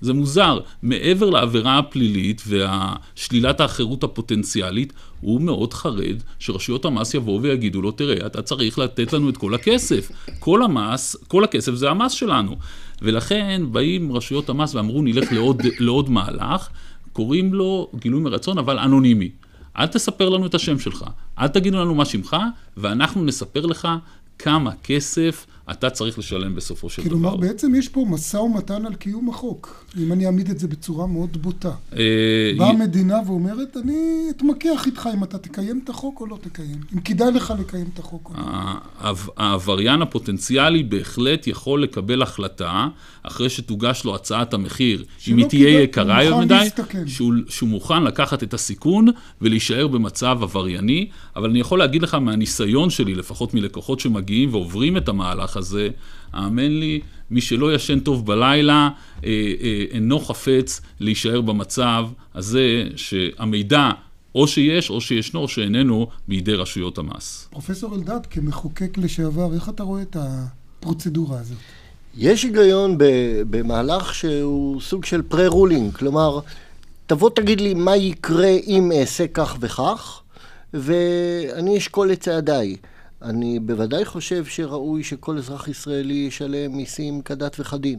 זה 0.00 0.12
מוזר. 0.12 0.58
מעבר 0.82 1.30
לעבירה 1.30 1.78
הפלילית 1.78 2.42
ושלילת 2.48 3.60
החירות 3.60 4.04
הפוטנציאלית, 4.04 4.92
הוא 5.20 5.40
מאוד 5.40 5.74
חרד 5.74 6.16
שרשויות 6.38 6.84
המס 6.84 7.14
יבואו 7.14 7.42
ויגידו 7.42 7.82
לו, 7.82 7.90
תראה, 7.90 8.26
אתה 8.26 8.42
צריך 8.42 8.78
לתת 8.78 9.12
לנו 9.12 9.28
את 9.28 9.36
כל 9.36 9.54
הכסף. 9.54 10.10
כל 10.38 10.62
המס, 10.62 11.16
כל 11.28 11.44
הכסף 11.44 11.74
זה 11.74 11.90
המס 11.90 12.12
שלנו. 12.12 12.56
ולכן 13.02 13.62
באים 13.72 14.12
רשויות 14.12 14.48
המס 14.48 14.74
ואמרו, 14.74 15.02
נלך 15.02 15.32
לעוד, 15.32 15.62
לעוד 15.78 16.10
מהלך, 16.10 16.68
קוראים 17.12 17.54
לו 17.54 17.90
גילוי 17.98 18.20
מרצון, 18.20 18.58
אבל 18.58 18.78
אנונימי. 18.78 19.30
אל 19.78 19.86
תספר 19.86 20.28
לנו 20.28 20.46
את 20.46 20.54
השם 20.54 20.78
שלך, 20.78 21.04
אל 21.38 21.48
תגידו 21.48 21.80
לנו 21.80 21.94
מה 21.94 22.04
שמך, 22.04 22.36
ואנחנו 22.76 23.24
נספר 23.24 23.66
לך 23.66 23.88
כמה 24.38 24.70
כסף 24.82 25.46
אתה 25.70 25.90
צריך 25.90 26.18
לשלם 26.18 26.54
בסופו 26.54 26.90
של 26.90 27.02
כלומר, 27.02 27.18
דבר. 27.18 27.30
כלומר, 27.30 27.48
בעצם 27.48 27.74
יש 27.74 27.88
פה 27.88 28.04
משא 28.08 28.36
ומתן 28.36 28.86
על 28.86 28.94
קיום 28.94 29.28
החוק, 29.28 29.84
אם 29.98 30.12
אני 30.12 30.26
אעמיד 30.26 30.50
את 30.50 30.58
זה 30.58 30.68
בצורה 30.68 31.06
מאוד 31.06 31.42
בוטה. 31.42 31.72
אה, 31.92 32.52
באה 32.58 32.70
המדינה 32.70 33.18
ואומרת, 33.26 33.76
אני 33.76 34.26
אתמקח 34.30 34.86
איתך 34.86 35.08
אם 35.14 35.24
אתה 35.24 35.38
תקיים 35.38 35.80
את 35.84 35.88
החוק 35.88 36.20
או 36.20 36.26
לא 36.26 36.38
תקיים, 36.40 36.80
אם 36.94 37.00
כדאי 37.00 37.32
לך 37.32 37.54
לקיים 37.58 37.86
את 37.94 37.98
החוק 37.98 38.28
או 38.28 38.34
לא. 38.34 39.14
העבריין 39.36 40.02
הפוטנציאלי 40.02 40.82
בהחלט 40.82 41.46
יכול 41.46 41.82
לקבל 41.82 42.22
החלטה, 42.22 42.88
אחרי 43.22 43.50
שתוגש 43.50 44.02
לו 44.04 44.14
הצעת 44.14 44.54
המחיר, 44.54 45.04
אם 45.28 45.36
היא 45.36 45.46
תהיה 45.46 45.80
יקרה 45.80 46.24
יותר 46.24 46.36
מדי, 46.36 46.68
שהוא, 47.06 47.34
שהוא 47.48 47.68
מוכן 47.68 48.02
לקחת 48.02 48.42
את 48.42 48.54
הסיכון 48.54 49.06
ולהישאר 49.40 49.86
במצב 49.86 50.38
עברייני, 50.42 51.08
אבל 51.36 51.50
אני 51.50 51.60
יכול 51.60 51.78
להגיד 51.78 52.02
לך 52.02 52.14
מהניסיון 52.14 52.90
שלי, 52.90 53.14
לפחות 53.14 53.54
מלקוחות 53.54 54.00
שמגיעים 54.00 54.54
ועוברים 54.54 54.96
את 54.96 55.08
המהלך 55.08 55.51
הזה, 55.56 55.88
האמן 56.32 56.70
לי, 56.70 57.00
מי 57.30 57.40
שלא 57.40 57.74
ישן 57.74 58.00
טוב 58.00 58.26
בלילה, 58.26 58.90
אה, 59.24 59.30
אה, 59.60 59.84
אינו 59.90 60.20
חפץ 60.20 60.80
להישאר 61.00 61.40
במצב 61.40 62.06
הזה 62.34 62.84
שהמידע 62.96 63.90
או 64.34 64.48
שיש, 64.48 64.90
או 64.90 65.00
שישנו, 65.00 65.40
או 65.40 65.48
שאיננו, 65.48 66.06
בידי 66.28 66.54
רשויות 66.54 66.98
המס. 66.98 67.48
פרופסור 67.50 67.94
אלדד, 67.94 68.26
כמחוקק 68.30 68.98
לשעבר, 68.98 69.54
איך 69.54 69.68
אתה 69.68 69.82
רואה 69.82 70.02
את 70.02 70.16
הפרוצדורה 70.20 71.40
הזאת? 71.40 71.58
יש 72.16 72.42
היגיון 72.42 72.94
במהלך 73.50 74.14
שהוא 74.14 74.80
סוג 74.80 75.04
של 75.04 75.22
פרה-רולינג, 75.22 75.94
כלומר, 75.94 76.40
תבוא 77.06 77.30
תגיד 77.30 77.60
לי 77.60 77.74
מה 77.74 77.96
יקרה 77.96 78.56
אם 78.66 78.92
אעשה 79.00 79.26
כך 79.34 79.56
וכך, 79.60 80.20
ואני 80.74 81.78
אשקול 81.78 82.12
את 82.12 82.20
צעדיי. 82.20 82.76
אני 83.22 83.58
בוודאי 83.58 84.04
חושב 84.04 84.44
שראוי 84.44 85.04
שכל 85.04 85.38
אזרח 85.38 85.68
ישראלי 85.68 86.14
ישלם 86.28 86.72
מיסים 86.72 87.22
כדת 87.22 87.56
וכדין. 87.60 87.98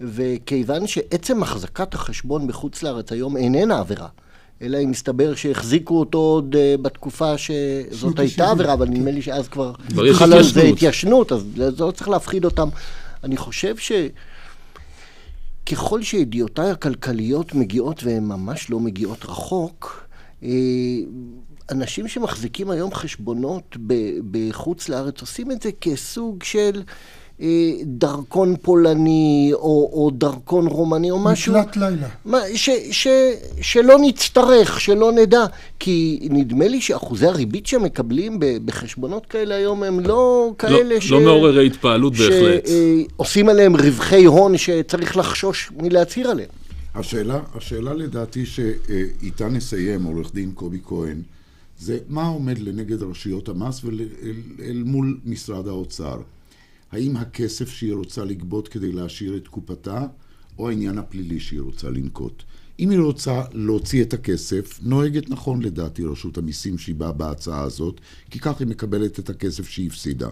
וכיוון 0.00 0.86
שעצם 0.86 1.42
החזקת 1.42 1.94
החשבון 1.94 2.46
בחוץ 2.46 2.82
לארץ 2.82 3.12
היום 3.12 3.36
איננה 3.36 3.78
עבירה, 3.78 4.08
אלא 4.62 4.78
אם 4.84 4.90
מסתבר 4.90 5.34
שהחזיקו 5.34 6.00
אותו 6.00 6.18
עוד 6.18 6.54
uh, 6.54 6.80
בתקופה 6.82 7.38
שזאת 7.38 8.18
הייתה 8.18 8.50
עבירה, 8.50 8.72
אבל 8.72 8.88
נדמה 8.88 9.10
לי 9.10 9.22
שאז 9.22 9.48
כבר 9.48 9.72
חלה 10.12 10.36
על 10.36 10.42
זה 10.42 10.62
התיישנות, 10.62 11.32
אז 11.32 11.44
זה 11.56 11.70
לא 11.78 11.90
צריך 11.90 12.08
להפחיד 12.08 12.44
אותם. 12.44 12.68
אני 13.24 13.36
חושב 13.36 13.74
שככל 15.66 16.02
שידיעותיי 16.02 16.70
הכלכליות 16.70 17.54
מגיעות, 17.54 18.04
והן 18.04 18.24
ממש 18.24 18.70
לא 18.70 18.80
מגיעות 18.80 19.24
רחוק, 19.24 20.06
אה, 20.42 20.48
אנשים 21.70 22.08
שמחזיקים 22.08 22.70
היום 22.70 22.94
חשבונות 22.94 23.76
בחוץ 24.30 24.88
לארץ 24.88 25.20
עושים 25.20 25.50
את 25.50 25.62
זה 25.62 25.70
כסוג 25.80 26.42
של 26.42 26.82
אה, 27.40 27.72
דרכון 27.84 28.56
פולני 28.62 29.50
או, 29.52 29.90
או 29.92 30.10
דרכון 30.10 30.66
רומני 30.66 31.10
או 31.10 31.18
משהו. 31.18 31.54
מקלט 31.54 31.76
לילה. 31.76 32.08
מה, 32.24 32.38
ש, 32.54 32.70
ש, 32.90 33.08
שלא 33.60 33.96
נצטרך, 34.00 34.80
שלא 34.80 35.12
נדע. 35.12 35.44
כי 35.78 36.28
נדמה 36.30 36.68
לי 36.68 36.80
שאחוזי 36.80 37.26
הריבית 37.26 37.66
שמקבלים 37.66 38.38
בחשבונות 38.40 39.26
כאלה 39.26 39.54
היום 39.54 39.82
הם 39.82 40.00
לא 40.00 40.52
כאלה 40.58 40.94
לא, 40.94 41.00
ש... 41.00 41.10
לא 41.10 41.20
מעוררי 41.20 41.66
התפעלות 41.66 42.12
בהחלט. 42.12 42.68
שעושים 43.16 43.48
עליהם 43.48 43.76
רווחי 43.76 44.24
הון 44.24 44.58
שצריך 44.58 45.16
לחשוש 45.16 45.70
מלהצהיר 45.76 46.30
עליהם. 46.30 46.48
השאלה, 46.94 47.40
השאלה 47.54 47.94
לדעתי 47.94 48.46
שאיתה 48.46 49.48
נסיים, 49.48 50.04
עורך 50.04 50.34
דין 50.34 50.52
קובי 50.54 50.78
כהן, 50.84 51.22
זה 51.78 51.98
מה 52.08 52.26
עומד 52.26 52.58
לנגד 52.58 53.02
רשויות 53.02 53.48
המס 53.48 53.84
ואל 53.84 54.82
מול 54.86 55.20
משרד 55.24 55.68
האוצר. 55.68 56.20
האם 56.92 57.16
הכסף 57.16 57.68
שהיא 57.68 57.94
רוצה 57.94 58.24
לגבות 58.24 58.68
כדי 58.68 58.92
להשאיר 58.92 59.36
את 59.36 59.48
קופתה, 59.48 60.06
או 60.58 60.68
העניין 60.68 60.98
הפלילי 60.98 61.40
שהיא 61.40 61.60
רוצה 61.60 61.90
לנקוט. 61.90 62.42
אם 62.80 62.90
היא 62.90 62.98
רוצה 62.98 63.42
להוציא 63.52 64.02
את 64.02 64.14
הכסף, 64.14 64.78
נוהגת 64.82 65.30
נכון 65.30 65.62
לדעתי 65.62 66.04
רשות 66.04 66.38
המיסים 66.38 66.78
שהיא 66.78 66.94
באה 66.94 67.12
בהצעה 67.12 67.62
הזאת, 67.62 68.00
כי 68.30 68.38
כך 68.38 68.60
היא 68.60 68.68
מקבלת 68.68 69.18
את 69.18 69.30
הכסף 69.30 69.68
שהיא 69.68 69.86
הפסידה. 69.86 70.28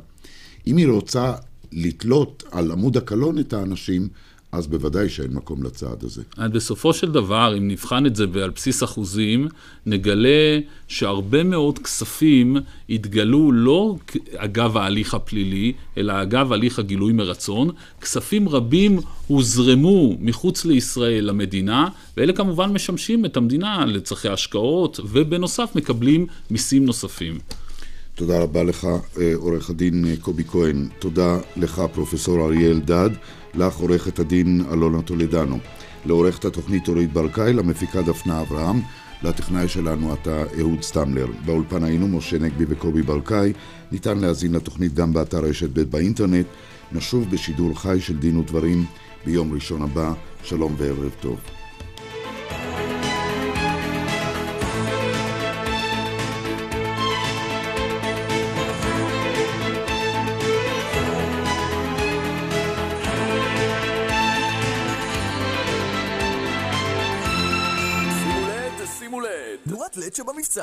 אם 0.66 0.76
היא 0.76 0.86
רוצה 0.86 1.34
לתלות 1.72 2.44
על 2.50 2.70
עמוד 2.70 2.96
הקלון 2.96 3.38
את 3.38 3.52
האנשים, 3.52 4.08
אז 4.52 4.66
בוודאי 4.66 5.08
שאין 5.08 5.32
מקום 5.32 5.62
לצעד 5.62 6.04
הזה. 6.04 6.22
בסופו 6.38 6.92
של 6.92 7.12
דבר, 7.12 7.54
אם 7.58 7.68
נבחן 7.68 8.06
את 8.06 8.16
זה 8.16 8.24
ועל 8.32 8.50
בסיס 8.50 8.82
אחוזים, 8.82 9.48
נגלה 9.86 10.58
שהרבה 10.88 11.42
מאוד 11.42 11.78
כספים 11.78 12.56
התגלו 12.90 13.52
לא 13.52 13.96
אגב 14.36 14.76
ההליך 14.76 15.14
הפלילי, 15.14 15.72
אלא 15.98 16.22
אגב 16.22 16.52
הליך 16.52 16.78
הגילוי 16.78 17.12
מרצון. 17.12 17.70
כספים 18.00 18.48
רבים 18.48 18.98
הוזרמו 19.26 20.16
מחוץ 20.20 20.64
לישראל 20.64 21.24
למדינה, 21.24 21.88
ואלה 22.16 22.32
כמובן 22.32 22.72
משמשים 22.72 23.24
את 23.24 23.36
המדינה 23.36 23.86
לצרכי 23.86 24.28
השקעות, 24.28 25.00
ובנוסף 25.04 25.70
מקבלים 25.74 26.26
מיסים 26.50 26.84
נוספים. 26.84 27.38
תודה 28.14 28.42
רבה 28.42 28.62
לך, 28.62 28.86
אה, 29.20 29.32
עורך 29.34 29.70
הדין 29.70 30.04
אה, 30.04 30.14
קובי 30.20 30.44
כהן. 30.44 30.88
תודה 30.98 31.38
לך, 31.56 31.82
פרופסור 31.92 32.46
אריה 32.46 32.70
אלדד. 32.70 33.10
לך, 33.54 33.76
עורכת 33.76 34.18
הדין 34.18 34.62
אלונה 34.72 35.02
טולדנו. 35.02 35.58
לעורכת 36.06 36.44
התוכנית 36.44 36.88
אורית 36.88 37.12
ברקאי, 37.12 37.52
למפיקה 37.52 38.02
דפנה 38.02 38.40
אברהם. 38.40 38.80
לטכנאי 39.22 39.68
שלנו 39.68 40.14
אתה 40.14 40.44
אהוד 40.58 40.82
סטמלר. 40.82 41.26
באולפן 41.44 41.84
היינו 41.84 42.08
משה 42.08 42.38
נגבי 42.38 42.64
וקובי 42.68 43.02
ברקאי. 43.02 43.52
ניתן 43.92 44.18
להאזין 44.18 44.52
לתוכנית 44.52 44.94
גם 44.94 45.12
באתר 45.12 45.44
רשת 45.44 45.70
ב' 45.72 45.80
באינטרנט. 45.80 46.46
נשוב 46.92 47.30
בשידור 47.30 47.78
חי 47.78 48.00
של 48.00 48.18
דין 48.18 48.36
ודברים 48.36 48.84
ביום 49.26 49.52
ראשון 49.52 49.82
הבא. 49.82 50.12
שלום 50.44 50.74
וערב 50.78 51.10
טוב. 51.20 51.61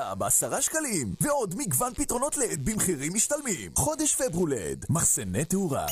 שבמבצע 0.09 0.13
בעשרה 0.15 0.61
שקלים, 0.61 1.15
ועוד 1.21 1.55
מגוון 1.57 1.93
פתרונות 1.93 2.37
לד 2.37 2.69
במחירים 2.69 3.13
משתלמים. 3.13 3.71
חודש 3.75 4.15
פברולד, 4.15 4.85
מחסני 4.89 5.45
תאורה. 5.45 5.85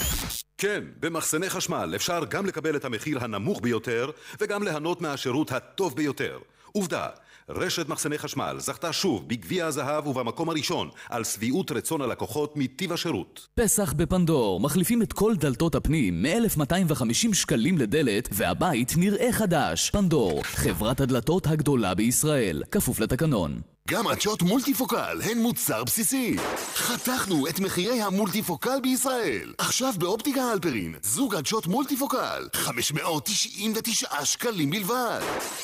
כן, 0.58 0.84
במחסני 1.00 1.50
חשמל 1.50 1.94
אפשר 1.96 2.24
גם 2.30 2.46
לקבל 2.46 2.76
את 2.76 2.86
המחיר 2.86 3.24
הנמוך 3.24 3.60
ביותר, 3.62 4.12
וגם 4.40 4.64
ליהנות 4.64 5.02
מהשירות 5.02 5.52
הטוב 5.52 5.96
ביותר. 5.96 6.40
עובדה, 6.72 7.08
רשת 7.50 7.90
מחסני 7.90 8.18
חשמל 8.18 8.56
זכתה 8.60 8.94
שוב 8.94 9.28
בגביע 9.28 9.66
הזהב 9.66 10.08
ובמקום 10.08 10.50
הראשון 10.50 10.90
על 11.10 11.24
שביעות 11.24 11.72
רצון 11.72 12.02
הלקוחות 12.02 12.54
מטיב 12.56 12.94
השירות. 12.94 13.48
פסח 13.56 13.94
בפנדור, 13.94 14.60
מחליפים 14.60 15.02
את 15.02 15.14
כל 15.14 15.36
דלתות 15.36 15.76
הפנים 15.76 16.22
מ-1250 16.22 17.34
שקלים 17.34 17.78
לדלת, 17.78 18.30
והבית 18.32 18.94
נראה 18.98 19.32
חדש. 19.32 19.90
פנדור, 19.90 20.44
חברת 20.44 21.02
הדלתות 21.02 21.48
הגדולה 21.48 21.96
בישראל, 21.96 22.64
כפוף 22.72 23.00
לתקנון. 23.00 23.62
גם 23.92 24.08
עדשות 24.08 24.42
מולטיפוקל 24.42 25.18
הן 25.24 25.38
מוצר 25.38 25.84
בסיסי. 25.84 26.36
חתכנו 26.76 27.48
את 27.48 27.60
מחירי 27.60 28.02
המולטיפוקל 28.02 28.80
בישראל. 28.84 29.54
עכשיו 29.58 29.94
באופטיקה 29.98 30.42
הלפרין, 30.42 30.96
זוג 31.04 31.36
עדשות 31.36 31.68
מולטיפוקל, 31.68 32.48
599 32.54 34.26
שקלים 34.26 34.70
בלבד. 34.70 35.20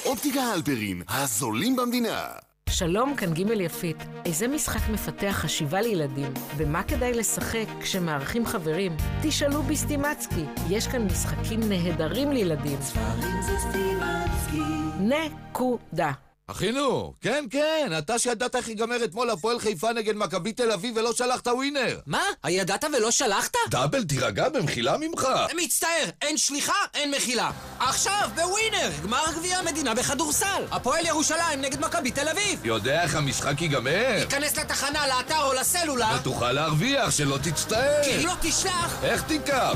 אופטיקה 0.05 0.41
הלפרין, 0.41 1.01
הזולים 1.09 1.75
במדינה. 1.75 2.27
שלום, 2.69 3.15
כאן 3.15 3.33
ג' 3.33 3.39
יפית. 3.61 3.97
איזה 4.25 4.47
משחק 4.47 4.89
מפתח 4.89 5.31
חשיבה 5.31 5.81
לילדים? 5.81 6.33
במה 6.57 6.83
כדאי 6.83 7.13
לשחק 7.13 7.65
כשמארחים 7.81 8.45
חברים? 8.45 8.97
תשאלו 9.23 9.63
בסטימצקי. 9.63 10.45
יש 10.69 10.87
כאן 10.87 11.05
משחקים 11.05 11.59
נהדרים 11.69 12.31
לילדים. 12.31 12.81
ספרים 12.81 13.41
זה 13.41 13.57
סטימצקי. 13.59 14.63
נקודה. 14.99 16.11
אחינו, 16.51 17.13
כן, 17.21 17.45
כן, 17.51 17.91
אתה 17.97 18.19
שידעת 18.19 18.55
איך 18.55 18.67
ייגמר 18.67 19.03
אתמול 19.03 19.29
הפועל 19.29 19.59
חיפה 19.59 19.93
נגד 19.93 20.15
מכבי 20.15 20.53
תל 20.53 20.71
אביב 20.71 20.97
ולא 20.97 21.13
שלחת 21.13 21.47
ווינר. 21.47 21.99
מה? 22.05 22.21
הידעת 22.43 22.83
ולא 22.97 23.11
שלחת? 23.11 23.53
דאבל, 23.69 24.03
תירגע, 24.03 24.49
במחילה 24.49 24.97
ממך. 24.97 25.27
מצטער, 25.63 26.09
אין 26.21 26.37
שליחה, 26.37 26.73
אין 26.93 27.11
מחילה. 27.11 27.51
עכשיו, 27.79 28.29
בווינר, 28.35 28.89
גמר 29.03 29.23
גביע 29.35 29.57
המדינה 29.57 29.93
בכדורסל. 29.93 30.63
הפועל 30.71 31.05
ירושלים 31.05 31.61
נגד 31.61 31.79
מכבי 31.79 32.11
תל 32.11 32.29
אביב. 32.29 32.65
יודע 32.65 33.03
איך 33.03 33.15
המשחק 33.15 33.61
ייגמר? 33.61 34.19
תיכנס 34.19 34.57
לתחנה, 34.57 35.07
לאתר 35.07 35.43
או 35.43 35.53
לסלולר. 35.53 36.15
ותוכל 36.21 36.51
להרוויח, 36.51 37.11
שלא 37.11 37.37
תצטער. 37.43 38.03
כי 38.03 38.23
לא 38.23 38.33
תשלח. 38.41 39.03
איך 39.03 39.21
תיקח? 39.21 39.73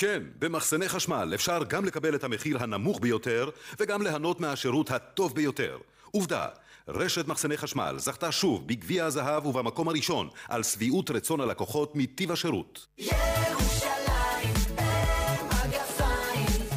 כן, 0.00 0.22
במחסני 0.38 0.88
חשמל 0.88 1.32
אפשר 1.34 1.64
גם 1.68 1.84
לקבל 1.84 2.14
את 2.14 2.24
המחיר 2.24 2.62
הנמוך 2.62 3.00
ביותר 3.00 3.50
וגם 3.80 4.02
ליהנות 4.02 4.40
מהשירות 4.40 4.90
הטוב 4.90 5.34
ביותר. 5.34 5.78
עובדה, 6.10 6.46
רשת 6.88 7.26
מחסני 7.26 7.56
חשמל 7.56 7.94
זכתה 7.98 8.32
שוב 8.32 8.68
בגביע 8.68 9.04
הזהב 9.04 9.46
ובמקום 9.46 9.88
הראשון 9.88 10.28
על 10.48 10.62
שביעות 10.62 11.10
רצון 11.10 11.40
הלקוחות 11.40 11.92
מטיב 11.94 12.32
השירות. 12.32 12.86
ירושלים, 12.98 14.54
מגפיים, 15.44 16.68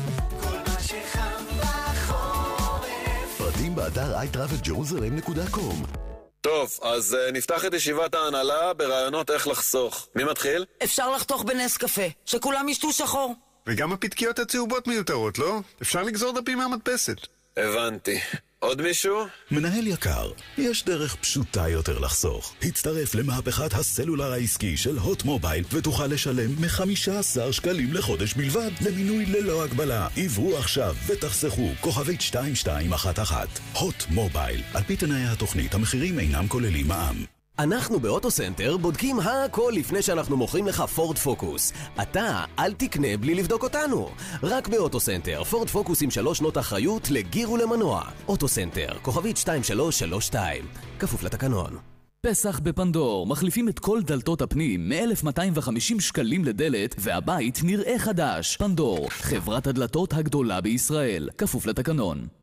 כל 0.41 0.57
מה 0.67 0.79
שחם 0.79 1.43
בחורף. 1.59 3.37
פרטים 3.37 3.75
באתר 3.75 4.15
iTravelJerusalem.com 4.19 6.10
טוב, 6.41 6.79
אז 6.81 7.17
uh, 7.29 7.31
נפתח 7.31 7.65
את 7.65 7.73
ישיבת 7.73 8.15
ההנהלה 8.15 8.73
ברעיונות 8.73 9.31
איך 9.31 9.47
לחסוך. 9.47 10.07
מי 10.15 10.23
מתחיל? 10.23 10.65
אפשר 10.83 11.11
לחתוך 11.11 11.43
בנס 11.43 11.77
קפה, 11.77 12.01
שכולם 12.25 12.69
ישתו 12.69 12.93
שחור. 12.93 13.35
וגם 13.67 13.93
הפתקיות 13.93 14.39
הצהובות 14.39 14.87
מיותרות, 14.87 15.39
לא? 15.39 15.59
אפשר 15.81 16.03
לגזור 16.03 16.41
דפים 16.41 16.57
מהמדפסת. 16.57 17.17
הבנתי. 17.57 18.19
עוד 18.63 18.81
מישהו? 18.81 19.25
מנהל 19.51 19.87
יקר, 19.87 20.31
יש 20.57 20.85
דרך 20.85 21.15
פשוטה 21.15 21.69
יותר 21.69 21.99
לחסוך. 21.99 22.53
הצטרף 22.61 23.15
למהפכת 23.15 23.73
הסלולר 23.73 24.31
העסקי 24.31 24.77
של 24.77 24.97
הוט 24.97 25.23
מובייל 25.23 25.63
ותוכל 25.71 26.07
לשלם 26.07 26.51
מ-15 26.51 27.51
שקלים 27.51 27.93
לחודש 27.93 28.33
בלבד 28.33 28.71
למינוי 28.81 29.25
ללא 29.25 29.63
הגבלה. 29.63 30.07
עברו 30.17 30.57
עכשיו 30.57 30.95
ותחסכו 31.07 31.69
כוכבית 31.81 32.21
2211. 32.21 33.45
הוט 33.73 34.03
מובייל, 34.09 34.61
על 34.73 34.83
פי 34.83 34.95
תנאי 34.95 35.23
התוכנית 35.23 35.73
המחירים 35.73 36.19
אינם 36.19 36.47
כוללים 36.47 36.87
מע"מ. 36.87 37.40
אנחנו 37.63 37.99
באוטוסנטר 37.99 38.77
בודקים 38.77 39.19
הכל 39.19 39.73
לפני 39.75 40.01
שאנחנו 40.01 40.37
מוכרים 40.37 40.67
לך 40.67 40.81
פורד 40.81 41.17
פוקוס. 41.17 41.73
אתה, 42.01 42.43
אל 42.59 42.73
תקנה 42.73 43.17
בלי 43.17 43.35
לבדוק 43.35 43.63
אותנו. 43.63 44.09
רק 44.43 44.67
באוטוסנטר, 44.67 45.43
פורד 45.43 45.69
פוקוס 45.69 46.01
עם 46.01 46.11
שלוש 46.11 46.37
שנות 46.37 46.57
אחריות 46.57 47.11
לגיר 47.11 47.51
ולמנוע. 47.51 48.03
אוטוסנטר, 48.27 48.97
כוכבית 49.01 49.37
2332, 49.37 50.65
כפוף 50.99 51.23
לתקנון. 51.23 51.77
פסח 52.21 52.59
בפנדור, 52.59 53.27
מחליפים 53.27 53.69
את 53.69 53.79
כל 53.79 54.01
דלתות 54.01 54.41
הפנים 54.41 54.89
מ-1250 54.89 56.01
שקלים 56.01 56.45
לדלת, 56.45 56.95
והבית 56.99 57.59
נראה 57.63 57.99
חדש. 57.99 58.57
פנדור, 58.57 59.09
חברת 59.09 59.67
הדלתות 59.67 60.13
הגדולה 60.13 60.61
בישראל, 60.61 61.29
כפוף 61.37 61.65
לתקנון. 61.65 62.40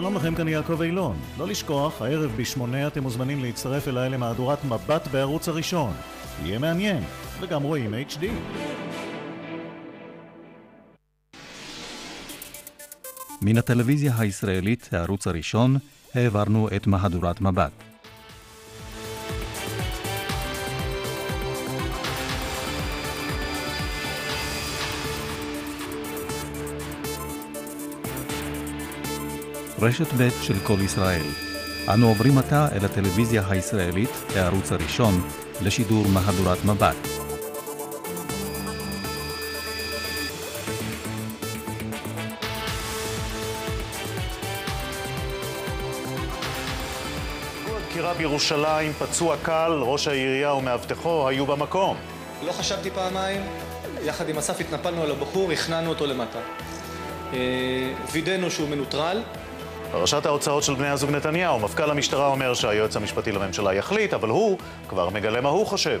שלום 0.00 0.14
לכם, 0.14 0.34
כאן 0.34 0.48
יעקב 0.48 0.82
אילון. 0.82 1.16
לא 1.38 1.46
לשכוח, 1.46 2.02
הערב 2.02 2.30
בשמונה 2.36 2.86
אתם 2.86 3.02
מוזמנים 3.02 3.42
להצטרף 3.42 3.88
אליי 3.88 4.10
למהדורת 4.10 4.64
מבט 4.64 5.08
בערוץ 5.12 5.48
הראשון. 5.48 5.92
יהיה 6.44 6.58
מעניין, 6.58 7.02
וגם 7.40 7.62
רואים 7.62 7.94
HD. 7.94 8.24
מן 13.42 13.58
הטלוויזיה 13.58 14.12
הישראלית, 14.18 14.88
הערוץ 14.92 15.26
הראשון, 15.26 15.76
העברנו 16.14 16.68
את 16.76 16.86
מהדורת 16.86 17.40
מבט. 17.40 17.89
רשת 29.82 30.12
ב' 30.12 30.28
של 30.42 30.58
כל 30.62 30.76
ישראל. 30.84 31.22
אנו 31.94 32.08
עוברים 32.08 32.38
עתה 32.38 32.68
אל 32.72 32.84
הטלוויזיה 32.84 33.42
הישראלית, 33.48 34.10
הערוץ 34.36 34.72
הראשון, 34.72 35.28
לשידור 35.62 36.08
מהדורת 36.08 36.64
מבט. 36.64 36.96
דקירה 47.88 48.14
בירושלים, 48.14 48.92
פצוע 48.92 49.36
קל, 49.42 49.72
ראש 49.82 50.08
העירייה 50.08 50.54
ומאבטחו 50.54 51.28
היו 51.28 51.46
במקום. 51.46 51.96
לא 52.46 52.52
חשבתי 52.52 52.90
פעמיים, 52.90 53.40
יחד 54.02 54.28
עם 54.28 54.38
אסף 54.38 54.60
התנפלנו 54.60 55.02
על 55.02 55.10
הבחור, 55.10 55.52
הכנענו 55.52 55.90
אותו 55.90 56.06
למטה. 56.06 56.38
וידאנו 58.12 58.50
שהוא 58.50 58.68
מנוטרל, 58.68 59.22
פרשת 59.92 60.26
ההוצאות 60.26 60.62
של 60.62 60.74
בני 60.74 60.88
הזוג 60.88 61.10
נתניהו, 61.10 61.58
מפכ"ל 61.58 61.90
המשטרה 61.90 62.26
אומר 62.26 62.54
שהיועץ 62.54 62.96
המשפטי 62.96 63.32
לממשלה 63.32 63.74
יחליט, 63.74 64.14
אבל 64.14 64.28
הוא 64.28 64.58
כבר 64.88 65.08
מגלה 65.10 65.40
מה 65.40 65.48
הוא 65.48 65.66
חושב. 65.66 66.00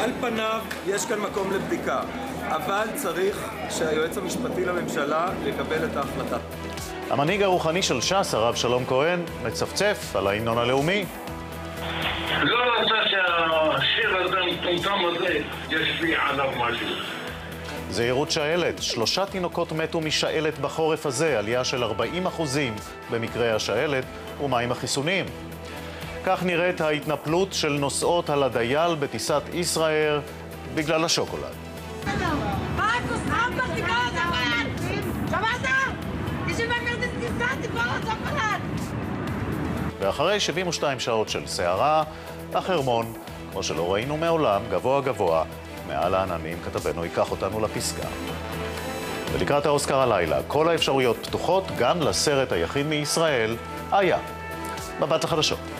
על 0.00 0.10
פניו 0.20 0.60
יש 0.86 1.06
כאן 1.06 1.18
מקום 1.18 1.52
לבדיקה, 1.52 2.00
אבל 2.48 2.86
צריך 2.94 3.50
שהיועץ 3.70 4.18
המשפטי 4.18 4.64
לממשלה 4.64 5.28
יקבל 5.46 5.84
את 5.84 5.96
ההחלטה. 5.96 6.36
המנהיג 7.10 7.42
הרוחני 7.42 7.82
של 7.82 8.00
ש"ס, 8.00 8.34
הרב 8.34 8.54
שלום 8.54 8.84
כהן, 8.84 9.20
מצפצף 9.42 10.16
על 10.16 10.26
ההמנון 10.26 10.58
הלאומי. 10.58 11.04
לא 12.42 12.58
רצה 12.58 13.10
שהשיר 13.10 14.16
הזה 14.16 14.36
המטומטם 14.38 14.98
הזה 15.04 15.38
ישפיע 15.70 16.18
עליו 16.28 16.50
משהו. 16.56 17.17
זהירות 17.90 18.30
שעלת, 18.30 18.82
שלושה 18.82 19.26
תינוקות 19.26 19.72
מתו 19.72 20.00
משעלת 20.00 20.58
בחורף 20.58 21.06
הזה, 21.06 21.38
עלייה 21.38 21.64
של 21.64 21.84
40 21.84 22.26
אחוזים 22.26 22.74
במקרה 23.10 23.54
השעלת, 23.54 24.04
ומה 24.42 24.58
עם 24.58 24.72
החיסונים? 24.72 25.24
כך 26.24 26.42
נראית 26.42 26.80
ההתנפלות 26.80 27.52
של 27.52 27.72
נוסעות 27.72 28.30
על 28.30 28.42
הדייל 28.42 28.94
בטיסת 28.94 29.42
ישראייר 29.52 30.20
בגלל 30.74 31.04
השוקולד. 31.04 31.42
ואחרי 40.00 40.40
72 40.40 41.00
שעות 41.00 41.28
של 41.28 41.46
סערה, 41.46 42.04
החרמון, 42.54 43.12
כמו 43.52 43.62
שלא 43.62 43.92
ראינו 43.92 44.16
מעולם, 44.16 44.62
גבוה 44.70 45.00
גבוה, 45.00 45.44
מעל 45.88 46.14
העננים, 46.14 46.58
כתבנו 46.64 47.04
ייקח 47.04 47.30
אותנו 47.30 47.60
לפסגה. 47.60 48.08
ולקראת 49.32 49.66
האוסקר 49.66 49.98
הלילה, 49.98 50.38
כל 50.46 50.68
האפשרויות 50.68 51.26
פתוחות 51.26 51.64
גם 51.78 52.00
לסרט 52.00 52.52
היחיד 52.52 52.86
מישראל, 52.86 53.56
איה. 53.92 54.18
מבט 55.00 55.24
לחדשות. 55.24 55.77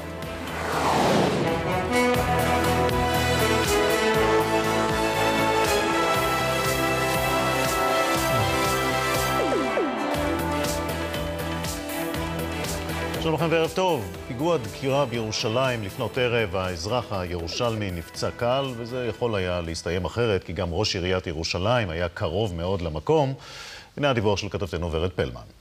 שלום 13.28 13.40
לכם 13.40 13.48
וערב 13.50 13.70
טוב. 13.74 14.16
פיגוע 14.28 14.56
דקירה 14.56 15.04
בירושלים 15.06 15.82
לפנות 15.82 16.18
ערב, 16.18 16.56
האזרח 16.56 17.12
הירושלמי 17.12 17.90
נפצע 17.90 18.30
קל, 18.30 18.64
וזה 18.76 19.06
יכול 19.06 19.34
היה 19.34 19.60
להסתיים 19.60 20.04
אחרת, 20.04 20.44
כי 20.44 20.52
גם 20.52 20.68
ראש 20.72 20.94
עיריית 20.96 21.26
ירושלים 21.26 21.90
היה 21.90 22.08
קרוב 22.08 22.54
מאוד 22.54 22.82
למקום. 22.82 23.34
הנה 23.96 24.10
הדיווח 24.10 24.38
של 24.38 24.48
כתבתנו 24.48 24.92
ורד 24.92 25.10
פלמן. 25.10 25.57